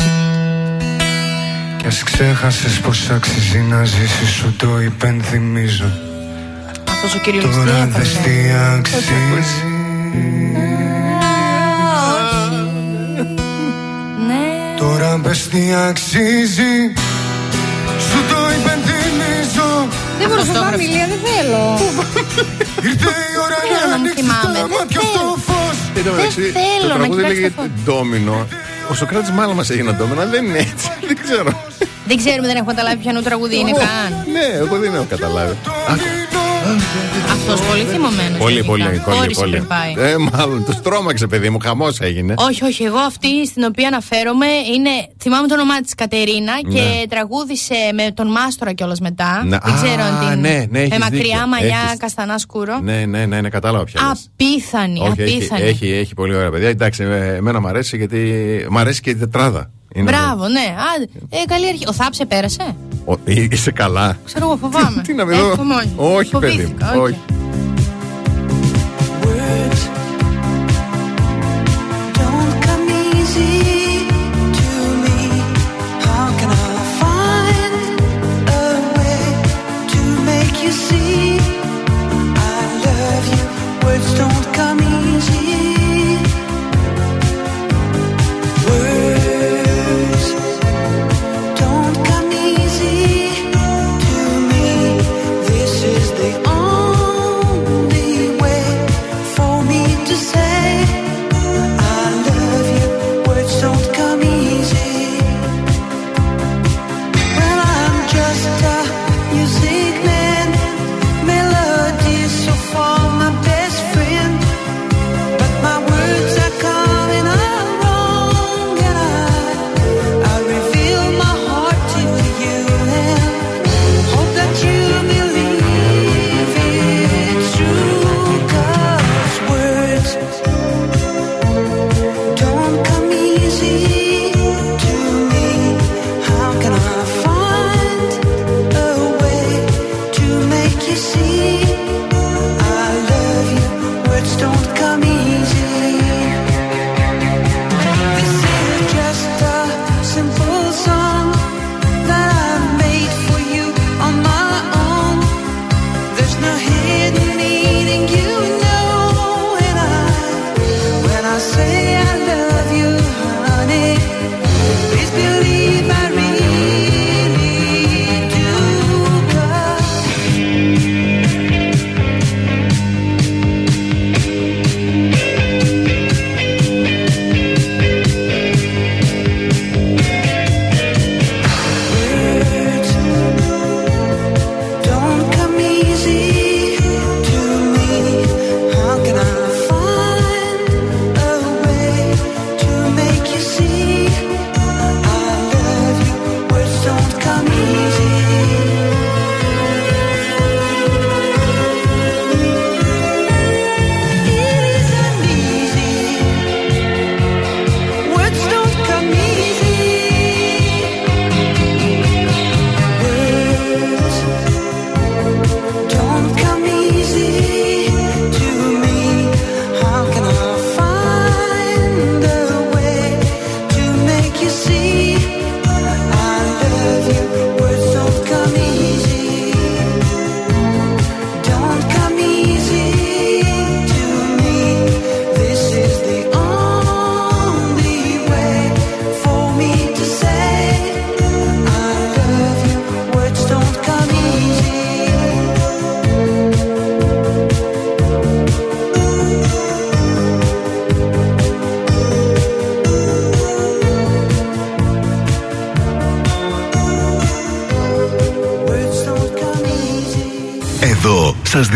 [1.76, 5.90] Κι ας ξέχασες πως αξίζει να ζήσεις σου το υπενθυμίζω
[6.90, 8.30] Αυτός ο κύριος Τώρα δες τι
[8.76, 9.64] αξίζει
[14.78, 16.74] Τώρα πες τι αξίζει
[18.08, 20.76] Σου το υπενθυμίζω Δεν μπορώ Αυτό να έγραψε.
[20.76, 21.64] μιλία, δεν θέλω.
[22.88, 24.58] Ήρθε η ώρα Θέλω να μου θυμάμαι.
[24.58, 25.26] Δεν θέλω.
[25.48, 25.55] Εν
[26.02, 27.70] τω μεταξύ, θέλω το να τραγούδι κοιτάξεις λέγεται το φως.
[27.84, 28.46] Ντόμινο.
[28.90, 30.88] Ο Σοκράτης μάλλον μας έγινε ντόμινο, αλλά δεν είναι έτσι.
[31.08, 31.64] Δεν ξέρω.
[32.06, 34.10] Δεν ξέρουμε, δεν έχουμε καταλάβει ποιανού τραγούδι είναι καν.
[34.32, 35.56] Ναι, εγώ δεν έχω καταλάβει.
[37.32, 38.38] Αυτός πολύ θυμωμένος.
[38.38, 39.16] Πολύ, πολύ, πολύ.
[39.18, 39.52] Χώρισε πολύ.
[39.52, 39.92] πριν πάει.
[39.96, 42.34] Ε, μάλλον τους τρόμαξε, παιδί μου, χαμός έγινε.
[42.36, 42.82] Όχι, όχι.
[42.84, 44.90] Εγώ αυτή στην οποία αναφέρομαι είναι.
[45.22, 47.02] Θυμάμαι το όνομά της Κατερίνα και Ναι.
[47.08, 49.42] τραγούδισε με τον Μάστορα κιόλας μετά.
[49.44, 50.40] Να- Δεν ξέρω Α, αν την.
[50.40, 51.46] ναι, ναι, έχεις με μακριά δίκιο.
[51.46, 52.78] μαλλιά, Έχεις- καστανά σκούρο.
[52.82, 54.00] Ναι, ναι, ναι, ναι, κατάλαβα πια.
[54.08, 54.28] λες.
[54.32, 55.62] Απίθανη, Όχι, έχει, απίθανη.
[55.62, 56.68] έχει, έχει πολύ ωραία παιδιά.
[56.68, 58.20] Εντάξει, ε, εμένα μου αρέσει γιατί.
[58.70, 59.70] Μ' αρέσει και η τετράδα.
[59.94, 60.74] Είναι Μπράβο, ναι.
[60.96, 61.06] Άντε.
[61.28, 61.84] Ε, καλή αρχή.
[61.88, 62.76] Ο Θάψε πέρασε;
[63.06, 64.18] Ο- ε, είσαι καλά.
[64.24, 65.02] Ξέρω εγώ, φοβάμαι.
[65.02, 65.92] Τι να με δω; Έχω μόνη.
[65.96, 66.62] Όχι, παιδί μου.
[66.62, 67.02] Φοβήθηκα, οκ.
[67.02, 67.18] Όχι.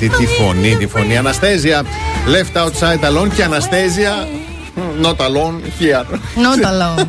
[0.00, 1.16] τι καλή, τι, τι φωνή, τι φωνή.
[1.16, 1.82] Αναστέζια.
[2.26, 4.28] Left outside alone και Αναστέζια.
[5.02, 6.04] Not alone here.
[6.46, 7.06] Not alone,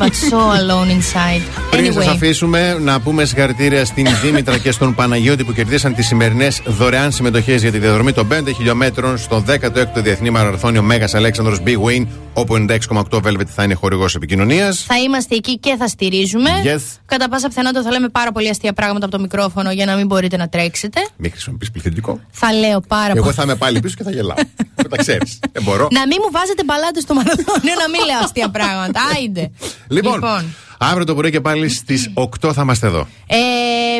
[0.00, 1.42] but so alone inside.
[1.70, 6.06] Πριν σας Anyway, αφήσουμε, να πούμε συγχαρητήρια στην Δήμητρα και στον Παναγιώτη που κερδίσαν τις
[6.06, 11.58] σημερινές δωρεάν συμμετοχές για τη διαδρομή των 5 χιλιόμετρων στο 16ο Διεθνή Μαραθώνιο Μέγας Αλέξανδρος
[11.66, 14.84] Big Win, όπου 96,8 Velvet θα είναι χορηγός επικοινωνίας.
[14.86, 16.50] θα είμαστε εκεί και θα στηρίζουμε.
[16.64, 16.80] Yes.
[17.06, 20.06] Κατά πάσα πιθανότητα θα λέμε πάρα πολύ αστεία πράγματα από το μικρόφωνο για να μην
[20.06, 21.00] μπορείτε να τρέξετε.
[21.16, 22.20] Μην χρησιμοποιείς πληθυντικό.
[22.30, 23.34] Θα λέω πάρα Εγώ πολύ.
[23.34, 24.36] θα είμαι πάλι πίσω και θα γελάω.
[24.82, 25.38] Δεν τα ξέρεις.
[25.52, 25.88] Δεν μπορώ.
[25.90, 29.00] Να μην μου βάζετε μπαλάτε στο μαραθώνιο, να μην λέω αστεία πράγματα.
[29.16, 29.50] Άιντε.
[29.88, 33.06] Λοιπόν, αύριο το πρωί και πάλι στις 8 θα είμαστε εδώ.
[33.26, 33.36] Ε,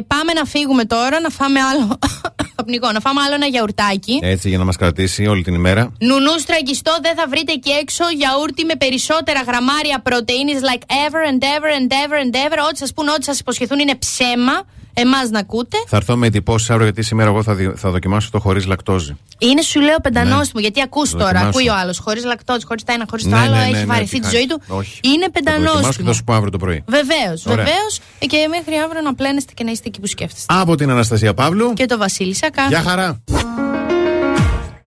[0.07, 1.99] πάμε να φύγουμε τώρα, να φάμε άλλο.
[2.57, 4.18] Καπνικό, να φάμε άλλο ένα γιαουρτάκι.
[4.23, 5.92] Έτσι για να μας κρατήσει όλη την ημέρα.
[5.99, 11.42] Νουνού στραγγιστό δεν θα βρείτε εκεί έξω γιαούρτι με περισσότερα γραμμάρια πρωτενη like ever and
[11.55, 12.58] ever and ever and ever.
[12.68, 14.65] Ό,τι σας πούν, ό,τι σας υποσχεθούν είναι ψέμα.
[14.94, 15.76] Εμάς να ακούτε.
[15.86, 19.16] Θα έρθω με εντυπώσεις αύριο γιατί σήμερα εγώ θα, δι- θα δοκιμάσω το χωρίς λακτόζη.
[19.38, 20.60] Είναι σου λέω πεντανόστιμο.
[20.60, 21.58] Γιατί ακούς Το τώρα, δοκιμάσω.
[21.58, 21.98] ακούει ο άλλος.
[21.98, 23.50] Χωρίς λακτόζη, χωρίς τα ένα, χωρίς το Ναι, άλλο.
[23.54, 24.36] ναι, ναι, έχει ναι, βαρεθεί τι τη χάρη.
[24.36, 24.60] ζωή του.
[24.66, 25.00] Όχι.
[25.02, 26.08] Είναι Θα το δοκιμάσω και πεντανόστιμο.
[26.08, 26.84] θα σου πω αύριο το πρωί.
[26.86, 27.64] Βεβαίως, Ωραία.
[27.64, 28.00] βεβαίως.
[28.18, 30.54] Και μέχρι αύριο να πλένεστε και να είστε εκεί που σκέφτεστε.
[30.60, 31.72] Από την Αναστασία Παύλου.
[31.72, 32.66] Και το Βασίλη Σακά.
[32.68, 33.22] Γεια χαρά.